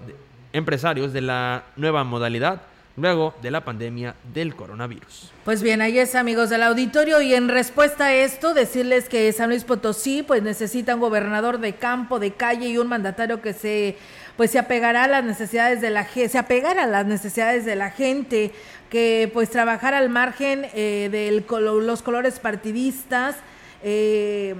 empresarios 0.53 1.13
de 1.13 1.21
la 1.21 1.63
nueva 1.75 2.03
modalidad 2.03 2.61
luego 2.95 3.33
de 3.41 3.49
la 3.49 3.65
pandemia 3.65 4.15
del 4.33 4.55
coronavirus. 4.55 5.31
Pues 5.45 5.63
bien, 5.63 5.81
ahí 5.81 5.97
es 5.97 6.13
amigos 6.13 6.51
del 6.51 6.61
auditorio 6.61 7.21
y 7.21 7.33
en 7.33 7.49
respuesta 7.49 8.05
a 8.05 8.13
esto 8.13 8.53
decirles 8.53 9.09
que 9.09 9.31
San 9.33 9.49
Luis 9.49 9.63
Potosí 9.63 10.21
pues 10.21 10.43
necesita 10.43 10.93
un 10.93 11.01
gobernador 11.01 11.59
de 11.59 11.73
campo, 11.73 12.19
de 12.19 12.33
calle 12.33 12.69
y 12.69 12.77
un 12.77 12.87
mandatario 12.87 13.41
que 13.41 13.53
se 13.53 13.97
pues 14.37 14.51
se 14.51 14.59
apegará 14.59 15.03
a 15.03 15.07
las 15.07 15.23
necesidades 15.23 15.81
de 15.81 15.91
la 15.91 16.05
gente, 16.05 16.29
se 16.29 16.37
apegará 16.39 16.83
a 16.83 16.87
las 16.87 17.05
necesidades 17.05 17.65
de 17.65 17.75
la 17.75 17.91
gente, 17.91 18.51
que 18.89 19.29
pues 19.31 19.49
trabajar 19.49 19.93
al 19.93 20.09
margen 20.09 20.65
eh, 20.73 21.09
de 21.11 21.43
los 21.81 22.01
colores 22.01 22.39
partidistas, 22.39 23.35
eh, 23.83 24.55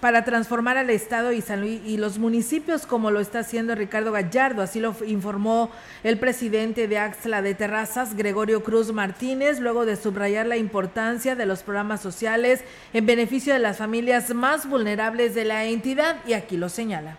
para 0.00 0.24
transformar 0.24 0.78
al 0.78 0.90
Estado 0.90 1.32
y 1.32 1.40
San 1.40 1.60
Luis 1.60 1.80
y 1.84 1.96
los 1.96 2.18
municipios 2.18 2.86
como 2.86 3.10
lo 3.10 3.20
está 3.20 3.40
haciendo 3.40 3.74
Ricardo 3.74 4.12
Gallardo, 4.12 4.62
así 4.62 4.80
lo 4.80 4.94
informó 5.06 5.70
el 6.02 6.18
presidente 6.18 6.88
de 6.88 6.98
Axla 6.98 7.42
de 7.42 7.54
Terrazas, 7.54 8.16
Gregorio 8.16 8.62
Cruz 8.62 8.92
Martínez, 8.92 9.60
luego 9.60 9.84
de 9.84 9.96
subrayar 9.96 10.46
la 10.46 10.56
importancia 10.56 11.36
de 11.36 11.46
los 11.46 11.62
programas 11.62 12.00
sociales 12.00 12.64
en 12.92 13.06
beneficio 13.06 13.52
de 13.52 13.58
las 13.58 13.76
familias 13.76 14.34
más 14.34 14.68
vulnerables 14.68 15.34
de 15.34 15.44
la 15.44 15.64
entidad 15.66 16.16
y 16.26 16.32
aquí 16.32 16.56
lo 16.56 16.68
señala. 16.68 17.18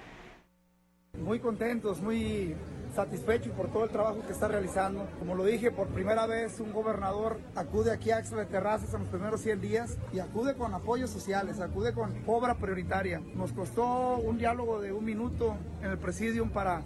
Muy 1.20 1.40
contentos, 1.40 2.02
muy 2.02 2.56
satisfecho 2.94 3.52
por 3.54 3.70
todo 3.70 3.86
el 3.86 3.90
trabajo 3.90 4.22
que 4.26 4.34
está 4.34 4.48
realizando. 4.48 5.08
Como 5.20 5.36
lo 5.36 5.44
dije, 5.46 5.72
por 5.72 5.88
primera 5.88 6.26
vez 6.28 6.60
un 6.60 6.74
gobernador 6.74 7.40
acude 7.56 7.92
aquí 7.92 8.12
a 8.12 8.18
Axla 8.18 8.40
de 8.40 8.46
Terrazas 8.46 8.94
en 8.94 9.02
los 9.02 9.10
primeros 9.10 9.42
100 9.42 9.62
días 9.62 9.98
y 10.14 10.20
acude 10.20 10.56
con 10.56 10.74
apoyos 10.74 11.10
sociales, 11.10 11.60
acude 11.60 11.94
con 11.94 12.14
obra 12.28 12.56
prioritaria. 12.56 13.22
Nos 13.36 13.54
costó 13.54 14.18
un 14.18 14.38
diálogo 14.38 14.82
de 14.82 14.92
un 14.92 15.06
minuto 15.06 15.56
en 15.82 15.92
el 15.92 15.98
presidium 15.98 16.50
para 16.50 16.82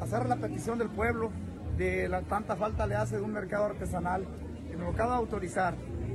hacer 0.00 0.26
la 0.26 0.36
petición 0.36 0.78
del 0.78 0.88
pueblo 0.88 1.30
de 1.76 2.08
la 2.08 2.22
tanta 2.22 2.56
falta 2.56 2.86
le 2.86 2.94
hace 2.94 3.16
de 3.16 3.22
un 3.22 3.32
mercado 3.32 3.64
artesanal. 3.64 4.26
Y 4.70 4.76
nos 4.76 4.94
acaba 4.94 5.12
de 5.12 5.18
autorizar. 5.18 5.74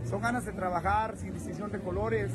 Son 0.09 0.21
ganas 0.21 0.45
de 0.45 0.51
trabajar 0.51 1.17
sin 1.17 1.33
distinción 1.33 1.71
de 1.71 1.79
colores, 1.79 2.31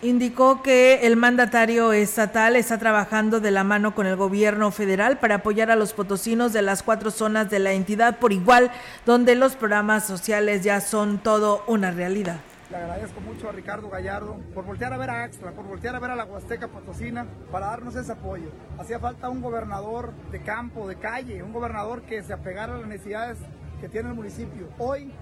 Indicó 0.00 0.62
que 0.62 1.08
el 1.08 1.16
mandatario 1.16 1.92
estatal 1.92 2.54
está 2.54 2.78
trabajando 2.78 3.40
de 3.40 3.50
la 3.50 3.64
mano 3.64 3.96
con 3.96 4.06
el 4.06 4.14
gobierno 4.14 4.70
federal 4.70 5.18
para 5.18 5.36
apoyar 5.36 5.72
a 5.72 5.76
los 5.76 5.92
potosinos 5.92 6.52
de 6.52 6.62
las 6.62 6.84
cuatro 6.84 7.10
zonas 7.10 7.50
de 7.50 7.58
la 7.58 7.72
entidad 7.72 8.20
por 8.20 8.32
igual, 8.32 8.70
donde 9.04 9.34
los 9.34 9.56
programas 9.56 10.06
sociales 10.06 10.62
ya 10.62 10.80
son 10.80 11.18
todo 11.18 11.64
una 11.66 11.90
realidad. 11.90 12.36
Le 12.70 12.76
agradezco 12.76 13.20
mucho 13.22 13.48
a 13.48 13.52
Ricardo 13.52 13.88
Gallardo 13.88 14.38
por 14.54 14.64
voltear 14.64 14.92
a 14.92 14.98
ver 14.98 15.10
a 15.10 15.24
Extra, 15.24 15.50
por 15.50 15.66
voltear 15.66 15.96
a 15.96 15.98
ver 15.98 16.12
a 16.12 16.16
la 16.16 16.26
Huasteca 16.26 16.68
Potosina 16.68 17.26
para 17.50 17.66
darnos 17.66 17.96
ese 17.96 18.12
apoyo. 18.12 18.52
Hacía 18.78 19.00
falta 19.00 19.28
un 19.28 19.40
gobernador 19.40 20.12
de 20.30 20.40
campo, 20.42 20.86
de 20.86 20.94
calle, 20.94 21.42
un 21.42 21.52
gobernador 21.52 22.02
que 22.02 22.22
se 22.22 22.32
apegara 22.32 22.74
a 22.74 22.78
las 22.78 22.86
necesidades 22.86 23.38
que 23.80 23.88
tiene 23.88 24.10
el 24.10 24.14
municipio. 24.14 24.68
Hoy 24.78 25.12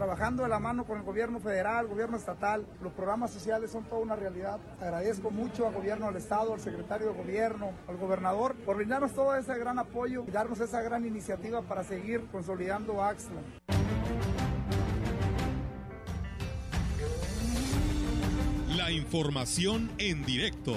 trabajando 0.00 0.44
de 0.44 0.48
la 0.48 0.58
mano 0.58 0.86
con 0.86 0.96
el 0.96 1.04
gobierno 1.04 1.40
federal, 1.40 1.86
gobierno 1.86 2.16
estatal. 2.16 2.64
Los 2.80 2.90
programas 2.94 3.32
sociales 3.32 3.70
son 3.70 3.84
toda 3.84 4.00
una 4.00 4.16
realidad. 4.16 4.58
Agradezco 4.80 5.30
mucho 5.30 5.66
al 5.66 5.74
gobierno 5.74 6.06
del 6.06 6.16
estado, 6.16 6.54
al 6.54 6.60
secretario 6.60 7.08
de 7.08 7.12
gobierno, 7.12 7.72
al 7.86 7.98
gobernador, 7.98 8.54
por 8.64 8.76
brindarnos 8.76 9.12
todo 9.12 9.36
ese 9.36 9.58
gran 9.58 9.78
apoyo 9.78 10.24
y 10.26 10.30
darnos 10.30 10.58
esa 10.58 10.80
gran 10.80 11.04
iniciativa 11.04 11.60
para 11.60 11.84
seguir 11.84 12.22
consolidando 12.32 13.04
Axla. 13.04 13.42
La 18.74 18.90
información 18.90 19.90
en 19.98 20.24
directo. 20.24 20.76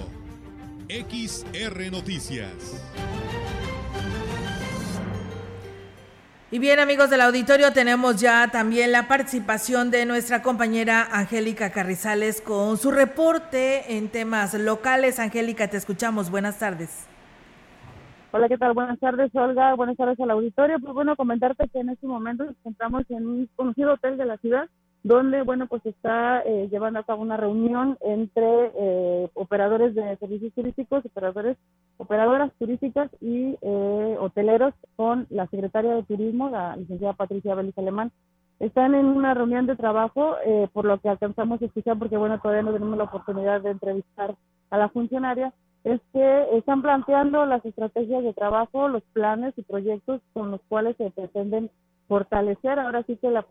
XR 0.90 1.90
Noticias. 1.90 2.52
Y 6.54 6.60
bien 6.60 6.78
amigos 6.78 7.10
del 7.10 7.22
auditorio, 7.22 7.74
tenemos 7.74 8.22
ya 8.22 8.48
también 8.52 8.92
la 8.92 9.08
participación 9.08 9.90
de 9.90 10.06
nuestra 10.06 10.44
compañera 10.44 11.08
Angélica 11.12 11.72
Carrizales 11.72 12.42
con 12.42 12.78
su 12.78 12.92
reporte 12.92 13.98
en 13.98 14.08
temas 14.08 14.54
locales. 14.54 15.18
Angélica, 15.18 15.68
te 15.68 15.78
escuchamos. 15.78 16.30
Buenas 16.30 16.60
tardes. 16.60 17.10
Hola, 18.30 18.48
¿qué 18.48 18.60
tal? 18.60 18.74
Buenas 18.74 19.00
tardes, 19.00 19.34
Olga. 19.34 19.74
Buenas 19.74 19.98
tardes 19.98 20.20
al 20.20 20.30
auditorio. 20.30 20.78
Pues 20.80 20.94
bueno, 20.94 21.16
comentarte 21.16 21.68
que 21.70 21.80
en 21.80 21.90
este 21.90 22.06
momento 22.06 22.44
nos 22.44 22.56
encontramos 22.58 23.04
en 23.10 23.26
un 23.26 23.50
conocido 23.56 23.94
hotel 23.94 24.18
de 24.18 24.26
la 24.26 24.38
ciudad 24.38 24.70
donde, 25.04 25.42
bueno, 25.42 25.68
pues 25.68 25.86
está 25.86 26.42
eh, 26.46 26.70
llevando 26.72 27.00
a 27.00 27.04
cabo 27.04 27.22
una 27.22 27.36
reunión 27.36 27.98
entre 28.02 28.72
eh, 28.78 29.30
operadores 29.34 29.94
de 29.96 30.16
servicios 30.18 30.54
turísticos, 30.54 31.06
operadores, 31.06 31.58
operadoras 31.98 32.52
turísticas 32.60 33.10
y 33.22 33.58
eh, 33.62 34.18
hoteleros 34.20 34.74
con 34.96 35.28
la 35.30 35.48
secretaria 35.48 35.96
de 35.96 36.04
Turismo, 36.04 36.50
la 36.50 36.76
licenciada 36.76 37.14
Patricia 37.14 37.56
Vélez 37.56 37.78
Alemán. 37.78 38.12
Están 38.60 38.96
en 38.96 39.06
una 39.06 39.34
reunión 39.34 39.66
de 39.66 39.76
trabajo, 39.76 40.36
por 40.72 40.86
lo 40.86 40.98
que 41.00 41.10
alcanzamos 41.10 41.62
a 41.62 41.66
escuchar, 41.66 41.98
porque 41.98 42.16
bueno, 42.16 42.40
todavía 42.40 42.62
no 42.62 42.72
tenemos 42.72 42.98
la 42.98 43.06
oportunidad 43.06 43.62
de 43.62 43.72
entrevistar 43.72 44.36
a 44.70 44.78
la 44.78 44.90
funcionaria, 44.90 45.52
es 45.84 46.00
que 46.14 46.58
están 46.58 46.82
planteando 46.82 47.46
las 47.46 47.66
estrategias 47.66 48.24
de 48.24 48.34
trabajo, 48.34 48.88
los 48.88 49.04
planes 49.14 49.54
y 49.58 49.64
proyectos 49.64 50.22
con 50.34 50.52
los 50.52 50.62
cuales 50.70 50.96
se 50.98 51.12
pretenden 51.12 51.70
fortalecer 52.08 52.80
ahora 52.80 53.04
sí 53.04 53.18
que 53.18 53.30
la, 53.30 53.46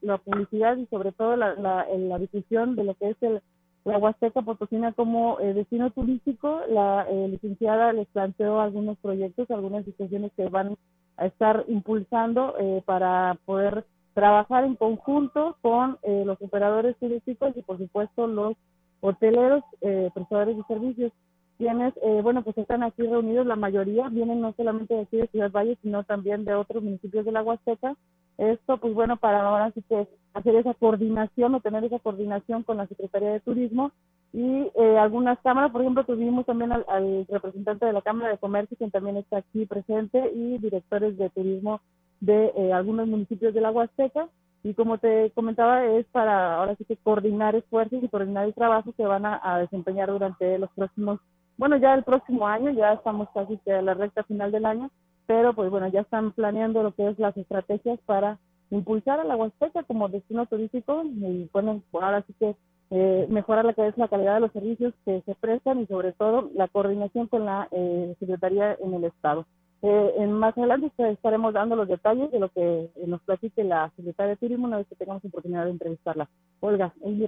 la 0.00 0.18
publicidad 0.18 0.76
y 0.76 0.86
sobre 0.86 1.12
todo 1.12 1.36
la, 1.36 1.54
la, 1.54 2.18
difusión 2.18 2.76
de 2.76 2.84
lo 2.84 2.94
que 2.94 3.10
es 3.10 3.16
el, 3.22 3.40
la 3.84 3.98
Huasteca 3.98 4.42
Potosina 4.42 4.92
como 4.92 5.40
eh, 5.40 5.54
destino 5.54 5.90
turístico. 5.90 6.60
La 6.68 7.06
eh, 7.08 7.28
licenciada 7.28 7.92
les 7.92 8.06
planteó 8.08 8.60
algunos 8.60 8.98
proyectos, 8.98 9.50
algunas 9.50 9.84
situaciones 9.84 10.32
que 10.36 10.48
van 10.48 10.76
a 11.16 11.26
estar 11.26 11.64
impulsando 11.68 12.54
eh, 12.58 12.82
para 12.84 13.38
poder 13.44 13.84
trabajar 14.14 14.64
en 14.64 14.76
conjunto 14.76 15.56
con 15.62 15.98
los 16.02 16.36
operadores 16.42 16.98
turísticos 16.98 17.56
y 17.56 17.62
por 17.62 17.78
supuesto 17.78 18.26
los 18.26 18.54
hoteleros, 19.00 19.64
prestadores 20.12 20.54
de 20.54 20.62
servicios. 20.64 21.12
quienes, 21.56 21.94
eh, 22.02 22.20
bueno, 22.22 22.42
pues 22.42 22.58
están 22.58 22.82
aquí 22.82 23.02
reunidos, 23.02 23.46
la 23.46 23.56
mayoría 23.56 24.08
vienen 24.10 24.42
no 24.42 24.52
solamente 24.54 24.94
de 24.94 25.00
aquí 25.02 25.16
de 25.16 25.28
Ciudad 25.28 25.50
Valle, 25.50 25.78
sino 25.80 26.04
también 26.04 26.44
de 26.44 26.54
otros 26.54 26.82
municipios 26.82 27.24
de 27.24 27.32
la 27.32 27.42
Huasteca. 27.42 27.96
Esto, 28.38 28.78
pues 28.78 28.94
bueno, 28.94 29.16
para 29.16 29.42
ahora 29.42 29.70
sí 29.72 29.82
que 29.88 30.08
hacer 30.34 30.56
esa 30.56 30.74
coordinación 30.74 31.54
o 31.54 31.60
tener 31.60 31.84
esa 31.84 31.98
coordinación 31.98 32.62
con 32.62 32.78
la 32.78 32.86
Secretaría 32.86 33.32
de 33.32 33.40
Turismo 33.40 33.92
y 34.32 34.70
eh, 34.74 34.98
algunas 34.98 35.38
cámaras, 35.40 35.70
por 35.70 35.82
ejemplo, 35.82 36.04
tuvimos 36.04 36.46
también 36.46 36.72
al, 36.72 36.86
al, 36.88 37.26
representante 37.28 37.84
de 37.84 37.92
la 37.92 38.00
Cámara 38.00 38.30
de 38.30 38.38
Comercio, 38.38 38.76
quien 38.78 38.90
también 38.90 39.18
está 39.18 39.38
aquí 39.38 39.66
presente, 39.66 40.30
y 40.34 40.56
directores 40.58 41.18
de 41.18 41.28
turismo 41.30 41.80
de 42.20 42.52
eh, 42.56 42.72
algunos 42.72 43.06
municipios 43.08 43.52
de 43.52 43.60
la 43.60 43.70
Huasteca. 43.70 44.28
Y 44.64 44.74
como 44.74 44.96
te 44.96 45.32
comentaba, 45.32 45.84
es 45.84 46.06
para 46.06 46.56
ahora 46.56 46.76
sí 46.76 46.84
que 46.84 46.96
coordinar 46.96 47.54
esfuerzos 47.56 48.02
y 48.02 48.08
coordinar 48.08 48.46
el 48.46 48.54
trabajo 48.54 48.92
que 48.92 49.04
van 49.04 49.26
a, 49.26 49.40
a 49.42 49.58
desempeñar 49.58 50.08
durante 50.08 50.56
los 50.58 50.70
próximos 50.70 51.20
bueno, 51.62 51.76
ya 51.76 51.94
el 51.94 52.02
próximo 52.02 52.48
año, 52.48 52.70
ya 52.70 52.94
estamos 52.94 53.28
casi 53.32 53.58
que 53.58 53.72
a 53.72 53.82
la 53.82 53.94
recta 53.94 54.24
final 54.24 54.50
del 54.50 54.66
año, 54.66 54.90
pero 55.26 55.54
pues 55.54 55.70
bueno, 55.70 55.88
ya 55.88 56.00
están 56.00 56.32
planeando 56.32 56.82
lo 56.82 56.94
que 56.94 57.08
es 57.08 57.18
las 57.18 57.36
estrategias 57.36 57.98
para 58.06 58.38
impulsar 58.70 59.20
a 59.20 59.24
la 59.24 59.36
Huasteca 59.36 59.82
como 59.84 60.08
destino 60.08 60.46
turístico 60.46 61.02
y 61.04 61.48
bueno, 61.52 61.82
ahora 61.92 62.24
sí 62.26 62.34
que 62.38 62.56
eh, 62.90 63.26
mejorar 63.30 63.64
la, 63.64 63.74
la 63.96 64.08
calidad 64.08 64.34
de 64.34 64.40
los 64.40 64.52
servicios 64.52 64.92
que 65.04 65.22
se 65.22 65.34
prestan 65.34 65.80
y 65.80 65.86
sobre 65.86 66.12
todo 66.12 66.50
la 66.54 66.68
coordinación 66.68 67.26
con 67.26 67.46
la 67.46 67.68
eh, 67.70 68.14
Secretaría 68.18 68.76
en 68.82 68.94
el 68.94 69.04
Estado. 69.04 69.46
Eh, 69.84 70.14
en 70.18 70.30
más 70.30 70.56
adelante 70.56 70.92
estaremos 70.96 71.52
dando 71.52 71.74
los 71.74 71.88
detalles 71.88 72.30
de 72.30 72.38
lo 72.38 72.48
que 72.50 72.88
nos 73.04 73.20
platique 73.22 73.64
la 73.64 73.90
secretaria 73.96 74.30
de 74.30 74.36
Turismo 74.36 74.68
una 74.68 74.76
vez 74.76 74.86
que 74.86 74.94
tengamos 74.94 75.24
oportunidad 75.24 75.64
de 75.64 75.72
entrevistarla. 75.72 76.28
Olga, 76.60 76.94
es 77.04 77.10
mi. 77.10 77.26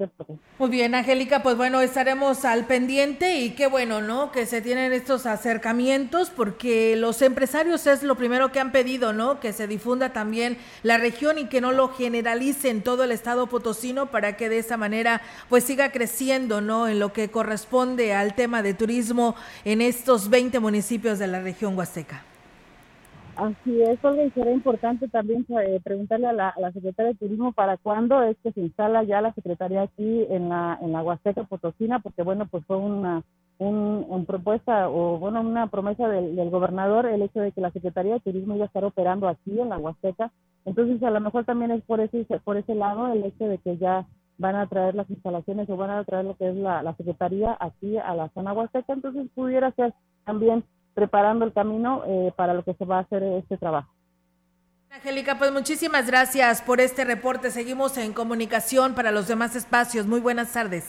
Muy 0.60 0.70
bien, 0.70 0.94
Angélica, 0.94 1.42
pues 1.42 1.56
bueno, 1.56 1.80
estaremos 1.80 2.44
al 2.44 2.66
pendiente 2.66 3.40
y 3.40 3.56
qué 3.56 3.66
bueno, 3.66 4.00
¿no? 4.00 4.30
Que 4.30 4.46
se 4.46 4.62
tienen 4.62 4.92
estos 4.92 5.26
acercamientos 5.26 6.30
porque 6.30 6.94
los 6.94 7.20
empresarios 7.22 7.88
es 7.88 8.04
lo 8.04 8.14
primero 8.14 8.52
que 8.52 8.60
han 8.60 8.70
pedido, 8.70 9.12
¿no? 9.12 9.40
Que 9.40 9.52
se 9.52 9.66
difunda 9.66 10.12
también 10.12 10.56
la 10.84 10.96
región 10.96 11.38
y 11.38 11.46
que 11.46 11.60
no 11.60 11.72
lo 11.72 11.88
generalice 11.88 12.70
en 12.70 12.82
todo 12.82 13.02
el 13.02 13.10
estado 13.10 13.48
potosino 13.48 14.06
para 14.06 14.36
que 14.36 14.48
de 14.48 14.58
esa 14.58 14.76
manera 14.76 15.22
pues 15.48 15.64
siga 15.64 15.90
creciendo, 15.90 16.60
¿no? 16.60 16.86
En 16.86 17.00
lo 17.00 17.12
que 17.12 17.32
corresponde 17.32 18.14
al 18.14 18.36
tema 18.36 18.62
de 18.62 18.74
turismo 18.74 19.34
en 19.64 19.80
estos 19.80 20.30
20 20.30 20.60
municipios 20.60 21.18
de 21.18 21.26
la 21.26 21.40
región 21.40 21.76
Huasteca. 21.76 22.22
Así 23.36 23.82
es, 23.82 24.04
Olga, 24.04 24.24
y 24.24 24.30
será 24.30 24.52
importante 24.52 25.08
también 25.08 25.44
eh, 25.60 25.80
preguntarle 25.82 26.28
a 26.28 26.32
la, 26.32 26.48
a 26.50 26.72
Secretaria 26.72 27.12
de 27.12 27.18
Turismo 27.18 27.52
para 27.52 27.76
cuándo 27.76 28.22
es 28.22 28.36
que 28.42 28.52
se 28.52 28.60
instala 28.60 29.02
ya 29.02 29.20
la 29.20 29.34
Secretaría 29.34 29.82
aquí 29.82 30.24
en 30.30 30.48
la, 30.48 30.78
en 30.80 30.92
la 30.92 31.02
Huasteca 31.02 31.42
Potosina, 31.42 31.98
porque 31.98 32.22
bueno, 32.22 32.46
pues 32.46 32.64
fue 32.64 32.76
una 32.76 33.24
un, 33.58 34.24
propuesta 34.26 34.88
o 34.88 35.18
bueno, 35.18 35.40
una 35.40 35.68
promesa 35.68 36.08
del, 36.08 36.36
del, 36.36 36.50
gobernador 36.50 37.06
el 37.06 37.22
hecho 37.22 37.40
de 37.40 37.52
que 37.52 37.60
la 37.60 37.70
Secretaría 37.70 38.14
de 38.14 38.20
Turismo 38.20 38.54
iba 38.54 38.64
a 38.64 38.66
estar 38.66 38.84
operando 38.84 39.28
aquí 39.28 39.58
en 39.58 39.68
la 39.68 39.78
Huasteca. 39.78 40.30
Entonces, 40.64 41.02
a 41.02 41.10
lo 41.10 41.20
mejor 41.20 41.44
también 41.44 41.70
es 41.70 41.82
por 41.82 42.00
ese, 42.00 42.24
por 42.44 42.56
ese 42.56 42.74
lado 42.74 43.12
el 43.12 43.24
hecho 43.24 43.44
de 43.46 43.58
que 43.58 43.76
ya 43.76 44.06
van 44.38 44.56
a 44.56 44.66
traer 44.66 44.94
las 44.94 45.08
instalaciones 45.10 45.68
o 45.70 45.76
van 45.76 45.90
a 45.90 46.04
traer 46.04 46.24
lo 46.24 46.36
que 46.36 46.48
es 46.48 46.56
la, 46.56 46.82
la 46.82 46.94
Secretaría 46.96 47.56
aquí 47.60 47.96
a 47.98 48.14
la 48.14 48.28
zona 48.30 48.52
Huasteca. 48.52 48.92
Entonces, 48.92 49.28
pudiera 49.34 49.70
ser 49.72 49.92
también 50.24 50.64
preparando 50.94 51.44
el 51.44 51.52
camino 51.52 52.02
eh, 52.06 52.32
para 52.36 52.54
lo 52.54 52.62
que 52.64 52.74
se 52.74 52.84
va 52.84 52.98
a 52.98 53.00
hacer 53.00 53.22
este 53.22 53.56
trabajo. 53.56 53.90
Angélica, 54.90 55.38
pues 55.38 55.52
muchísimas 55.52 56.06
gracias 56.06 56.62
por 56.62 56.80
este 56.80 57.04
reporte. 57.04 57.50
Seguimos 57.50 57.96
en 57.98 58.12
comunicación 58.12 58.94
para 58.94 59.10
los 59.10 59.26
demás 59.26 59.56
espacios. 59.56 60.06
Muy 60.06 60.20
buenas 60.20 60.52
tardes. 60.52 60.84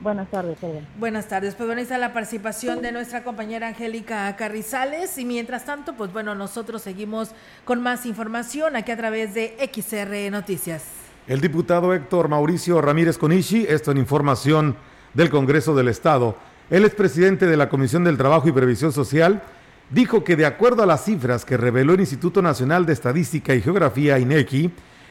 Buenas 0.00 0.30
tardes. 0.30 0.56
Perdón. 0.60 0.86
Buenas 0.96 1.26
tardes. 1.26 1.56
Pues 1.56 1.66
bueno, 1.66 1.82
está 1.82 1.98
la 1.98 2.12
participación 2.12 2.80
de 2.80 2.92
nuestra 2.92 3.24
compañera 3.24 3.66
Angélica 3.66 4.34
Carrizales 4.36 5.18
y 5.18 5.24
mientras 5.24 5.64
tanto, 5.64 5.94
pues 5.94 6.12
bueno, 6.12 6.36
nosotros 6.36 6.82
seguimos 6.82 7.32
con 7.64 7.82
más 7.82 8.06
información 8.06 8.76
aquí 8.76 8.92
a 8.92 8.96
través 8.96 9.34
de 9.34 9.56
XR 9.74 10.30
Noticias. 10.30 10.84
El 11.26 11.40
diputado 11.40 11.92
Héctor 11.92 12.28
Mauricio 12.28 12.80
Ramírez 12.80 13.18
Conichi, 13.18 13.66
esto 13.68 13.90
en 13.90 13.98
información 13.98 14.76
del 15.14 15.28
Congreso 15.28 15.74
del 15.74 15.88
Estado, 15.88 16.36
el 16.70 16.84
expresidente 16.84 17.46
de 17.46 17.56
la 17.56 17.68
Comisión 17.68 18.04
del 18.04 18.18
Trabajo 18.18 18.48
y 18.48 18.52
Previsión 18.52 18.92
Social 18.92 19.42
dijo 19.90 20.22
que 20.22 20.36
de 20.36 20.44
acuerdo 20.44 20.82
a 20.82 20.86
las 20.86 21.04
cifras 21.04 21.44
que 21.44 21.56
reveló 21.56 21.94
el 21.94 22.00
Instituto 22.00 22.42
Nacional 22.42 22.84
de 22.84 22.92
Estadística 22.92 23.54
y 23.54 23.62
Geografía, 23.62 24.18
INEGI, 24.18 24.70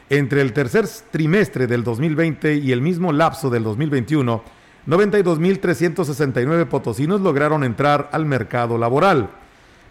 entre 0.09 0.41
el 0.41 0.53
tercer 0.53 0.87
trimestre 1.11 1.67
del 1.67 1.83
2020 1.83 2.55
y 2.55 2.71
el 2.71 2.81
mismo 2.81 3.11
lapso 3.11 3.49
del 3.49 3.63
2021, 3.63 4.43
92.369 4.87 6.65
potosinos 6.67 7.21
lograron 7.21 7.63
entrar 7.63 8.09
al 8.13 8.25
mercado 8.25 8.77
laboral, 8.77 9.29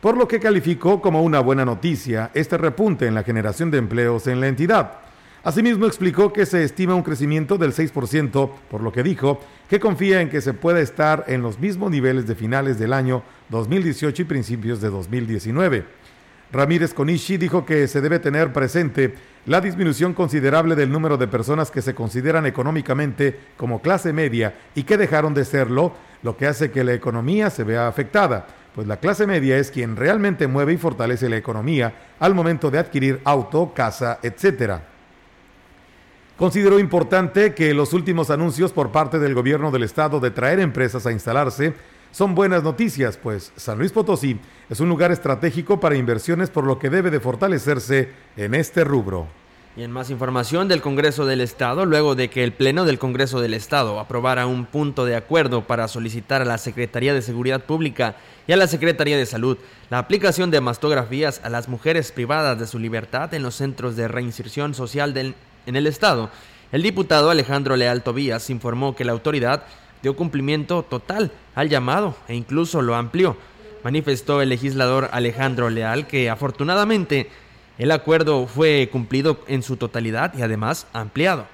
por 0.01 0.17
lo 0.17 0.27
que 0.29 0.41
calificó 0.41 1.03
como 1.03 1.23
una 1.23 1.41
buena 1.41 1.65
noticia 1.65 2.31
este 2.33 2.57
repunte 2.57 3.07
en 3.07 3.15
la 3.15 3.25
generación 3.25 3.71
de 3.71 3.79
empleos 3.79 4.27
en 4.27 4.41
la 4.41 4.49
entidad. 4.49 5.01
Asimismo 5.43 5.87
explicó 5.87 6.33
que 6.33 6.47
se 6.47 6.65
estima 6.65 6.95
un 6.95 7.03
crecimiento 7.03 7.59
del 7.59 7.73
6%, 7.73 8.51
por 8.71 8.81
lo 8.81 8.91
que 8.91 9.03
dijo 9.03 9.41
que 9.69 9.81
confía 9.81 10.21
en 10.21 10.29
que 10.29 10.41
se 10.41 10.55
pueda 10.55 10.81
estar 10.81 11.25
en 11.29 11.43
los 11.43 11.59
mismos 11.59 11.91
niveles 11.91 12.27
de 12.27 12.35
finales 12.35 12.79
del 12.79 12.93
año 12.93 13.23
2018 13.51 14.23
y 14.23 14.25
principios 14.25 14.81
de 14.81 14.91
2019. 14.91 15.85
Ramírez 16.53 16.95
Conishi 16.95 17.37
dijo 17.37 17.67
que 17.67 17.89
se 17.89 18.01
debe 18.01 18.21
tener 18.21 18.53
presente 18.53 19.15
la 19.47 19.61
disminución 19.61 20.15
considerable 20.15 20.77
del 20.77 20.93
número 20.93 21.17
de 21.17 21.27
personas 21.27 21.71
que 21.71 21.83
se 21.83 21.95
consideran 21.95 22.47
económicamente 22.47 23.39
como 23.57 23.83
clase 23.83 24.13
media 24.13 24.55
y 24.75 24.85
que 24.85 24.97
dejaron 24.97 25.35
de 25.35 25.45
serlo, 25.45 25.93
lo 26.23 26.37
que 26.37 26.47
hace 26.47 26.71
que 26.71 26.85
la 26.85 26.95
economía 26.95 27.51
se 27.51 27.65
vea 27.65 27.89
afectada, 27.89 28.47
pues 28.75 28.87
la 28.87 28.99
clase 28.99 29.27
media 29.27 29.57
es 29.59 29.71
quien 29.71 29.97
realmente 29.97 30.47
mueve 30.47 30.75
y 30.75 30.77
fortalece 30.77 31.29
la 31.29 31.37
economía 31.37 31.93
al 32.21 32.35
momento 32.35 32.71
de 32.71 32.79
adquirir 32.79 33.21
auto, 33.25 33.73
casa, 33.75 34.19
etcétera. 34.23 34.96
Consideró 36.37 36.79
importante 36.79 37.55
que 37.55 37.73
los 37.73 37.95
últimos 37.95 38.29
anuncios 38.29 38.71
por 38.71 38.93
parte 38.93 39.19
del 39.19 39.33
gobierno 39.33 39.71
del 39.71 39.85
estado 39.85 40.21
de 40.21 40.31
traer 40.31 40.61
empresas 40.61 41.07
a 41.07 41.13
instalarse 41.13 41.73
son 42.13 42.35
buenas 42.35 42.63
noticias, 42.63 43.17
pues 43.17 43.53
San 43.57 43.79
Luis 43.79 43.91
Potosí 43.91 44.39
es 44.69 44.81
un 44.81 44.91
lugar 44.91 45.13
estratégico 45.13 45.81
para 45.81 45.97
inversiones 45.97 46.51
por 46.51 46.65
lo 46.65 46.79
que 46.79 46.91
debe 46.91 47.11
de 47.11 47.21
fortalecerse 47.21 48.11
en 48.37 48.55
este 48.55 48.85
rubro. 48.85 49.27
Y 49.79 49.83
en 49.83 49.91
más 49.91 50.11
información 50.11 50.69
del 50.69 50.83
Congreso 50.83 51.25
del 51.25 51.41
Estado, 51.41 51.87
luego 51.87 52.15
de 52.15 52.29
que 52.29 52.45
el 52.45 52.53
Pleno 52.53 52.85
del 52.85 52.99
Congreso 52.99 53.41
del 53.41 53.55
Estado 53.55 53.99
aprobara 53.99 54.47
un 54.47 54.67
punto 54.67 55.07
de 55.07 55.17
acuerdo 55.17 55.67
para 55.67 55.89
solicitar 55.89 56.43
a 56.43 56.47
la 56.47 56.59
Secretaría 56.59 57.15
de 57.15 57.23
Seguridad 57.23 57.65
Pública 57.65 58.17
y 58.47 58.53
a 58.53 58.57
la 58.59 58.67
Secretaría 58.67 59.17
de 59.17 59.25
Salud 59.25 59.57
la 59.89 59.99
aplicación 59.99 60.51
de 60.51 60.61
mastografías 60.61 61.41
a 61.45 61.49
las 61.49 61.69
mujeres 61.69 62.13
privadas 62.13 62.59
de 62.59 62.67
su 62.67 62.79
libertad 62.79 63.33
en 63.33 63.43
los 63.43 63.55
centros 63.55 63.97
de 63.97 64.09
reinserción 64.09 64.75
social 64.75 65.15
del 65.15 65.35
en 65.67 65.77
el 65.77 65.87
Estado. 65.87 66.31
El 66.73 66.83
diputado 66.83 67.31
Alejandro 67.31 67.77
Leal 67.77 68.03
Tobías 68.03 68.51
informó 68.51 68.97
que 68.97 69.05
la 69.05 69.13
autoridad 69.13 69.65
dio 70.03 70.17
cumplimiento 70.17 70.83
total 70.83 71.31
al 71.55 71.69
llamado 71.69 72.17
e 72.29 72.35
incluso 72.35 72.83
lo 72.83 72.95
amplió. 72.95 73.37
Manifestó 73.85 74.43
el 74.43 74.49
legislador 74.49 75.09
Alejandro 75.13 75.71
Leal 75.71 76.07
que 76.07 76.31
afortunadamente 76.31 77.31
el 77.79 77.93
acuerdo 77.93 78.47
fue 78.47 78.89
cumplido 78.91 79.45
en 79.49 79.63
su 79.63 79.77
totalidad 79.77 80.33
y 80.37 80.43
además 80.43 80.87
ampliado. 80.93 81.47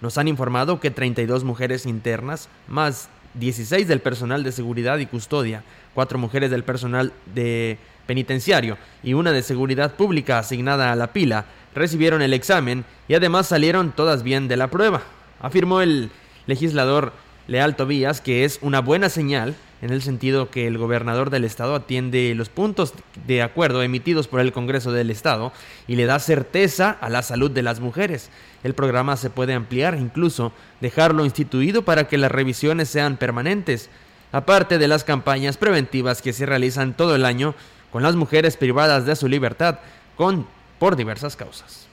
Nos 0.00 0.18
han 0.18 0.28
informado 0.28 0.80
que 0.80 0.90
32 0.90 1.44
mujeres 1.44 1.86
internas, 1.86 2.48
más 2.68 3.08
16 3.34 3.86
del 3.86 4.00
personal 4.00 4.42
de 4.42 4.52
seguridad 4.52 4.98
y 4.98 5.06
custodia, 5.06 5.62
cuatro 5.94 6.18
mujeres 6.18 6.50
del 6.50 6.64
personal 6.64 7.12
de 7.34 7.78
penitenciario 8.10 8.76
y 9.04 9.14
una 9.14 9.30
de 9.30 9.40
seguridad 9.40 9.94
pública 9.94 10.40
asignada 10.40 10.90
a 10.90 10.96
la 10.96 11.12
pila, 11.12 11.44
recibieron 11.76 12.22
el 12.22 12.34
examen 12.34 12.84
y 13.06 13.14
además 13.14 13.46
salieron 13.46 13.92
todas 13.92 14.24
bien 14.24 14.48
de 14.48 14.56
la 14.56 14.66
prueba. 14.66 15.02
Afirmó 15.38 15.80
el 15.80 16.10
legislador 16.48 17.12
Leal 17.46 17.76
Tobías 17.76 18.20
que 18.20 18.44
es 18.44 18.58
una 18.62 18.80
buena 18.80 19.10
señal 19.10 19.54
en 19.80 19.90
el 19.90 20.02
sentido 20.02 20.50
que 20.50 20.66
el 20.66 20.76
gobernador 20.76 21.30
del 21.30 21.44
estado 21.44 21.76
atiende 21.76 22.34
los 22.34 22.48
puntos 22.48 22.94
de 23.28 23.42
acuerdo 23.42 23.80
emitidos 23.80 24.26
por 24.26 24.40
el 24.40 24.50
Congreso 24.50 24.90
del 24.90 25.10
Estado 25.12 25.52
y 25.86 25.94
le 25.94 26.06
da 26.06 26.18
certeza 26.18 26.90
a 26.90 27.10
la 27.10 27.22
salud 27.22 27.52
de 27.52 27.62
las 27.62 27.78
mujeres. 27.78 28.28
El 28.64 28.74
programa 28.74 29.16
se 29.16 29.30
puede 29.30 29.54
ampliar, 29.54 29.94
incluso 29.94 30.52
dejarlo 30.80 31.24
instituido 31.24 31.82
para 31.82 32.08
que 32.08 32.18
las 32.18 32.32
revisiones 32.32 32.88
sean 32.88 33.18
permanentes, 33.18 33.88
aparte 34.32 34.78
de 34.78 34.88
las 34.88 35.04
campañas 35.04 35.56
preventivas 35.56 36.22
que 36.22 36.32
se 36.32 36.44
realizan 36.44 36.94
todo 36.96 37.14
el 37.14 37.24
año 37.24 37.54
con 37.92 38.02
las 38.02 38.16
mujeres 38.16 38.56
privadas 38.56 39.06
de 39.06 39.16
su 39.16 39.28
libertad 39.28 39.78
con 40.16 40.46
por 40.78 40.96
diversas 40.96 41.36
causas. 41.36 41.86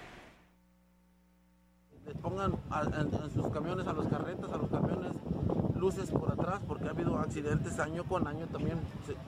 pongan 2.23 2.53
en, 2.99 3.31
sus 3.31 3.49
camiones, 3.53 3.87
a 3.87 3.93
los 3.93 4.07
carretas, 4.09 4.51
a 4.53 4.57
los 4.57 4.71
camiones, 4.71 5.13
luces 5.77 6.11
por 6.11 6.33
atrás, 6.33 6.61
porque 6.67 6.87
ha 6.87 6.91
habido 6.91 7.19
accidentes 7.19 7.79
año 7.79 8.05
con 8.05 8.27
año 8.27 8.47
también 8.47 8.79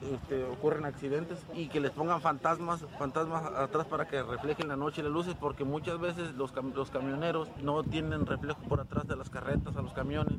este, 0.01 0.43
ocurren 0.45 0.85
accidentes 0.85 1.37
y 1.53 1.67
que 1.67 1.79
les 1.79 1.91
pongan 1.91 2.21
fantasmas, 2.21 2.83
fantasmas 2.97 3.43
atrás 3.45 3.85
para 3.85 4.07
que 4.07 4.23
reflejen 4.23 4.67
la 4.67 4.75
noche 4.75 5.03
las 5.03 5.11
luces, 5.11 5.35
porque 5.39 5.63
muchas 5.63 5.99
veces 5.99 6.33
los, 6.35 6.51
los 6.73 6.89
camioneros 6.89 7.49
no 7.61 7.83
tienen 7.83 8.25
reflejo 8.25 8.59
por 8.67 8.79
atrás 8.79 9.07
de 9.07 9.15
las 9.15 9.29
carretas, 9.29 9.75
a 9.75 9.81
los 9.81 9.93
camiones. 9.93 10.35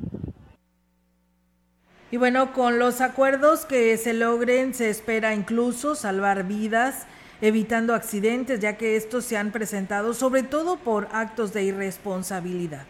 Y 2.11 2.17
bueno, 2.17 2.55
con 2.55 2.79
los 2.79 3.03
acuerdos 3.03 3.67
que 3.67 3.97
se 3.99 4.15
logren, 4.15 4.73
se 4.73 4.89
espera 4.89 5.35
incluso 5.35 5.95
salvar 5.95 6.45
vidas 6.45 7.07
evitando 7.41 7.95
accidentes, 7.95 8.61
ya 8.61 8.77
que 8.77 8.97
estos 8.97 9.25
se 9.25 9.37
han 9.37 9.53
presentado 9.53 10.15
sobre 10.15 10.43
todo 10.43 10.77
por 10.77 11.09
actos 11.13 11.53
de 11.53 11.65
irresponsabilidad. 11.65 12.87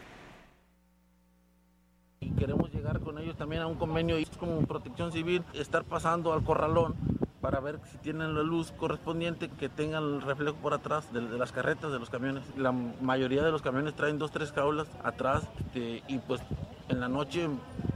Y 2.20 2.30
queremos 2.30 2.72
llegar 2.72 3.00
con 3.00 3.18
ellos 3.18 3.36
también 3.36 3.62
a 3.62 3.66
un 3.66 3.76
convenio 3.76 4.18
y 4.18 4.24
como 4.38 4.60
protección 4.62 5.12
civil, 5.12 5.44
estar 5.54 5.84
pasando 5.84 6.32
al 6.32 6.42
corralón 6.42 6.94
para 7.40 7.60
ver 7.60 7.78
si 7.90 7.98
tienen 7.98 8.34
la 8.34 8.42
luz 8.42 8.72
correspondiente, 8.72 9.48
que 9.48 9.68
tengan 9.68 10.02
el 10.02 10.22
reflejo 10.22 10.56
por 10.56 10.74
atrás 10.74 11.12
de, 11.12 11.20
las 11.20 11.52
carretas, 11.52 11.92
de 11.92 11.98
los 11.98 12.10
camiones. 12.10 12.42
La 12.56 12.72
mayoría 12.72 13.44
de 13.44 13.52
los 13.52 13.62
camiones 13.62 13.94
traen 13.94 14.18
dos, 14.18 14.32
tres 14.32 14.52
jaulas 14.52 14.88
atrás 15.04 15.48
este, 15.66 16.02
y 16.08 16.18
pues 16.18 16.40
en 16.88 17.00
la 17.00 17.08
noche 17.08 17.48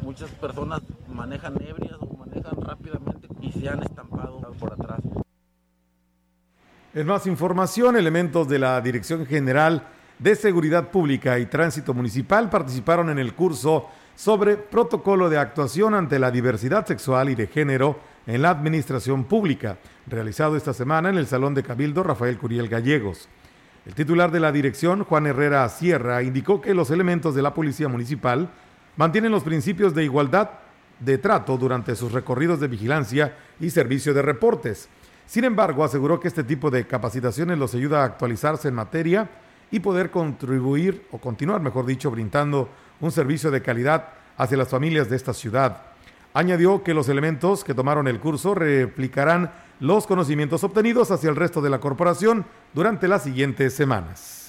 muchas 0.02 0.30
personas 0.30 0.80
manejan 1.08 1.60
ebrias 1.62 1.96
o 2.00 2.16
manejan 2.16 2.60
rápidamente 2.60 3.28
y 3.40 3.50
se 3.52 3.68
han 3.68 3.82
estampado 3.82 4.40
por 4.58 4.72
atrás. 4.72 5.00
En 6.94 7.06
más 7.06 7.26
información, 7.26 7.96
elementos 7.96 8.46
de 8.48 8.58
la 8.58 8.78
Dirección 8.82 9.24
General 9.24 9.88
de 10.18 10.36
Seguridad 10.36 10.90
Pública 10.90 11.38
y 11.38 11.46
Tránsito 11.46 11.94
Municipal 11.94 12.50
participaron 12.50 13.08
en 13.08 13.18
el 13.18 13.32
curso 13.32 13.88
sobre 14.14 14.58
protocolo 14.58 15.30
de 15.30 15.38
actuación 15.38 15.94
ante 15.94 16.18
la 16.18 16.30
diversidad 16.30 16.84
sexual 16.86 17.30
y 17.30 17.34
de 17.34 17.46
género 17.46 17.98
en 18.26 18.42
la 18.42 18.50
administración 18.50 19.24
pública, 19.24 19.78
realizado 20.06 20.54
esta 20.54 20.74
semana 20.74 21.08
en 21.08 21.16
el 21.16 21.26
Salón 21.26 21.54
de 21.54 21.62
Cabildo 21.62 22.02
Rafael 22.02 22.36
Curiel 22.36 22.68
Gallegos. 22.68 23.26
El 23.86 23.94
titular 23.94 24.30
de 24.30 24.40
la 24.40 24.52
dirección, 24.52 25.04
Juan 25.04 25.26
Herrera 25.26 25.66
Sierra, 25.70 26.22
indicó 26.22 26.60
que 26.60 26.74
los 26.74 26.90
elementos 26.90 27.34
de 27.34 27.40
la 27.40 27.54
Policía 27.54 27.88
Municipal 27.88 28.50
mantienen 28.98 29.32
los 29.32 29.44
principios 29.44 29.94
de 29.94 30.04
igualdad 30.04 30.50
de 31.00 31.16
trato 31.16 31.56
durante 31.56 31.96
sus 31.96 32.12
recorridos 32.12 32.60
de 32.60 32.68
vigilancia 32.68 33.34
y 33.58 33.70
servicio 33.70 34.12
de 34.12 34.20
reportes 34.20 34.90
sin 35.32 35.44
embargo, 35.44 35.82
aseguró 35.82 36.20
que 36.20 36.28
este 36.28 36.44
tipo 36.44 36.70
de 36.70 36.86
capacitaciones 36.86 37.56
los 37.56 37.74
ayuda 37.74 38.02
a 38.02 38.04
actualizarse 38.04 38.68
en 38.68 38.74
materia 38.74 39.30
y 39.70 39.80
poder 39.80 40.10
contribuir, 40.10 41.06
o 41.10 41.16
continuar, 41.16 41.62
mejor 41.62 41.86
dicho, 41.86 42.10
brindando 42.10 42.68
un 43.00 43.10
servicio 43.10 43.50
de 43.50 43.62
calidad 43.62 44.10
hacia 44.36 44.58
las 44.58 44.68
familias 44.68 45.08
de 45.08 45.16
esta 45.16 45.32
ciudad. 45.32 45.84
Añadió 46.34 46.82
que 46.82 46.92
los 46.92 47.08
elementos 47.08 47.64
que 47.64 47.72
tomaron 47.72 48.08
el 48.08 48.20
curso 48.20 48.54
replicarán 48.54 49.50
los 49.80 50.06
conocimientos 50.06 50.64
obtenidos 50.64 51.10
hacia 51.10 51.30
el 51.30 51.36
resto 51.36 51.62
de 51.62 51.70
la 51.70 51.80
corporación 51.80 52.44
durante 52.74 53.08
las 53.08 53.22
siguientes 53.22 53.72
semanas. 53.72 54.41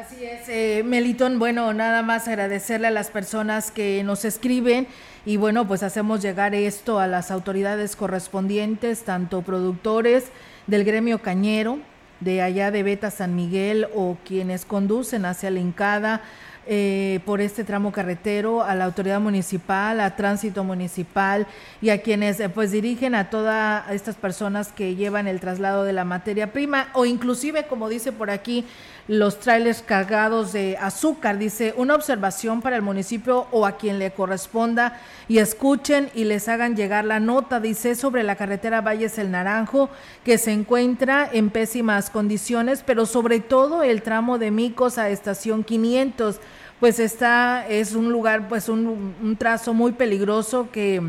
Así 0.00 0.24
es, 0.24 0.48
eh, 0.48 0.82
Melitón. 0.82 1.38
Bueno, 1.38 1.74
nada 1.74 2.00
más 2.02 2.26
agradecerle 2.26 2.86
a 2.86 2.90
las 2.90 3.10
personas 3.10 3.70
que 3.70 4.02
nos 4.02 4.24
escriben 4.24 4.86
y 5.26 5.36
bueno, 5.36 5.68
pues 5.68 5.82
hacemos 5.82 6.22
llegar 6.22 6.54
esto 6.54 7.00
a 7.00 7.06
las 7.06 7.30
autoridades 7.30 7.96
correspondientes, 7.96 9.02
tanto 9.02 9.42
productores 9.42 10.30
del 10.66 10.84
gremio 10.84 11.20
cañero, 11.20 11.80
de 12.20 12.40
allá 12.40 12.70
de 12.70 12.82
Beta 12.82 13.10
San 13.10 13.36
Miguel 13.36 13.88
o 13.94 14.16
quienes 14.24 14.64
conducen 14.64 15.26
hacia 15.26 15.50
la 15.50 15.60
Incada 15.60 16.22
eh, 16.66 17.20
por 17.24 17.40
este 17.40 17.64
tramo 17.64 17.90
carretero, 17.90 18.62
a 18.62 18.74
la 18.74 18.84
autoridad 18.84 19.18
municipal, 19.18 19.98
a 19.98 20.14
tránsito 20.14 20.62
municipal 20.62 21.46
y 21.80 21.88
a 21.88 22.02
quienes 22.02 22.38
eh, 22.38 22.48
pues 22.48 22.70
dirigen 22.70 23.14
a 23.14 23.30
todas 23.30 23.90
estas 23.90 24.14
personas 24.14 24.70
que 24.70 24.94
llevan 24.94 25.26
el 25.26 25.40
traslado 25.40 25.84
de 25.84 25.94
la 25.94 26.04
materia 26.04 26.52
prima 26.52 26.88
o 26.92 27.06
inclusive, 27.06 27.66
como 27.66 27.88
dice 27.88 28.12
por 28.12 28.30
aquí, 28.30 28.66
los 29.10 29.40
trailers 29.40 29.82
cargados 29.82 30.52
de 30.52 30.76
azúcar. 30.76 31.36
Dice, 31.36 31.74
una 31.76 31.96
observación 31.96 32.62
para 32.62 32.76
el 32.76 32.82
municipio 32.82 33.48
o 33.50 33.66
a 33.66 33.76
quien 33.76 33.98
le 33.98 34.12
corresponda 34.12 35.00
y 35.26 35.38
escuchen 35.38 36.10
y 36.14 36.22
les 36.22 36.48
hagan 36.48 36.76
llegar 36.76 37.04
la 37.04 37.18
nota, 37.18 37.58
dice, 37.58 37.96
sobre 37.96 38.22
la 38.22 38.36
carretera 38.36 38.82
Valles 38.82 39.18
El 39.18 39.32
Naranjo, 39.32 39.90
que 40.22 40.38
se 40.38 40.52
encuentra 40.52 41.28
en 41.32 41.50
pésimas 41.50 42.08
condiciones, 42.08 42.84
pero 42.86 43.04
sobre 43.04 43.40
todo 43.40 43.82
el 43.82 44.02
tramo 44.02 44.38
de 44.38 44.52
Micos 44.52 44.96
a 44.96 45.10
estación 45.10 45.64
500, 45.64 46.38
pues 46.78 47.00
está, 47.00 47.66
es 47.66 47.96
un 47.96 48.12
lugar, 48.12 48.48
pues 48.48 48.68
un, 48.68 49.16
un 49.20 49.36
trazo 49.36 49.74
muy 49.74 49.90
peligroso 49.90 50.68
que, 50.70 51.02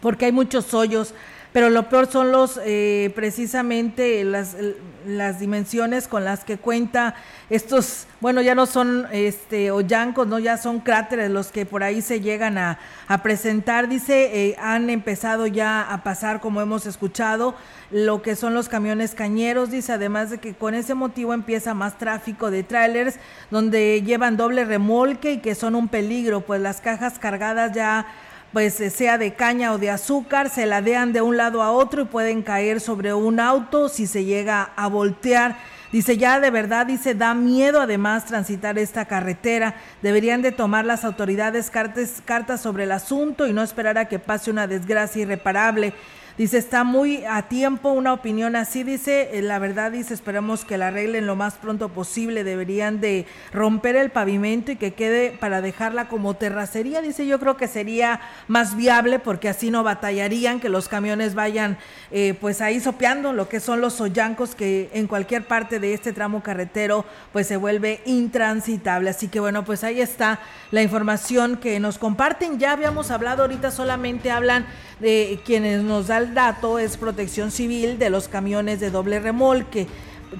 porque 0.00 0.24
hay 0.24 0.32
muchos 0.32 0.72
hoyos 0.72 1.12
pero 1.52 1.70
lo 1.70 1.88
peor 1.88 2.06
son 2.06 2.32
los 2.32 2.60
eh, 2.64 3.12
precisamente 3.14 4.22
las, 4.24 4.56
las 5.06 5.40
dimensiones 5.40 6.06
con 6.08 6.24
las 6.24 6.44
que 6.44 6.58
cuenta 6.58 7.14
estos, 7.48 8.06
bueno, 8.20 8.42
ya 8.42 8.54
no 8.54 8.66
son 8.66 9.08
este 9.10 9.72
hoyancos, 9.72 10.28
no, 10.28 10.38
ya 10.38 10.56
son 10.56 10.78
cráteres 10.78 11.30
los 11.30 11.48
que 11.48 11.66
por 11.66 11.82
ahí 11.82 12.00
se 12.00 12.20
llegan 12.20 12.58
a, 12.58 12.78
presentar. 13.24 13.88
Dice, 13.88 14.46
eh, 14.46 14.56
han 14.60 14.88
empezado 14.88 15.48
ya 15.48 15.82
a 15.82 16.04
pasar, 16.04 16.40
como 16.40 16.60
hemos 16.60 16.86
escuchado, 16.86 17.56
lo 17.90 18.22
que 18.22 18.36
son 18.36 18.54
los 18.54 18.68
camiones 18.68 19.16
cañeros. 19.16 19.72
Dice, 19.72 19.92
además 19.92 20.30
de 20.30 20.38
que 20.38 20.54
con 20.54 20.74
ese 20.74 20.94
motivo 20.94 21.34
empieza 21.34 21.74
más 21.74 21.98
tráfico 21.98 22.52
de 22.52 22.62
trailers 22.62 23.16
donde 23.50 24.00
llevan 24.02 24.36
doble 24.36 24.64
remolque 24.64 25.32
y 25.32 25.38
que 25.38 25.56
son 25.56 25.74
un 25.74 25.88
peligro, 25.88 26.42
pues 26.42 26.60
las 26.60 26.80
cajas 26.80 27.18
cargadas 27.18 27.72
ya 27.72 28.06
pues 28.52 28.80
eh, 28.80 28.90
sea 28.90 29.18
de 29.18 29.34
caña 29.34 29.72
o 29.72 29.78
de 29.78 29.90
azúcar, 29.90 30.50
se 30.50 30.66
ladean 30.66 31.12
de 31.12 31.22
un 31.22 31.36
lado 31.36 31.62
a 31.62 31.70
otro 31.70 32.02
y 32.02 32.06
pueden 32.06 32.42
caer 32.42 32.80
sobre 32.80 33.14
un 33.14 33.40
auto 33.40 33.88
si 33.88 34.06
se 34.06 34.24
llega 34.24 34.70
a 34.76 34.88
voltear. 34.88 35.56
Dice, 35.92 36.16
ya 36.16 36.38
de 36.38 36.50
verdad, 36.50 36.86
dice, 36.86 37.14
da 37.14 37.34
miedo 37.34 37.80
además 37.80 38.24
transitar 38.24 38.78
esta 38.78 39.06
carretera. 39.06 39.74
Deberían 40.02 40.40
de 40.40 40.52
tomar 40.52 40.84
las 40.84 41.04
autoridades 41.04 41.68
cartas, 41.68 42.22
cartas 42.24 42.60
sobre 42.60 42.84
el 42.84 42.92
asunto 42.92 43.48
y 43.48 43.52
no 43.52 43.62
esperar 43.62 43.98
a 43.98 44.06
que 44.06 44.20
pase 44.20 44.50
una 44.52 44.68
desgracia 44.68 45.22
irreparable. 45.22 45.92
Dice, 46.38 46.58
está 46.58 46.84
muy 46.84 47.24
a 47.24 47.48
tiempo 47.48 47.90
una 47.90 48.12
opinión 48.12 48.56
así, 48.56 48.82
dice, 48.82 49.30
eh, 49.32 49.42
la 49.42 49.58
verdad 49.58 49.92
dice, 49.92 50.14
esperamos 50.14 50.64
que 50.64 50.78
la 50.78 50.88
arreglen 50.88 51.26
lo 51.26 51.36
más 51.36 51.54
pronto 51.54 51.88
posible, 51.90 52.44
deberían 52.44 53.00
de 53.00 53.26
romper 53.52 53.96
el 53.96 54.10
pavimento 54.10 54.72
y 54.72 54.76
que 54.76 54.94
quede 54.94 55.32
para 55.32 55.60
dejarla 55.60 56.08
como 56.08 56.34
terracería, 56.34 57.02
dice, 57.02 57.26
yo 57.26 57.38
creo 57.40 57.56
que 57.56 57.68
sería 57.68 58.20
más 58.48 58.76
viable 58.76 59.18
porque 59.18 59.48
así 59.48 59.70
no 59.70 59.82
batallarían 59.82 60.60
que 60.60 60.68
los 60.68 60.88
camiones 60.88 61.34
vayan 61.34 61.78
eh, 62.10 62.34
pues 62.40 62.60
ahí 62.60 62.80
sopeando 62.80 63.32
lo 63.32 63.48
que 63.48 63.60
son 63.60 63.80
los 63.80 64.00
hoyancos 64.00 64.54
que 64.54 64.88
en 64.92 65.06
cualquier 65.06 65.46
parte 65.46 65.80
de 65.80 65.94
este 65.94 66.12
tramo 66.12 66.42
carretero 66.42 67.04
pues 67.32 67.46
se 67.46 67.56
vuelve 67.56 68.00
intransitable. 68.06 69.10
Así 69.10 69.28
que 69.28 69.40
bueno, 69.40 69.64
pues 69.64 69.84
ahí 69.84 70.00
está 70.00 70.40
la 70.70 70.82
información 70.82 71.56
que 71.56 71.80
nos 71.80 71.98
comparten, 71.98 72.58
ya 72.58 72.72
habíamos 72.72 73.10
hablado, 73.10 73.42
ahorita 73.42 73.70
solamente 73.70 74.30
hablan 74.30 74.66
de 75.00 75.40
quienes 75.44 75.82
nos 75.82 76.08
da 76.08 76.19
dato 76.34 76.78
es 76.78 76.96
protección 76.96 77.50
civil 77.50 77.98
de 77.98 78.10
los 78.10 78.28
camiones 78.28 78.80
de 78.80 78.90
doble 78.90 79.20
remolque, 79.20 79.86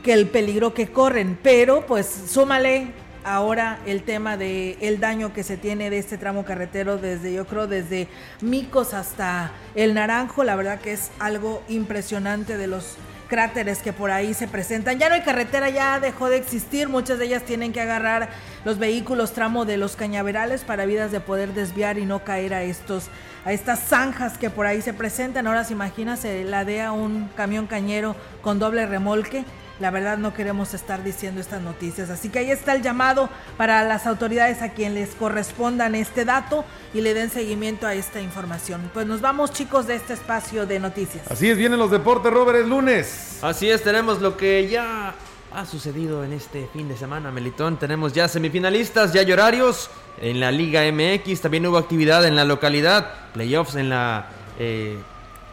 que 0.02 0.12
el 0.12 0.28
peligro 0.28 0.72
que 0.74 0.88
corren, 0.88 1.38
pero 1.42 1.86
pues 1.86 2.06
súmale 2.06 2.92
ahora 3.24 3.80
el 3.86 4.02
tema 4.02 4.36
de 4.36 4.78
el 4.80 5.00
daño 5.00 5.32
que 5.32 5.42
se 5.42 5.56
tiene 5.56 5.90
de 5.90 5.98
este 5.98 6.16
tramo 6.16 6.44
carretero 6.44 6.96
desde 6.96 7.32
yo 7.32 7.46
creo 7.46 7.66
desde 7.66 8.08
Micos 8.40 8.94
hasta 8.94 9.52
el 9.74 9.94
Naranjo, 9.94 10.44
la 10.44 10.56
verdad 10.56 10.80
que 10.80 10.92
es 10.92 11.10
algo 11.18 11.62
impresionante 11.68 12.56
de 12.56 12.66
los 12.66 12.96
cráteres 13.30 13.78
que 13.78 13.94
por 13.94 14.10
ahí 14.10 14.34
se 14.34 14.48
presentan. 14.48 14.98
Ya 14.98 15.08
no 15.08 15.14
hay 15.14 15.22
carretera, 15.22 15.70
ya 15.70 16.00
dejó 16.00 16.28
de 16.28 16.36
existir. 16.36 16.88
Muchas 16.88 17.18
de 17.18 17.26
ellas 17.26 17.44
tienen 17.44 17.72
que 17.72 17.80
agarrar 17.80 18.28
los 18.64 18.78
vehículos 18.78 19.32
tramo 19.32 19.64
de 19.64 19.78
los 19.78 19.96
cañaverales 19.96 20.64
para 20.64 20.84
vidas 20.84 21.12
de 21.12 21.20
poder 21.20 21.54
desviar 21.54 21.96
y 21.96 22.04
no 22.04 22.24
caer 22.24 22.52
a 22.52 22.62
estos 22.62 23.08
a 23.42 23.54
estas 23.54 23.80
zanjas 23.80 24.36
que 24.36 24.50
por 24.50 24.66
ahí 24.66 24.82
se 24.82 24.92
presentan. 24.92 25.46
Ahora 25.46 25.64
se 25.64 25.72
imagina 25.72 26.18
se 26.18 26.44
ladea 26.44 26.92
un 26.92 27.30
camión 27.36 27.66
cañero 27.66 28.16
con 28.42 28.58
doble 28.58 28.84
remolque 28.84 29.44
la 29.80 29.90
verdad 29.90 30.18
no 30.18 30.34
queremos 30.34 30.74
estar 30.74 31.02
diciendo 31.02 31.40
estas 31.40 31.62
noticias. 31.62 32.10
Así 32.10 32.28
que 32.28 32.38
ahí 32.38 32.50
está 32.50 32.74
el 32.74 32.82
llamado 32.82 33.30
para 33.56 33.82
las 33.82 34.06
autoridades 34.06 34.62
a 34.62 34.70
quien 34.70 34.94
les 34.94 35.14
correspondan 35.14 35.94
este 35.94 36.24
dato 36.24 36.64
y 36.92 37.00
le 37.00 37.14
den 37.14 37.30
seguimiento 37.30 37.86
a 37.86 37.94
esta 37.94 38.20
información. 38.20 38.90
Pues 38.92 39.06
nos 39.06 39.20
vamos 39.20 39.52
chicos 39.52 39.86
de 39.86 39.96
este 39.96 40.12
espacio 40.12 40.66
de 40.66 40.78
noticias. 40.78 41.30
Así 41.30 41.48
es, 41.48 41.56
vienen 41.56 41.78
los 41.78 41.90
deportes, 41.90 42.32
Robert, 42.32 42.60
es 42.60 42.66
lunes. 42.66 43.38
Así 43.42 43.70
es, 43.70 43.82
tenemos 43.82 44.20
lo 44.20 44.36
que 44.36 44.68
ya 44.68 45.14
ha 45.52 45.66
sucedido 45.66 46.24
en 46.24 46.34
este 46.34 46.68
fin 46.72 46.86
de 46.86 46.96
semana, 46.96 47.30
Melitón. 47.30 47.78
Tenemos 47.78 48.12
ya 48.12 48.28
semifinalistas, 48.28 49.14
ya 49.14 49.22
hay 49.22 49.32
horarios 49.32 49.90
en 50.20 50.40
la 50.40 50.52
Liga 50.52 50.82
MX. 50.92 51.40
También 51.40 51.66
hubo 51.66 51.78
actividad 51.78 52.24
en 52.26 52.36
la 52.36 52.44
localidad, 52.44 53.32
playoffs 53.32 53.76
en 53.76 53.88
la... 53.88 54.28
Eh, 54.58 54.98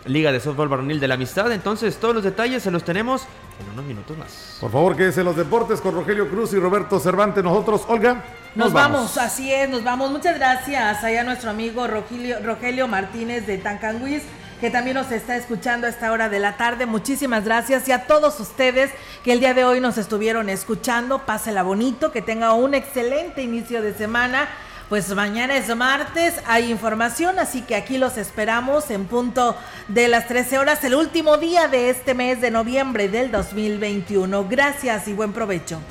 Liga 0.06 0.32
de 0.32 0.40
Softball 0.40 0.70
Varonil 0.70 1.00
de 1.00 1.08
la 1.08 1.16
Amistad. 1.16 1.52
Entonces, 1.52 1.98
todos 1.98 2.16
los 2.16 2.24
detalles 2.24 2.64
se 2.64 2.72
los 2.72 2.84
tenemos 2.84 3.24
en 3.60 3.72
unos 3.74 3.86
minutos 3.86 4.18
más. 4.18 4.58
Por 4.60 4.72
favor, 4.72 4.96
quédese 4.96 5.22
en 5.22 5.26
los 5.26 5.36
deportes 5.36 5.82
con 5.82 5.96
Rogelio 5.96 6.30
Cruz 6.30 6.54
y 6.54 6.58
Roberto 6.58 7.00
Cervantes. 7.00 7.44
Nosotros, 7.44 7.84
Olga. 7.88 8.24
Nos, 8.56 8.74
vamos. 8.74 9.18
así 9.18 9.54
es, 9.54 9.70
nos 9.70 9.84
vamos. 9.84 10.12
Muchas 10.12 10.36
gracias 10.38 11.04
allá 11.04 11.22
a 11.22 11.24
nuestro 11.24 11.50
amigo 11.50 11.88
Rogelio, 11.88 12.38
Rogelio 12.44 12.88
Martínez 12.88 13.46
de 13.46 13.58
Tancanguis 13.58 14.24
que 14.60 14.70
también 14.72 14.96
nos 14.96 15.12
está 15.12 15.36
escuchando 15.36 15.86
a 15.86 15.90
esta 15.90 16.12
hora 16.12 16.30
de 16.30 16.40
la 16.40 16.58
tarde. 16.58 16.86
Muchísimas 16.86 17.46
gracias 17.46 17.88
y 17.88 17.92
a 17.92 18.08
todos 18.08 18.40
ustedes 18.40 18.92
que 19.24 19.34
el 19.34 19.40
día 19.40 19.54
de 19.54 19.64
hoy 19.64 19.80
nos 19.80 19.98
estuvieron 19.98 20.50
escuchando. 20.50 21.26
Pásela 21.26 21.64
bonito, 21.64 22.12
que 22.12 22.22
tenga 22.22 22.54
un 22.54 22.74
excelente 22.74 23.44
inicio 23.44 23.82
de 23.82 23.94
semana. 23.94 24.48
Pues 24.90 25.14
mañana 25.14 25.58
es 25.58 25.76
martes, 25.76 26.36
hay 26.46 26.72
información, 26.72 27.40
así 27.40 27.62
que 27.62 27.76
aquí 27.76 27.98
los 27.98 28.18
esperamos 28.18 28.90
en 28.90 29.06
punto 29.06 29.58
de 29.90 30.08
las 30.08 30.30
13 30.30 30.60
horas, 30.60 30.82
el 30.86 30.96
último 30.96 31.38
día 31.38 31.68
de 31.68 31.90
este 31.90 32.14
mes 32.14 32.40
de 32.40 32.52
noviembre 32.52 33.10
del 33.10 33.30
2021. 33.30 34.48
Gracias 34.48 35.10
y 35.10 35.14
buen 35.14 35.34
provecho. 35.34 35.82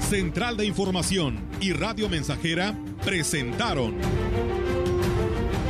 Central 0.00 0.56
de 0.56 0.66
Información 0.66 1.38
y 1.60 1.72
Radio 1.72 2.08
Mensajera 2.08 2.74
presentaron 3.04 3.94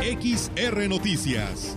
XR 0.01 0.89
Noticias 0.89 1.77